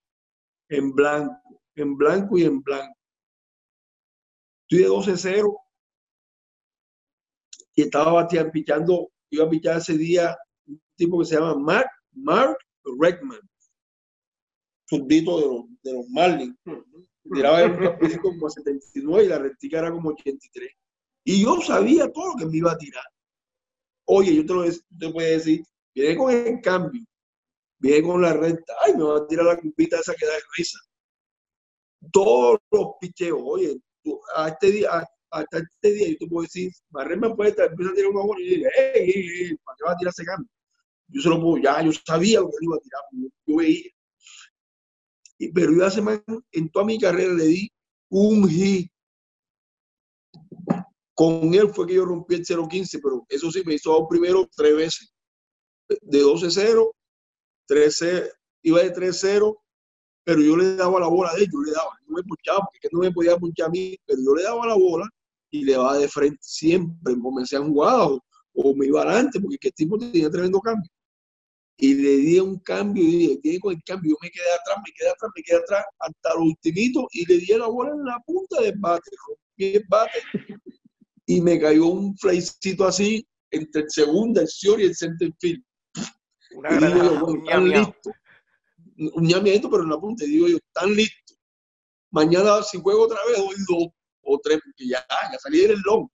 en 0.70 0.94
blanco, 0.94 1.62
en 1.76 1.98
blanco 1.98 2.38
y 2.38 2.44
en 2.44 2.62
blanco. 2.62 2.96
Estoy 4.68 4.84
de 4.84 4.90
12-0 4.90 5.58
y 7.76 7.82
estaba 7.84 8.14
bateando, 8.14 8.52
pichando, 8.52 9.12
iba 9.32 9.46
a 9.46 9.50
pichar 9.50 9.78
ese 9.78 9.98
día 9.98 10.38
un 10.68 10.82
tipo 10.96 11.20
que 11.20 11.26
se 11.26 11.36
llama 11.36 11.56
Mark, 11.56 11.90
Mark 12.12 12.58
Reckman, 13.00 13.40
sundito 14.88 15.40
de 15.40 15.46
los, 15.48 15.82
de 15.82 15.94
los 15.94 16.10
Marlins. 16.10 16.56
Tiraba 17.34 17.62
el 17.62 17.72
como 18.22 18.50
79 18.50 19.24
y 19.24 19.28
la 19.28 19.40
rectica 19.40 19.80
era 19.80 19.92
como 19.92 20.10
83. 20.10 20.72
Y 21.26 21.44
yo 21.44 21.60
sabía 21.62 22.12
todo 22.12 22.30
lo 22.30 22.36
que 22.36 22.46
me 22.46 22.58
iba 22.58 22.72
a 22.72 22.78
tirar. 22.78 23.04
Oye, 24.06 24.36
yo 24.36 24.46
te 24.46 24.54
lo 24.54 24.64
te 24.64 25.12
voy 25.12 25.24
a 25.24 25.28
decir, 25.28 25.64
viene 25.94 26.18
con 26.18 26.32
el 26.32 26.62
cambio 26.62 27.04
viene 27.80 28.08
con 28.08 28.22
la 28.22 28.34
renta, 28.34 28.74
ay, 28.86 28.94
me 28.96 29.04
va 29.04 29.18
a 29.18 29.28
tirar 29.28 29.46
la 29.46 29.58
cupita 29.58 30.00
esa 30.00 30.14
que 30.14 30.26
da 30.26 30.34
risa. 30.58 30.80
Todos 32.12 32.60
los 32.72 32.88
picheos, 33.00 33.40
oye, 33.42 33.80
a 34.36 34.50
este 34.50 34.72
día, 34.72 35.06
hasta 35.32 35.58
este 35.58 35.94
día 35.94 36.10
yo 36.10 36.18
te 36.18 36.28
puedo 36.28 36.44
decir, 36.44 36.72
me 36.92 37.36
puede 37.36 37.52
estar, 37.52 37.70
empieza 37.70 37.92
a 37.92 37.96
tirar 37.96 38.12
una 38.12 38.24
bola 38.24 38.42
y 38.42 38.50
dile, 38.50 38.70
hey, 38.76 38.92
hey, 38.96 39.28
hey, 39.36 39.58
¿para 39.64 39.76
qué 39.78 39.84
va 39.86 39.92
a 39.92 39.98
tirar 39.98 40.12
ese 40.12 40.26
cambio? 40.26 40.50
Yo 41.08 41.22
se 41.22 41.30
lo 41.30 41.42
puedo, 41.42 41.58
ya, 41.58 41.82
yo 41.82 41.92
sabía 42.06 42.42
lo 42.42 42.50
que 42.50 42.56
iba 42.62 42.76
a 42.76 42.80
tirar, 42.80 43.02
yo, 43.46 43.56
veía. 43.56 43.92
Y, 45.40 45.52
pero 45.54 45.74
yo 45.74 45.86
hace 45.86 46.02
más, 46.02 46.22
en 46.52 46.70
toda 46.70 46.86
mi 46.86 47.00
carrera 47.00 47.34
le 47.34 47.46
di 47.46 47.72
un 48.10 48.48
hit. 48.50 48.92
Con 51.14 51.54
él 51.54 51.70
fue 51.74 51.88
que 51.88 51.96
yo 51.96 52.06
rompí 52.06 52.36
el 52.36 52.46
0-15, 52.46 53.00
pero 53.02 53.26
eso 53.28 53.52
sí, 53.52 53.62
me 53.66 53.74
hizo 53.76 54.08
primero 54.08 54.48
tres 54.56 54.76
veces. 54.76 55.14
De 56.02 56.22
12-0 56.22 56.92
13, 57.70 58.32
iba 58.64 58.82
de 58.82 58.94
3-0, 58.94 59.56
pero 60.24 60.42
yo 60.42 60.58
le 60.58 60.76
daba 60.76 61.00
la 61.00 61.08
bola 61.08 61.34
de 61.34 61.44
él, 61.44 61.50
yo 61.52 61.62
le 61.62 61.72
daba, 61.72 61.92
no 62.08 62.16
me 62.16 62.24
punchaba, 62.24 62.60
porque 62.60 62.90
no 62.92 63.00
me 63.00 63.12
podía 63.12 63.38
punchar 63.38 63.68
a 63.68 63.70
mí, 63.70 63.96
pero 64.06 64.20
yo 64.26 64.36
le 64.36 64.44
daba 64.44 64.68
la 64.68 64.74
bola 64.74 65.08
y 65.52 65.64
le 65.64 65.74
daba 65.74 65.98
de 65.98 66.08
frente 66.08 66.40
siempre, 66.42 67.16
comencé 67.22 67.58
a 67.58 67.62
jugar 67.62 68.02
o, 68.02 68.20
o 68.56 68.76
me 68.76 68.88
iba 68.88 69.04
adelante, 69.04 69.40
porque 69.40 69.68
el 69.68 69.74
tipo 69.74 69.98
tenía 69.98 70.30
tremendo 70.30 70.60
cambio. 70.60 70.90
Y 71.78 71.94
le 71.94 72.18
di 72.18 72.40
un 72.40 72.60
cambio 72.60 73.04
y 73.04 73.40
dije, 73.42 73.60
con 73.60 73.74
el 73.74 73.84
cambio, 73.86 74.12
yo 74.12 74.18
me 74.22 74.30
quedé 74.30 74.52
atrás, 74.52 74.78
me 74.86 74.92
quedé 74.94 75.10
atrás, 75.10 75.32
me 75.36 75.44
quedé 75.44 75.58
atrás, 75.58 75.86
hasta 76.00 76.34
lo 76.36 76.42
ultimito, 76.42 77.08
y 77.12 77.26
le 77.26 77.38
di 77.38 77.48
la 77.58 77.68
bola 77.68 77.92
en 77.92 78.04
la 78.04 78.20
punta 78.26 78.62
del 78.62 78.78
bate, 78.78 79.12
rompí 79.28 79.78
el 79.78 79.86
bate, 79.88 80.20
y 81.28 81.42
me 81.42 81.60
cayó 81.60 81.86
un 81.86 82.18
flycito 82.18 82.86
así 82.86 83.26
entre 83.52 83.84
el 83.84 83.90
segundo, 83.90 84.42
el 84.42 84.48
short 84.48 84.82
y 84.82 84.86
el 84.86 84.96
center 84.96 85.32
field. 85.40 85.64
Una 86.52 86.70
un 87.58 87.70
listo. 87.70 88.12
Un 88.98 89.24
ñamiento, 89.24 89.70
pero 89.70 89.84
en 89.84 89.90
la 89.90 90.00
punta. 90.00 90.26
digo 90.26 90.48
yo, 90.48 90.58
tan 90.74 90.94
listo. 90.94 91.36
Mañana, 92.12 92.64
si 92.64 92.80
juego 92.82 93.04
otra 93.04 93.20
vez, 93.28 93.38
doy 93.38 93.56
dos 93.68 93.90
o 94.24 94.40
tres, 94.40 94.60
porque 94.64 94.88
ya, 94.88 95.06
ya 95.32 95.40
salí 95.40 95.60
del 95.60 95.80
long. 95.86 96.08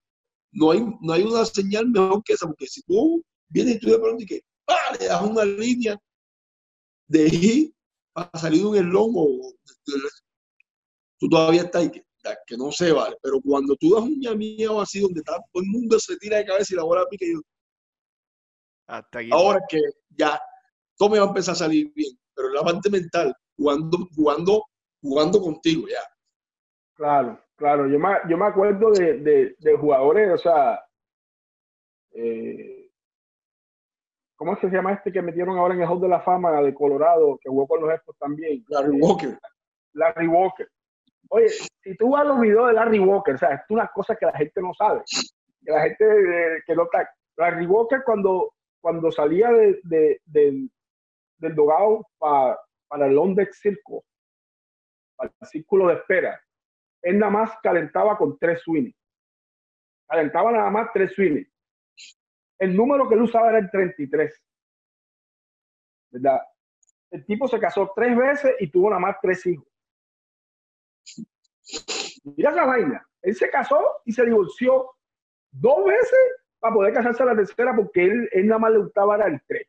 No 0.52 0.72
hay, 0.72 0.86
no 1.02 1.14
hay 1.14 1.24
una 1.24 1.46
señal 1.46 1.90
mejor 1.90 2.24
que 2.24 2.34
esa, 2.34 2.48
porque 2.48 2.68
si 2.68 2.82
tú 2.84 3.24
vienes 3.50 3.76
y 3.76 3.80
tú 3.80 3.90
de 3.90 4.00
pronto 4.00 4.24
y 4.24 4.26
que, 4.26 4.42
¡ah! 4.68 4.96
le 5.00 5.06
das 5.06 5.22
una 5.22 5.44
línea 5.44 5.98
de 7.08 7.28
I 7.28 7.76
para 8.14 8.30
salir 8.40 8.62
de 8.62 8.68
un 8.68 8.78
elón 8.78 9.12
o 9.16 9.54
tú 11.20 11.30
todavía 11.30 11.64
estás 11.64 11.82
ahí, 11.82 11.92
que, 11.92 12.04
que, 12.48 12.58
no 12.58 12.72
se 12.72 12.92
vale. 12.92 13.16
Pero 13.22 13.42
cuando 13.42 13.76
tú 13.76 13.94
das 13.94 14.04
un 14.04 14.20
ñamiento 14.20 14.80
así, 14.82 15.00
donde 15.00 15.20
está, 15.20 15.34
todo 15.52 15.64
el 15.64 15.70
mundo 15.70 16.00
se 16.00 16.16
tira 16.18 16.38
de 16.38 16.46
cabeza 16.46 16.74
y 16.74 16.78
la 16.78 16.84
bola 16.84 17.06
pica, 17.10 17.26
yo, 17.26 17.42
Ahora 18.88 19.60
que 19.68 19.82
ya 20.10 20.40
todo 20.98 21.10
me 21.10 21.20
va 21.20 21.26
a 21.26 21.28
empezar 21.30 21.54
a 21.54 21.58
salir 21.58 21.92
bien, 21.94 22.18
pero 22.36 22.50
la 22.50 22.62
parte 22.62 22.90
mental, 22.90 23.36
jugando, 23.58 23.98
jugando, 24.16 24.64
jugando 25.02 25.42
contigo 25.42 25.88
ya. 25.88 26.02
Claro, 26.96 27.40
claro. 27.56 27.88
Yo 27.88 28.00
me, 28.00 28.10
yo 28.30 28.38
me 28.38 28.46
acuerdo 28.46 28.92
de, 28.92 29.56
de, 29.60 29.78
jugadores, 29.78 30.34
o 30.34 30.38
sea, 30.38 30.84
eh, 32.12 32.90
¿cómo 34.36 34.54
es 34.54 34.60
que 34.60 34.70
se 34.70 34.76
llama 34.76 34.94
este 34.94 35.12
que 35.12 35.22
metieron 35.22 35.58
ahora 35.58 35.74
en 35.74 35.82
el 35.82 35.88
Hall 35.88 36.02
de 36.02 36.08
la 36.08 36.22
Fama 36.22 36.62
de 36.62 36.74
Colorado, 36.74 37.38
que 37.42 37.50
jugó 37.50 37.68
con 37.68 37.82
los 37.82 37.92
Expos 37.92 38.18
también? 38.18 38.64
Larry 38.70 39.00
Walker. 39.00 39.38
Larry 39.94 40.28
Walker. 40.28 40.68
Oye, 41.30 41.50
si 41.50 41.96
tú 41.98 42.12
vas 42.12 42.22
a 42.22 42.26
los 42.26 42.40
videos 42.40 42.68
de 42.68 42.74
Larry 42.74 43.00
Walker, 43.00 43.36
o 43.36 43.38
sea, 43.38 43.56
es 43.56 43.62
una 43.70 43.88
cosa 43.88 44.16
que 44.16 44.26
la 44.26 44.38
gente 44.38 44.62
no 44.62 44.74
sabe, 44.74 45.02
que 45.64 45.72
la 45.72 45.82
gente 45.82 46.06
eh, 46.06 46.62
que 46.66 46.76
no 46.76 46.84
está. 46.84 47.10
Larry 47.38 47.66
Walker 47.66 48.04
cuando 48.06 48.54
cuando 48.86 49.12
salía 49.12 49.50
de, 49.50 50.22
del, 50.26 50.70
dogado 51.56 52.08
para 52.20 53.08
el 53.08 53.16
London 53.16 53.48
Circle, 53.52 54.02
para 55.16 55.34
el 55.42 55.48
círculo 55.48 55.88
de 55.88 55.96
espera, 55.96 56.40
él 57.02 57.18
nada 57.18 57.32
más 57.32 57.58
calentaba 57.64 58.16
con 58.16 58.38
tres 58.38 58.62
swings. 58.62 58.96
Calentaba 60.08 60.52
nada 60.52 60.70
más 60.70 60.90
tres 60.94 61.16
swings. 61.16 61.52
El 62.60 62.76
número 62.76 63.10
que 63.10 63.16
él 63.16 63.24
usaba 63.24 63.50
era 63.50 63.58
el 63.58 63.72
33. 63.72 64.40
¿Verdad? 66.12 66.42
El 67.10 67.26
tipo 67.26 67.48
se 67.48 67.60
casó 67.60 67.92
tres 67.96 68.16
veces 68.16 68.54
y 68.60 68.70
tuvo 68.70 68.92
nada 68.92 69.00
más 69.00 69.16
tres 69.20 69.44
hijos. 69.48 69.68
Mira 72.24 72.52
esa 72.52 72.66
vaina. 72.66 73.04
Él 73.24 73.34
se 73.34 73.50
casó 73.50 73.84
y 74.06 74.14
se 74.14 74.26
divorció 74.26 74.92
dos 75.52 75.86
veces 75.86 76.45
para 76.60 76.74
poder 76.74 76.94
casarse 76.94 77.24
a 77.24 77.28
la 77.28 77.36
tercera 77.36 77.76
porque 77.76 78.06
él, 78.06 78.30
él 78.32 78.48
nada 78.48 78.60
más 78.60 78.72
le 78.72 78.80
gustaba 78.80 79.16
era 79.16 79.28
el 79.28 79.42
3. 79.48 79.68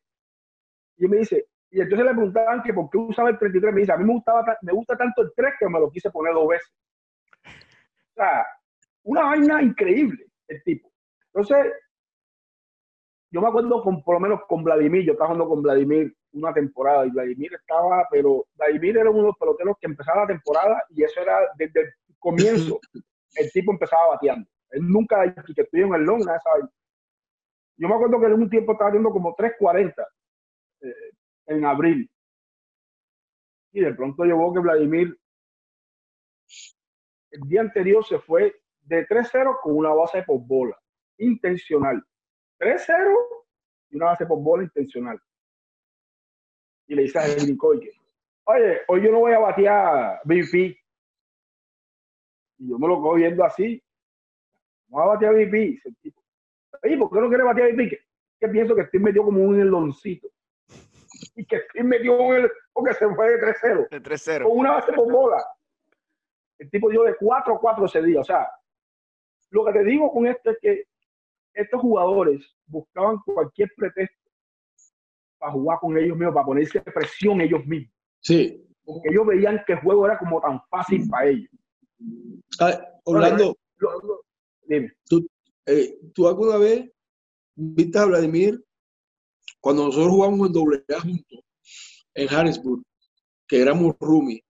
Y 0.98 1.08
me 1.08 1.18
dice, 1.18 1.46
y 1.70 1.80
entonces 1.80 2.06
le 2.06 2.14
preguntaban 2.14 2.62
que 2.62 2.72
por 2.72 2.88
qué 2.90 2.98
usaba 2.98 3.30
el 3.30 3.38
33. 3.38 3.74
Me 3.74 3.80
dice, 3.80 3.92
a 3.92 3.96
mí 3.96 4.04
me, 4.04 4.14
gustaba, 4.14 4.44
me 4.62 4.72
gusta 4.72 4.96
tanto 4.96 5.22
el 5.22 5.32
3 5.34 5.54
que 5.58 5.68
me 5.68 5.80
lo 5.80 5.90
quise 5.90 6.10
poner 6.10 6.32
dos 6.32 6.48
veces. 6.48 6.72
O 7.44 8.14
sea, 8.14 8.46
una 9.02 9.22
vaina 9.22 9.62
increíble 9.62 10.26
el 10.48 10.62
tipo. 10.62 10.90
Entonces, 11.34 11.72
yo 13.30 13.40
me 13.40 13.48
acuerdo 13.48 13.82
con, 13.82 14.02
por 14.02 14.14
lo 14.14 14.20
menos 14.20 14.40
con 14.48 14.64
Vladimir, 14.64 15.04
yo 15.04 15.12
estaba 15.12 15.28
jugando 15.28 15.48
con 15.48 15.62
Vladimir 15.62 16.14
una 16.32 16.54
temporada 16.54 17.06
y 17.06 17.10
Vladimir 17.10 17.52
estaba, 17.54 18.06
pero 18.10 18.46
Vladimir 18.54 18.98
era 18.98 19.10
uno 19.10 19.20
de 19.20 19.26
los 19.26 19.38
peloteros 19.38 19.76
que 19.80 19.86
empezaba 19.86 20.22
la 20.22 20.28
temporada 20.28 20.84
y 20.90 21.02
eso 21.02 21.20
era 21.20 21.38
desde 21.56 21.80
el 21.80 21.94
comienzo. 22.18 22.80
El 23.34 23.50
tipo 23.52 23.72
empezaba 23.72 24.14
bateando. 24.14 24.48
Él 24.70 24.82
nunca, 24.88 25.22
que 25.32 25.62
estoy 25.62 25.82
en 25.82 25.94
el 25.94 26.02
long, 26.02 26.20
esa 26.22 26.70
yo 27.78 27.88
me 27.88 27.94
acuerdo 27.94 28.18
que 28.18 28.26
en 28.26 28.32
un 28.32 28.48
tiempo 28.48 28.72
estaba 28.72 28.90
viendo 28.90 29.10
como 29.10 29.36
3.40 29.36 29.92
eh, 30.80 30.94
en 31.46 31.64
abril. 31.66 32.10
Y 33.72 33.80
de 33.80 33.94
pronto 33.94 34.24
llegó 34.24 34.52
que 34.54 34.60
Vladimir 34.60 35.14
el 37.30 37.40
día 37.48 37.60
anterior 37.60 38.04
se 38.04 38.18
fue 38.18 38.54
de 38.80 39.06
3-0 39.06 39.58
con 39.62 39.76
una 39.76 39.90
base 39.90 40.22
por 40.22 40.40
bola, 40.40 40.78
intencional. 41.18 42.02
3-0 42.58 43.14
y 43.90 43.96
una 43.96 44.06
base 44.06 44.24
por 44.24 44.40
bola 44.40 44.62
intencional. 44.62 45.20
Y 46.86 46.94
le 46.94 47.02
dice 47.02 47.18
a 47.18 47.26
Henry 47.26 47.56
Coy 47.56 47.90
oye, 48.44 48.80
hoy 48.88 49.02
yo 49.02 49.12
no 49.12 49.18
voy 49.20 49.32
a 49.32 49.40
batear 49.40 50.20
BP. 50.24 50.54
Y 52.58 52.70
yo 52.70 52.78
me 52.78 52.88
lo 52.88 52.96
cojo 52.96 53.14
viendo 53.14 53.44
así. 53.44 53.82
No 54.88 54.98
voy 54.98 55.02
a 55.02 55.06
batear 55.06 55.34
BP. 55.34 55.80
Oye, 56.84 56.98
¿por 56.98 57.10
qué 57.10 57.20
no 57.20 57.28
quiere 57.28 57.44
batear 57.44 57.68
el 57.68 57.76
pique? 57.76 57.98
Que 58.40 58.48
pienso 58.48 58.74
que 58.74 58.82
estoy 58.82 59.00
metido 59.00 59.24
como 59.24 59.42
un 59.42 59.60
eloncito. 59.60 60.28
y 61.34 61.46
que 61.46 61.62
sí 61.72 61.82
metió 61.82 62.34
el, 62.34 62.50
porque 62.72 62.94
se 62.94 63.08
fue 63.14 63.30
de 63.30 63.40
3-0. 63.40 63.88
De 63.90 64.02
3-0. 64.02 64.42
Con 64.44 64.58
una 64.58 64.72
base 64.72 64.92
por 64.92 65.10
bola. 65.10 65.42
El 66.58 66.70
tipo 66.70 66.90
dio 66.90 67.02
de 67.04 67.14
4-4 67.16 67.84
ese 67.86 68.02
día. 68.02 68.20
O 68.20 68.24
sea, 68.24 68.48
lo 69.50 69.64
que 69.64 69.72
te 69.72 69.84
digo 69.84 70.12
con 70.12 70.26
esto 70.26 70.50
es 70.50 70.58
que 70.60 70.84
estos 71.54 71.80
jugadores 71.80 72.54
buscaban 72.66 73.18
cualquier 73.24 73.70
pretexto 73.76 74.30
para 75.38 75.52
jugar 75.52 75.78
con 75.80 75.96
ellos 75.96 76.16
mismos, 76.16 76.34
para 76.34 76.46
ponerse 76.46 76.80
presión 76.82 77.40
ellos 77.40 77.64
mismos. 77.66 77.92
Sí. 78.20 78.62
Porque 78.84 79.08
ellos 79.10 79.26
veían 79.26 79.62
que 79.66 79.72
el 79.74 79.80
juego 79.80 80.06
era 80.06 80.18
como 80.18 80.40
tan 80.40 80.60
fácil 80.68 81.08
para 81.08 81.26
ellos. 81.28 81.50
Ah, 82.60 82.78
Orlando, 83.04 83.56
Lo- 83.78 84.00
lo- 84.00 84.20
dime. 84.68 84.92
eh, 85.66 85.98
¿tú 86.14 86.28
alguna 86.28 86.58
vez 86.58 86.90
viste 87.54 87.98
a 87.98 88.04
Vladimir 88.04 88.62
cuando 89.60 89.86
nosotros 89.86 90.12
jugamos 90.12 90.46
en 90.46 90.52
doble 90.52 90.84
A 90.96 91.00
juntos 91.00 91.40
en 92.14 92.28
Harrisburg, 92.34 92.82
que 93.46 93.60
éramos 93.60 93.96
roomie? 94.00 94.42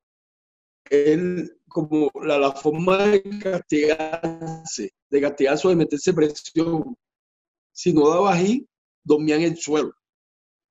Él, 0.91 1.59
como 1.69 2.11
la, 2.23 2.39
la 2.39 2.53
forma 2.53 3.07
de 3.07 3.23
castigarse, 3.41 4.93
de 5.11 5.21
castigarse 5.21 5.67
o 5.67 5.71
de 5.71 5.77
meterse 5.77 6.13
presión, 6.13 6.97
si 7.73 7.93
no 7.93 8.09
daba 8.09 8.35
ahí, 8.35 8.67
dormía 9.05 9.37
en 9.37 9.43
el 9.43 9.57
suelo, 9.57 9.93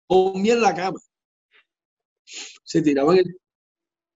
dormía 0.09 0.53
en 0.53 0.61
la 0.61 0.73
cama, 0.73 0.99
se 2.25 2.81
tiraban 2.81 3.17
el 3.17 3.37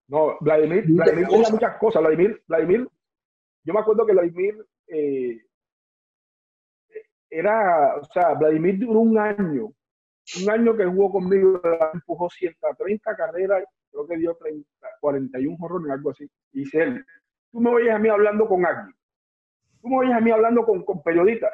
No, 0.07 0.37
Vladimir, 0.41 0.87
Muchas 0.87 1.05
Vladimir 1.05 1.27
tenía 1.29 1.49
muchas 1.49 1.77
cosas. 1.79 2.01
Vladimir, 2.01 2.43
Vladimir, 2.47 2.87
yo 3.63 3.73
me 3.73 3.79
acuerdo 3.79 4.05
que 4.05 4.13
Vladimir 4.13 4.65
eh, 4.89 5.41
era, 7.29 7.95
o 7.97 8.05
sea, 8.05 8.33
Vladimir 8.33 8.79
duró 8.79 8.99
un 8.99 9.17
año, 9.17 9.71
un 10.41 10.49
año 10.49 10.75
que 10.75 10.85
jugó 10.85 11.11
conmigo, 11.11 11.61
empujó 11.93 12.29
130 12.29 13.15
carreras, 13.15 13.63
creo 13.91 14.07
que 14.07 14.17
dio 14.17 14.35
30, 14.35 14.67
41 14.99 15.57
jorrones, 15.57 15.91
algo 15.91 16.11
así. 16.11 16.29
Y 16.53 16.61
dice 16.61 16.83
él, 16.83 17.05
tú 17.51 17.61
me 17.61 17.69
oyes 17.69 17.93
a 17.93 17.99
mí 17.99 18.09
hablando 18.09 18.47
con 18.47 18.65
alguien, 18.65 18.95
tú 19.81 19.87
me 19.89 19.97
oyes 19.97 20.13
a 20.13 20.21
mí 20.21 20.31
hablando 20.31 20.65
con, 20.65 20.83
con 20.83 21.03
periodistas. 21.03 21.53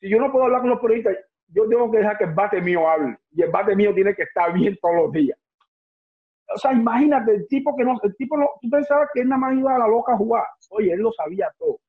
Si 0.00 0.08
yo 0.08 0.18
no 0.18 0.30
puedo 0.30 0.44
hablar 0.44 0.60
con 0.60 0.70
los 0.70 0.80
periodistas, 0.80 1.16
yo 1.48 1.68
tengo 1.68 1.90
que 1.90 1.98
dejar 1.98 2.18
que 2.18 2.24
el 2.24 2.34
bate 2.34 2.60
mío 2.60 2.88
hable. 2.88 3.16
Y 3.30 3.42
el 3.42 3.50
bate 3.50 3.76
mío 3.76 3.94
tiene 3.94 4.14
que 4.14 4.24
estar 4.24 4.52
bien 4.52 4.76
todos 4.80 4.96
los 4.96 5.12
días. 5.12 5.38
O 6.54 6.58
sea, 6.58 6.72
imagínate, 6.72 7.34
el 7.34 7.48
tipo 7.48 7.74
que 7.76 7.84
no, 7.84 7.98
el 8.02 8.14
tipo 8.16 8.36
no, 8.36 8.50
tú 8.60 8.68
pensabas 8.68 9.08
que 9.12 9.20
él 9.20 9.28
nada 9.28 9.40
más 9.40 9.56
iba 9.56 9.74
a 9.74 9.78
la 9.78 9.88
loca 9.88 10.12
a 10.12 10.16
jugar. 10.16 10.44
Oye, 10.70 10.92
él 10.92 11.00
lo 11.00 11.12
sabía 11.12 11.52
todo. 11.58 11.80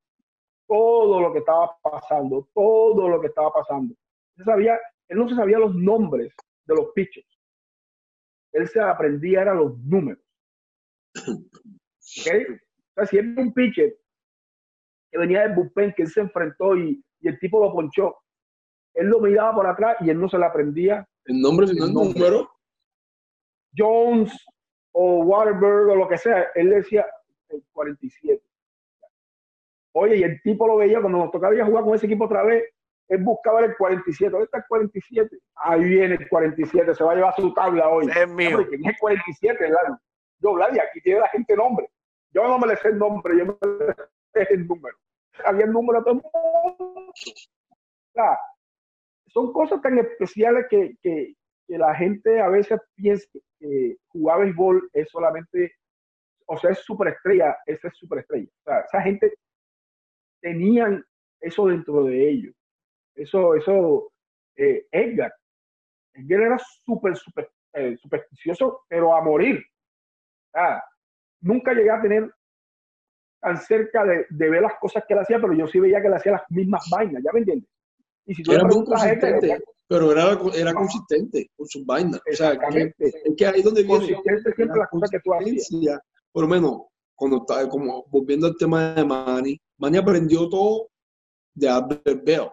Todo 0.68 1.22
lo 1.22 1.32
que 1.34 1.40
estaba 1.40 1.78
pasando, 1.82 2.48
todo 2.54 3.08
lo 3.08 3.22
que 3.22 3.28
estaba 3.28 3.52
pasando. 3.54 3.94
Él 4.38 4.46
sabía, 4.46 4.80
él 5.08 5.18
no 5.18 5.30
se 5.30 5.36
sabía 5.36 5.60
los 5.60 5.76
nombres 5.76 6.34
de 6.66 6.76
los 6.76 6.90
pitchers. 6.94 7.28
Él 8.54 8.68
se 8.68 8.80
aprendía, 8.82 9.42
eran 9.42 9.58
los 9.58 9.78
números. 9.80 10.24
¿Ok? 11.16 12.28
O 12.28 12.94
sea, 12.96 13.06
si 13.06 13.18
era 13.18 13.28
un 13.42 13.54
pitcher 13.54 13.96
que 15.12 15.18
venía 15.18 15.42
del 15.42 15.56
bullpen, 15.56 15.94
que 15.96 16.04
él 16.04 16.10
se 16.10 16.22
enfrentó 16.22 16.76
y, 16.76 17.04
y 17.20 17.28
el 17.28 17.38
tipo 17.40 17.60
lo 17.60 17.72
ponchó, 17.74 18.16
él 18.94 19.08
lo 19.08 19.20
miraba 19.20 19.54
por 19.54 19.68
atrás 19.68 19.98
y 20.00 20.10
él 20.10 20.20
no 20.20 20.30
se 20.30 20.38
le 20.38 20.46
aprendía 20.46 21.08
el 21.26 21.42
nombre 21.42 21.68
final 21.68 21.90
El 21.90 21.94
nombre. 21.94 22.20
número. 22.20 22.50
Jones 23.78 24.32
o 24.94 25.24
Waterberg 25.26 25.90
o 25.90 25.96
lo 25.96 26.08
que 26.08 26.18
sea, 26.18 26.48
él 26.56 26.70
decía 26.70 27.06
el 27.50 27.64
47. 27.74 28.42
Oye, 29.98 30.18
y 30.18 30.24
el 30.24 30.42
tipo 30.42 30.68
lo 30.68 30.76
veía 30.76 31.00
cuando 31.00 31.20
nos 31.20 31.32
tocaba 31.32 31.56
ir 31.56 31.62
a 31.62 31.66
jugar 31.66 31.86
con 31.86 31.96
ese 31.96 32.06
equipo 32.06 32.26
otra 32.26 32.44
vez, 32.44 32.66
él 33.08 33.24
buscaba 33.24 33.62
el 33.62 33.78
47. 33.78 34.30
¿Dónde 34.30 34.44
está 34.46 34.58
el 34.58 34.66
47? 34.68 35.38
Ahí 35.56 35.84
viene 35.86 36.16
el 36.16 36.28
47, 36.28 36.94
se 36.94 37.04
va 37.04 37.14
a 37.14 37.16
llevar 37.16 37.34
su 37.36 37.54
tabla 37.54 37.88
hoy. 37.88 38.10
Es 38.14 38.28
mío. 38.28 38.58
Hombre, 38.58 38.68
¿quién 38.68 38.82
es 38.82 38.88
el 38.88 39.00
47, 39.00 39.70
Vlad? 39.70 39.98
Yo, 40.40 40.54
Vlad, 40.54 40.76
y 40.76 40.80
aquí 40.80 41.00
tiene 41.02 41.22
la 41.22 41.30
gente 41.30 41.56
nombre. 41.56 41.90
Yo 42.34 42.46
no 42.46 42.60
me 42.60 42.68
le 42.68 42.76
sé 42.76 42.90
el 42.90 42.98
nombre, 42.98 43.38
yo 43.38 43.46
me 43.46 43.54
le 43.54 43.94
sé 44.34 44.54
el 44.54 44.68
número. 44.68 44.98
Había 45.46 45.64
el 45.64 45.72
número 45.72 46.00
de 46.00 46.04
todo 46.04 46.16
el 46.16 46.22
mundo. 46.22 47.10
O 47.10 48.14
sea, 48.14 48.38
son 49.28 49.54
cosas 49.54 49.82
tan 49.82 49.98
especiales 49.98 50.66
que, 50.70 50.98
que, 51.02 51.36
que 51.68 51.78
la 51.78 51.96
gente 51.96 52.42
a 52.42 52.50
veces 52.50 52.82
piensa 52.96 53.26
que 53.60 53.96
jugar 54.08 54.42
béisbol 54.42 54.90
es 54.92 55.10
solamente, 55.10 55.74
o 56.48 56.58
sea, 56.58 56.72
es 56.72 56.80
superestrella, 56.80 57.58
esa 57.66 57.88
es 57.88 57.98
superestrella. 57.98 58.50
O 58.50 58.64
sea, 58.66 58.80
esa 58.82 59.02
gente 59.02 59.34
tenían 60.46 61.04
eso 61.42 61.66
dentro 61.66 62.04
de 62.04 62.30
ellos. 62.30 62.56
Eso, 63.16 63.56
eso, 63.56 64.12
eh, 64.56 64.86
Edgar, 64.92 65.34
Edgar 66.14 66.42
era 66.42 66.58
súper, 66.86 67.18
súper 67.18 67.50
eh, 67.74 67.98
supersticioso, 67.98 68.84
pero 68.88 69.16
a 69.16 69.22
morir. 69.22 69.60
Sea, 70.52 70.84
nunca 71.42 71.74
llegué 71.74 71.90
a 71.90 72.02
tener 72.02 72.32
tan 73.42 73.58
cerca 73.58 74.06
de, 74.06 74.28
de 74.30 74.50
ver 74.50 74.62
las 74.62 74.76
cosas 74.80 75.04
que 75.08 75.16
él 75.16 75.22
hacía, 75.22 75.40
pero 75.42 75.54
yo 75.54 75.66
sí 75.66 75.80
veía 75.80 76.00
que 76.00 76.08
él 76.08 76.14
hacía 76.14 76.34
las 76.34 76.44
mismas 76.50 76.88
vainas, 76.92 77.24
¿ya 77.24 77.32
me 77.34 77.40
entiendes? 77.40 77.70
Y 78.28 78.36
si 78.36 78.44
tú 78.44 78.52
Era 78.52 78.66
muy 78.66 78.76
Edgar, 78.76 78.86
consistente, 78.86 79.64
pero 79.88 80.12
era, 80.12 80.40
era 80.56 80.74
consistente 80.76 81.50
con 81.56 81.68
sus 81.68 81.84
vainas. 81.88 82.22
O 82.32 82.36
sea, 82.36 82.56
que, 82.56 82.94
es 83.00 83.36
que 83.36 83.48
ahí 83.48 83.64
donde 83.64 83.82
viene 83.82 83.98
consistente 83.98 84.54
siempre 84.54 84.80
las 84.80 84.90
cosas 84.90 85.10
que 85.10 85.20
tú 85.22 85.34
hacías. 85.34 86.00
Por 86.32 86.44
lo 86.44 86.50
menos, 86.50 86.82
cuando 87.16 87.38
está, 87.38 87.68
como 87.70 88.06
volviendo 88.10 88.48
al 88.48 88.56
tema 88.58 88.94
de 88.94 89.06
Manny, 89.06 89.60
Manny 89.78 89.98
aprendió 89.98 90.50
todo 90.50 90.90
de 91.54 91.70
Albert 91.70 92.24
Bell. 92.26 92.50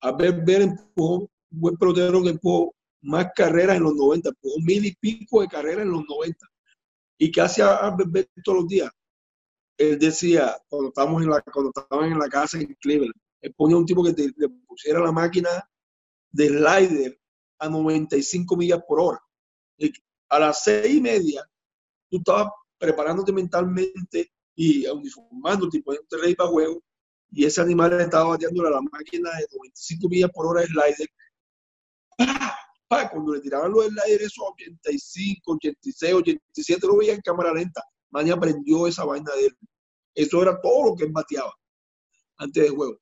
Albert 0.00 0.44
Bell 0.44 0.62
empujó, 0.62 1.28
buen 1.50 1.76
pelotero 1.76 2.22
que 2.22 2.30
empujó 2.30 2.74
más 3.02 3.28
carreras 3.34 3.76
en 3.76 3.82
los 3.84 3.94
90, 3.94 4.30
empujó 4.30 4.54
mil 4.64 4.84
y 4.86 4.94
pico 4.96 5.40
de 5.40 5.48
carreras 5.48 5.82
en 5.82 5.92
los 5.92 6.04
90. 6.08 6.46
¿Y 7.18 7.30
qué 7.30 7.40
hacía 7.40 7.76
Albert 7.76 8.10
Bell 8.10 8.28
todos 8.44 8.58
los 8.58 8.68
días? 8.68 8.90
Él 9.76 9.98
decía, 9.98 10.56
cuando 10.68 10.88
estábamos 10.88 11.22
en 11.22 11.30
la, 11.30 11.40
cuando 11.42 11.72
estaban 11.74 12.10
en 12.12 12.18
la 12.18 12.28
casa 12.28 12.58
en 12.58 12.74
Cleveland, 12.80 13.14
él 13.40 13.54
ponía 13.54 13.76
un 13.76 13.86
tipo 13.86 14.02
que 14.02 14.12
te- 14.12 14.32
le 14.36 14.48
pusiera 14.66 15.00
la 15.00 15.12
máquina 15.12 15.48
de 16.32 16.48
slider 16.48 17.20
a 17.60 17.68
95 17.68 18.56
millas 18.56 18.80
por 18.86 19.00
hora. 19.00 19.20
Y 19.78 19.92
a 20.30 20.38
las 20.40 20.64
seis 20.64 20.94
y 20.96 21.00
media, 21.00 21.48
tú 22.10 22.18
estabas 22.18 22.48
preparándote 22.78 23.32
mentalmente 23.32 24.32
y 24.54 24.86
uniformándote 24.86 25.78
y 25.78 25.82
poniéndote 25.82 26.16
ready 26.16 26.34
para 26.34 26.50
juego, 26.50 26.82
y 27.30 27.44
ese 27.44 27.60
animal 27.60 28.00
estaba 28.00 28.30
bateando 28.30 28.66
a 28.66 28.70
la 28.70 28.80
máquina 28.80 29.30
de 29.30 29.46
95 29.52 30.08
millas 30.08 30.30
por 30.32 30.46
hora 30.46 30.62
de 30.62 30.68
slider. 30.68 31.08
¡Pah! 32.16 32.56
¡Pah! 32.88 33.10
Cuando 33.10 33.34
le 33.34 33.40
tiraban 33.40 33.70
los 33.70 33.86
sliders, 33.86 34.24
esos 34.24 34.44
85, 34.52 35.52
86, 35.52 36.14
87, 36.14 36.86
lo 36.86 36.96
veía 36.96 37.14
en 37.14 37.20
cámara 37.20 37.52
lenta. 37.52 37.82
Manny 38.10 38.30
aprendió 38.30 38.86
esa 38.86 39.04
vaina 39.04 39.30
de 39.34 39.46
él. 39.46 39.56
Eso 40.14 40.42
era 40.42 40.58
todo 40.60 40.86
lo 40.86 40.96
que 40.96 41.04
él 41.04 41.12
bateaba 41.12 41.52
antes 42.38 42.62
del 42.62 42.72
juego. 42.72 42.98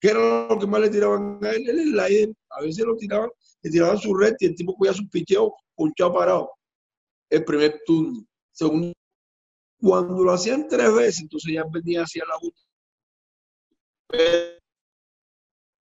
¿Qué 0.00 0.10
era 0.10 0.48
lo 0.48 0.58
que 0.58 0.66
más 0.66 0.80
le 0.80 0.90
tiraban 0.90 1.38
a 1.42 1.50
él? 1.50 1.68
El 1.68 1.82
slider. 1.92 2.34
A 2.50 2.62
veces 2.62 2.84
lo 2.84 2.96
tiraban, 2.96 3.30
le 3.62 3.70
tiraban 3.70 3.98
su 3.98 4.14
red 4.14 4.34
y 4.40 4.46
el 4.46 4.54
tipo 4.54 4.74
cogía 4.74 4.92
su 4.92 5.08
picheo, 5.08 5.54
ponchado 5.74 6.12
parado. 6.12 6.50
El 7.30 7.44
primer 7.44 7.80
turno. 7.86 8.26
Segundo, 8.54 8.92
cuando 9.80 10.22
lo 10.22 10.32
hacían 10.32 10.68
tres 10.68 10.94
veces, 10.94 11.22
entonces 11.22 11.52
ya 11.54 11.64
venía 11.70 12.02
hacia 12.02 12.24
la 12.24 12.36
última. 12.40 12.68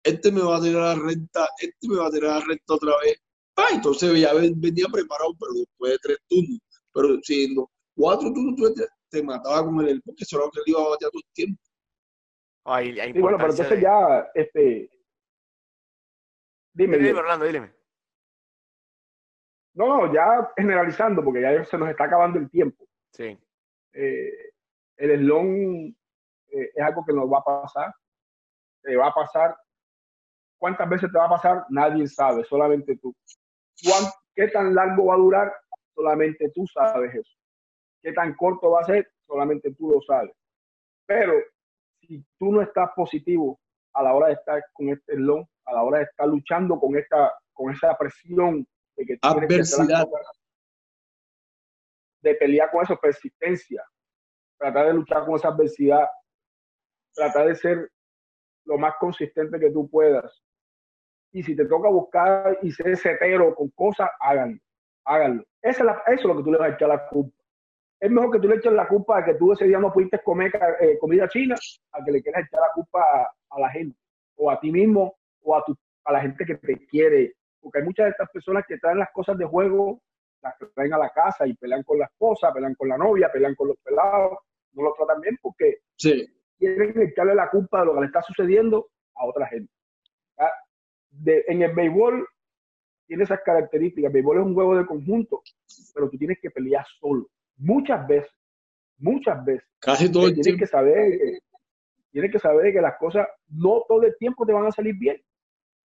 Este 0.02 0.30
me 0.32 0.42
va 0.42 0.56
a 0.56 0.60
tirar 0.60 0.96
la 0.96 1.02
renta, 1.02 1.48
este 1.60 1.88
me 1.88 1.96
va 1.96 2.06
a 2.06 2.10
tirar 2.10 2.40
la 2.40 2.46
renta 2.46 2.74
otra 2.74 2.92
vez. 3.02 3.22
Ah, 3.56 3.68
entonces 3.72 4.18
ya 4.20 4.34
ven- 4.34 4.60
venía 4.60 4.86
preparado, 4.92 5.34
pero 5.38 5.52
después 5.54 5.92
de 5.92 5.98
tres 6.02 6.18
turnos. 6.28 6.58
Pero 6.92 7.18
si 7.22 7.44
en 7.44 7.54
los 7.56 7.66
cuatro 7.96 8.32
turnos 8.32 8.56
tú 8.56 8.74
te, 8.74 8.86
te 9.10 9.22
mataba 9.22 9.64
con 9.64 9.86
el 9.86 10.02
porque 10.02 10.24
eso 10.24 10.36
era 10.36 10.46
lo 10.46 10.50
que 10.50 10.60
él 10.60 10.64
iba 10.66 10.80
a 10.82 10.88
batear 10.88 11.10
todo 11.10 11.20
el 11.24 11.32
tiempo. 11.34 11.62
Ay, 12.66 12.94
Sí, 13.12 13.20
bueno, 13.20 13.36
pero 13.36 13.50
entonces 13.50 13.76
de- 13.76 13.82
ya, 13.82 14.30
este, 14.34 14.60
dime, 16.72 16.96
Dime, 16.96 17.08
dime. 17.08 17.18
Orlando, 17.20 17.44
dime. 17.46 17.73
No, 19.74 19.88
no, 20.06 20.14
ya 20.14 20.50
generalizando, 20.56 21.22
porque 21.24 21.42
ya 21.42 21.64
se 21.64 21.76
nos 21.78 21.88
está 21.88 22.04
acabando 22.04 22.38
el 22.38 22.48
tiempo. 22.50 22.84
Sí. 23.12 23.38
Eh, 23.92 24.52
el 24.96 25.10
eslón 25.10 25.96
eh, 26.48 26.70
es 26.74 26.82
algo 26.82 27.04
que 27.04 27.12
nos 27.12 27.30
va 27.30 27.38
a 27.38 27.44
pasar. 27.62 27.94
Te 28.82 28.96
va 28.96 29.08
a 29.08 29.14
pasar. 29.14 29.56
¿Cuántas 30.58 30.88
veces 30.88 31.10
te 31.10 31.18
va 31.18 31.26
a 31.26 31.30
pasar? 31.30 31.64
Nadie 31.70 32.06
sabe, 32.06 32.44
solamente 32.44 32.96
tú. 32.96 33.14
¿Cuán- 33.82 34.10
¿Qué 34.36 34.48
tan 34.48 34.74
largo 34.74 35.06
va 35.06 35.14
a 35.14 35.18
durar? 35.18 35.52
Solamente 35.94 36.50
tú 36.54 36.66
sabes 36.66 37.14
eso. 37.14 37.32
¿Qué 38.02 38.12
tan 38.12 38.34
corto 38.34 38.70
va 38.72 38.80
a 38.80 38.84
ser? 38.84 39.08
Solamente 39.26 39.72
tú 39.74 39.90
lo 39.90 40.00
sabes. 40.02 40.32
Pero 41.06 41.34
si 42.00 42.24
tú 42.38 42.52
no 42.52 42.62
estás 42.62 42.90
positivo 42.96 43.60
a 43.92 44.02
la 44.02 44.14
hora 44.14 44.28
de 44.28 44.32
estar 44.34 44.62
con 44.72 44.88
este 44.88 45.12
eslón, 45.14 45.46
a 45.66 45.72
la 45.74 45.82
hora 45.82 45.98
de 45.98 46.04
estar 46.04 46.26
luchando 46.28 46.78
con 46.80 46.96
esta, 46.96 47.32
con 47.52 47.72
esa 47.72 47.96
presión 47.96 48.66
de 48.96 49.06
que 49.06 49.18
Adversidad. 49.22 50.08
cosas, 50.08 50.40
de 52.22 52.34
pelear 52.36 52.70
con 52.70 52.82
eso, 52.82 52.98
persistencia, 52.98 53.84
tratar 54.58 54.86
de 54.86 54.94
luchar 54.94 55.26
con 55.26 55.36
esa 55.36 55.48
adversidad, 55.48 56.08
tratar 57.14 57.48
de 57.48 57.54
ser 57.54 57.90
lo 58.64 58.78
más 58.78 58.94
consistente 58.98 59.60
que 59.60 59.70
tú 59.70 59.88
puedas. 59.88 60.42
Y 61.32 61.42
si 61.42 61.54
te 61.54 61.66
toca 61.66 61.88
buscar 61.88 62.58
y 62.62 62.70
ser 62.70 62.96
setero 62.96 63.54
con 63.54 63.68
cosas, 63.70 64.08
háganlo. 64.20 64.58
háganlo. 65.04 65.44
Esa 65.60 65.84
es 65.84 66.18
eso 66.18 66.20
es 66.20 66.24
lo 66.24 66.36
que 66.36 66.42
tú 66.44 66.52
le 66.52 66.58
vas 66.58 66.70
a 66.70 66.74
echar 66.74 66.88
la 66.88 67.06
culpa. 67.08 67.36
Es 68.00 68.10
mejor 68.10 68.32
que 68.32 68.38
tú 68.38 68.48
le 68.48 68.56
eches 68.56 68.72
la 68.72 68.86
culpa 68.86 69.18
a 69.18 69.24
que 69.24 69.34
tú 69.34 69.52
ese 69.52 69.66
día 69.66 69.78
no 69.78 69.92
pudiste 69.92 70.18
comer 70.22 70.52
eh, 70.80 70.98
comida 70.98 71.28
china, 71.28 71.54
a 71.92 72.04
que 72.04 72.12
le 72.12 72.22
quieras 72.22 72.46
echar 72.46 72.60
la 72.60 72.72
culpa 72.74 73.00
a, 73.50 73.60
la 73.60 73.70
gente, 73.70 73.96
o 74.36 74.50
a 74.50 74.60
ti 74.60 74.70
mismo, 74.70 75.16
o 75.42 75.56
a, 75.56 75.64
tu, 75.64 75.76
a 76.04 76.12
la 76.12 76.20
gente 76.20 76.44
que 76.44 76.56
te 76.56 76.86
quiere. 76.86 77.34
Porque 77.64 77.78
hay 77.78 77.84
muchas 77.86 78.04
de 78.04 78.10
estas 78.10 78.30
personas 78.30 78.64
que 78.68 78.76
traen 78.76 78.98
las 78.98 79.10
cosas 79.10 79.38
de 79.38 79.46
juego, 79.46 80.02
las 80.42 80.54
traen 80.74 80.92
a 80.92 80.98
la 80.98 81.08
casa 81.08 81.46
y 81.46 81.54
pelean 81.54 81.82
con 81.82 81.98
la 81.98 82.04
esposa, 82.04 82.52
pelean 82.52 82.74
con 82.74 82.90
la 82.90 82.98
novia, 82.98 83.32
pelean 83.32 83.54
con 83.54 83.68
los 83.68 83.78
pelados, 83.78 84.38
no 84.74 84.82
lo 84.82 84.92
tratan 84.92 85.22
bien 85.22 85.38
porque 85.40 85.78
quieren 86.58 87.00
echarle 87.00 87.34
la 87.34 87.48
culpa 87.48 87.80
de 87.80 87.86
lo 87.86 87.94
que 87.94 88.00
le 88.00 88.06
está 88.06 88.20
sucediendo 88.20 88.90
a 89.14 89.24
otra 89.24 89.46
gente. 89.46 89.72
en 91.24 91.62
el 91.62 91.72
béisbol 91.72 92.28
tiene 93.06 93.24
esas 93.24 93.40
características. 93.42 94.08
El 94.08 94.12
béisbol 94.12 94.38
es 94.38 94.44
un 94.44 94.54
juego 94.54 94.76
de 94.76 94.84
conjunto, 94.86 95.42
pero 95.94 96.10
tú 96.10 96.18
tienes 96.18 96.38
que 96.42 96.50
pelear 96.50 96.84
solo. 97.00 97.26
Muchas 97.56 98.06
veces, 98.06 98.30
muchas 98.98 99.42
veces. 99.42 99.66
Casi 99.78 100.12
todo 100.12 100.26
el 100.26 100.34
tienes 100.34 100.60
Que 100.60 100.66
saber, 100.66 101.40
tienes 102.10 102.30
que 102.30 102.38
saber 102.38 102.74
que 102.74 102.82
las 102.82 102.98
cosas 102.98 103.26
no 103.48 103.84
todo 103.88 104.02
el 104.02 104.14
tiempo 104.18 104.44
te 104.44 104.52
van 104.52 104.66
a 104.66 104.70
salir 104.70 104.94
bien. 104.98 105.16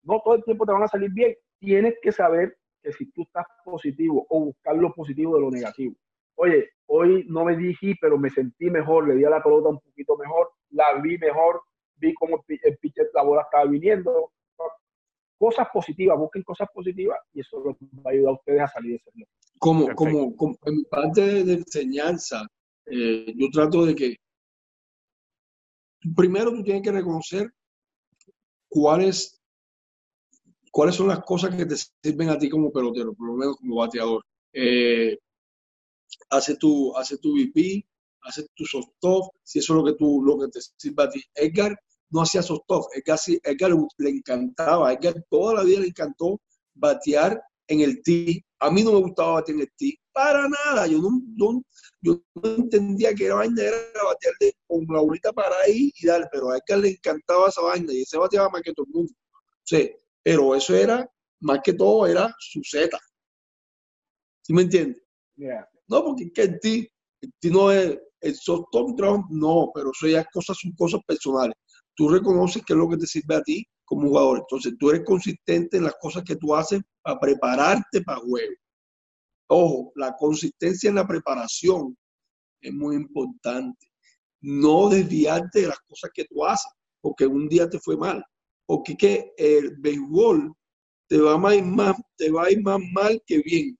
No 0.02 0.20
todo 0.24 0.34
el 0.34 0.44
tiempo 0.44 0.66
te 0.66 0.72
van 0.72 0.82
a 0.82 0.88
salir 0.88 1.10
bien. 1.12 1.36
Tienes 1.60 1.94
que 2.02 2.10
saber 2.10 2.56
que 2.82 2.92
si 2.92 3.10
tú 3.12 3.22
estás 3.22 3.46
positivo 3.64 4.26
o 4.28 4.46
buscar 4.46 4.76
lo 4.76 4.92
positivo 4.92 5.36
de 5.36 5.42
lo 5.42 5.50
negativo. 5.50 5.94
Oye, 6.36 6.70
hoy 6.86 7.26
no 7.28 7.44
me 7.44 7.56
dije, 7.56 7.94
pero 8.00 8.18
me 8.18 8.30
sentí 8.30 8.70
mejor, 8.70 9.06
le 9.06 9.14
di 9.14 9.24
a 9.24 9.30
la 9.30 9.42
pelota 9.42 9.68
un 9.68 9.80
poquito 9.80 10.16
mejor, 10.16 10.50
la 10.70 11.00
vi 11.02 11.18
mejor, 11.18 11.60
vi 11.96 12.14
cómo 12.14 12.42
el 12.48 12.78
pitcher, 12.78 13.10
la 13.14 13.22
bola 13.22 13.42
estaba 13.42 13.66
viniendo. 13.66 14.32
Cosas 15.38 15.68
positivas, 15.72 16.18
busquen 16.18 16.42
cosas 16.42 16.68
positivas 16.72 17.18
y 17.32 17.40
eso 17.40 17.60
los 17.60 17.76
va 17.76 18.10
a 18.10 18.10
ayudar 18.10 18.30
a 18.30 18.34
ustedes 18.34 18.60
a 18.60 18.68
salir 18.68 18.90
de 18.92 18.96
ese 18.96 19.26
como, 19.60 19.94
como, 19.94 20.34
como, 20.36 20.56
en 20.64 20.84
parte 20.84 21.44
de 21.44 21.52
enseñanza, 21.52 22.46
eh, 22.86 23.32
yo 23.36 23.50
trato 23.52 23.84
de 23.84 23.94
que 23.94 24.16
primero 26.16 26.50
tú 26.50 26.64
tienes 26.64 26.82
que 26.82 26.92
reconocer 26.92 27.52
cuáles, 28.68 29.39
cuáles 30.70 30.94
son 30.94 31.08
las 31.08 31.22
cosas 31.24 31.54
que 31.54 31.66
te 31.66 31.76
sirven 31.76 32.30
a 32.30 32.38
ti 32.38 32.48
como 32.48 32.72
pelotero, 32.72 33.14
por 33.14 33.28
lo 33.28 33.34
menos 33.34 33.56
como 33.56 33.76
bateador. 33.76 34.24
Eh, 34.52 35.18
hace 36.30 36.56
tu, 36.56 36.96
hace 36.96 37.18
tu 37.18 37.34
VP, 37.34 37.84
hace 38.22 38.46
tu 38.54 38.64
soft 38.64 38.88
si 39.42 39.58
eso 39.58 39.72
es 39.72 39.76
lo 39.76 39.84
que, 39.84 39.94
tú, 39.94 40.22
lo 40.22 40.38
que 40.38 40.48
te 40.48 40.60
sirve 40.76 41.02
a 41.04 41.08
ti. 41.10 41.22
Edgar 41.34 41.78
no 42.10 42.22
hacía 42.22 42.42
soft 42.42 42.62
Edgar, 42.94 43.18
Edgar 43.42 43.70
le 43.98 44.10
encantaba, 44.10 44.92
Edgar 44.92 45.14
toda 45.28 45.54
la 45.54 45.62
vida 45.62 45.80
le 45.80 45.88
encantó 45.88 46.40
batear 46.74 47.40
en 47.68 47.80
el 47.80 48.02
tee. 48.02 48.44
A 48.60 48.70
mí 48.70 48.82
no 48.82 48.92
me 48.92 49.00
gustaba 49.00 49.34
batear 49.34 49.56
en 49.56 49.62
el 49.62 49.72
tee, 49.76 49.98
para 50.12 50.48
nada. 50.48 50.86
Yo 50.86 50.98
no, 50.98 51.62
yo 52.00 52.22
no 52.34 52.54
entendía 52.56 53.14
que 53.14 53.26
era 53.26 53.36
vaina 53.36 53.62
era 53.62 53.76
batear 54.04 54.34
con 54.66 54.84
la 54.88 55.00
bolita 55.00 55.32
para 55.32 55.54
ahí 55.64 55.92
y 55.94 56.06
darle, 56.06 56.26
pero 56.32 56.50
a 56.50 56.58
Edgar 56.58 56.78
le 56.80 56.90
encantaba 56.90 57.48
esa 57.48 57.62
vaina 57.62 57.92
y 57.92 58.04
se 58.04 58.18
bateaba 58.18 58.50
más 58.50 58.62
que 58.62 58.72
todo 58.72 58.86
el 58.86 58.92
mundo. 58.92 59.12
Sí, 59.62 59.90
pero 60.22 60.54
eso 60.54 60.74
era, 60.74 61.08
más 61.40 61.60
que 61.62 61.72
todo, 61.72 62.06
era 62.06 62.34
su 62.38 62.60
Z. 62.62 62.98
¿Sí 64.42 64.52
me 64.52 64.62
entiendes? 64.62 65.02
No, 65.88 66.04
porque 66.04 66.24
es 66.24 66.32
que 66.32 66.42
el 66.42 66.60
ti, 66.60 66.88
el 67.20 67.32
ti 67.40 67.50
no 67.50 67.70
es, 67.70 67.98
el 68.20 68.34
soft 68.34 68.68
no, 69.30 69.70
pero 69.74 69.90
eso 69.90 70.06
ya 70.06 70.24
cosas, 70.24 70.58
son 70.60 70.72
cosas 70.72 71.00
personales. 71.06 71.56
Tú 71.94 72.08
reconoces 72.08 72.62
qué 72.66 72.74
es 72.74 72.78
lo 72.78 72.88
que 72.88 72.96
te 72.96 73.06
sirve 73.06 73.36
a 73.36 73.42
ti 73.42 73.66
como 73.84 74.08
jugador. 74.08 74.38
Entonces 74.40 74.74
tú 74.78 74.90
eres 74.90 75.04
consistente 75.04 75.78
en 75.78 75.84
las 75.84 75.94
cosas 76.00 76.22
que 76.24 76.36
tú 76.36 76.54
haces 76.54 76.80
para 77.02 77.18
prepararte 77.18 78.02
para 78.02 78.20
juego. 78.20 78.54
Ojo, 79.48 79.92
la 79.96 80.14
consistencia 80.16 80.88
en 80.88 80.96
la 80.96 81.06
preparación 81.06 81.96
es 82.60 82.72
muy 82.72 82.96
importante. 82.96 83.88
No 84.42 84.88
desviarte 84.88 85.62
de 85.62 85.68
las 85.68 85.80
cosas 85.80 86.10
que 86.14 86.24
tú 86.24 86.44
haces, 86.44 86.70
porque 87.00 87.26
un 87.26 87.48
día 87.48 87.68
te 87.68 87.80
fue 87.80 87.96
mal. 87.96 88.24
Porque 88.70 88.96
que 88.96 89.34
el 89.36 89.74
béisbol 89.78 90.54
te 91.08 91.18
va, 91.18 91.36
más, 91.36 91.96
te 92.16 92.30
va 92.30 92.44
a 92.44 92.52
ir 92.52 92.62
más 92.62 92.78
mal 92.92 93.20
que 93.26 93.38
bien. 93.38 93.76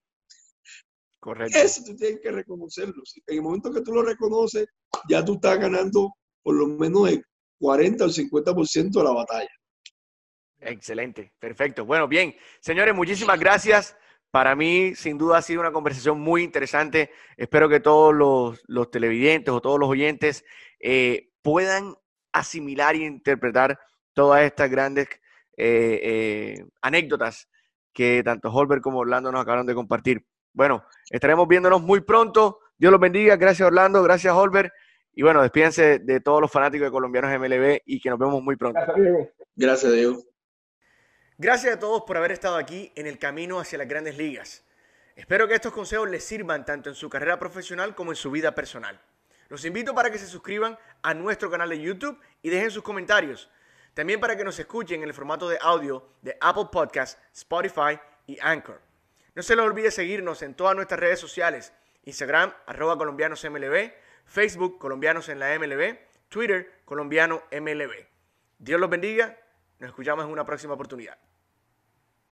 Correcto. 1.21 1.57
Eso 1.57 1.85
tú 1.85 1.95
tienes 1.95 2.19
que 2.21 2.33
reconocerlo. 2.33 3.01
En 3.29 3.37
el 3.37 3.43
momento 3.43 3.73
que 3.73 3.83
tú 3.83 3.95
lo 3.95 4.03
reconoces, 4.03 4.67
ya 5.09 5.25
tú 5.25 5.35
estás 5.35 5.61
ganando 5.61 6.13
por 6.43 6.57
lo 6.57 6.67
menos 6.67 7.09
el 7.09 7.25
40 7.61 8.03
o 8.03 8.09
el 8.09 8.13
50% 8.13 8.91
de 8.91 9.05
la 9.05 9.13
batalla. 9.13 9.49
Excelente, 10.59 11.35
perfecto. 11.39 11.85
Bueno, 11.85 12.09
bien, 12.09 12.35
señores, 12.59 12.93
muchísimas 12.93 13.39
gracias. 13.39 13.97
Para 14.33 14.57
mí, 14.57 14.97
sin 14.97 15.19
duda, 15.19 15.39
ha 15.39 15.43
sido 15.43 15.61
una 15.61 15.71
conversación 15.71 16.19
muy 16.19 16.43
interesante. 16.43 17.13
Espero 17.37 17.69
que 17.69 17.79
todos 17.79 18.13
los, 18.13 18.91
televidentes 18.91 19.55
o 19.55 19.61
todos 19.61 19.79
los 19.79 19.89
oyentes 19.89 20.45
eh, 20.81 21.31
puedan 21.43 21.95
asimilar 22.33 22.97
e 22.97 23.05
interpretar 23.05 23.79
todas 24.13 24.43
estas 24.43 24.71
grandes 24.71 25.09
eh, 25.57 26.01
eh, 26.03 26.65
anécdotas 26.81 27.49
que 27.93 28.23
tanto 28.25 28.51
Holbert 28.51 28.83
como 28.83 28.99
Orlando 28.99 29.31
nos 29.33 29.43
acabaron 29.43 29.67
de 29.67 29.75
compartir. 29.75 30.25
Bueno, 30.53 30.85
estaremos 31.11 31.47
viéndonos 31.47 31.83
muy 31.83 32.01
pronto. 32.01 32.61
Dios 32.79 32.91
los 32.91 33.01
bendiga. 33.01 33.37
Gracias 33.37 33.67
Orlando, 33.67 34.03
gracias 34.03 34.35
Holbert. 34.35 34.73
Y 35.13 35.23
bueno, 35.23 35.43
despídense 35.43 35.99
de 35.99 36.21
todos 36.21 36.41
los 36.41 36.51
fanáticos 36.51 36.87
de 36.87 36.91
colombianos 36.93 37.31
MLB 37.39 37.81
y 37.85 38.01
que 38.01 38.11
nos 38.11 38.19
vemos 38.19 38.43
muy 38.43 38.57
pronto. 38.57 38.79
Gracias, 38.81 38.97
Diego. 38.97 39.31
Gracias, 39.57 39.93
Diego. 39.93 40.23
Gracias 41.37 41.75
a 41.75 41.79
todos 41.79 42.03
por 42.07 42.17
haber 42.17 42.33
estado 42.33 42.57
aquí 42.57 42.93
en 42.97 43.07
el 43.07 43.19
camino 43.19 43.61
hacia 43.61 43.79
las 43.79 43.89
grandes 43.89 44.17
ligas. 44.17 44.65
Espero 45.17 45.49
que 45.49 45.55
estos 45.55 45.73
consejos 45.73 46.09
les 46.09 46.25
sirvan 46.25 46.65
tanto 46.65 46.89
en 46.89 46.95
su 46.95 47.11
carrera 47.11 47.39
profesional 47.39 47.95
como 47.95 48.13
en 48.13 48.17
su 48.17 48.31
vida 48.31 48.55
personal. 48.55 49.01
Los 49.49 49.65
invito 49.65 49.95
para 49.95 50.11
que 50.11 50.19
se 50.19 50.27
suscriban 50.27 50.79
a 51.03 51.13
nuestro 51.13 51.51
canal 51.51 51.69
de 51.69 51.81
YouTube 51.81 52.19
y 52.41 52.51
dejen 52.51 52.71
sus 52.71 52.83
comentarios. 52.83 53.51
También 54.01 54.19
para 54.19 54.35
que 54.35 54.45
nos 54.45 54.59
escuchen 54.59 55.03
en 55.03 55.09
el 55.09 55.13
formato 55.13 55.47
de 55.47 55.59
audio 55.61 56.03
de 56.23 56.35
Apple 56.41 56.69
Podcasts, 56.73 57.21
Spotify 57.35 58.01
y 58.27 58.39
Anchor. 58.41 58.81
No 59.35 59.43
se 59.43 59.55
les 59.55 59.63
olvide 59.63 59.91
seguirnos 59.91 60.41
en 60.41 60.55
todas 60.55 60.75
nuestras 60.75 60.99
redes 60.99 61.21
sociales, 61.21 61.75
Instagram, 62.05 62.51
arroba 62.65 62.97
colombianosmlb, 62.97 63.93
Facebook, 64.25 64.79
colombianos 64.79 65.29
en 65.29 65.39
la 65.39 65.55
MLB, 65.59 65.99
Twitter, 66.31 66.81
colombiano 66.87 67.43
MLB. 67.53 68.07
Dios 68.59 68.81
los 68.81 68.89
bendiga, 68.89 69.39
nos 69.79 69.89
escuchamos 69.89 70.25
en 70.25 70.31
una 70.31 70.47
próxima 70.47 70.73
oportunidad. 70.73 71.19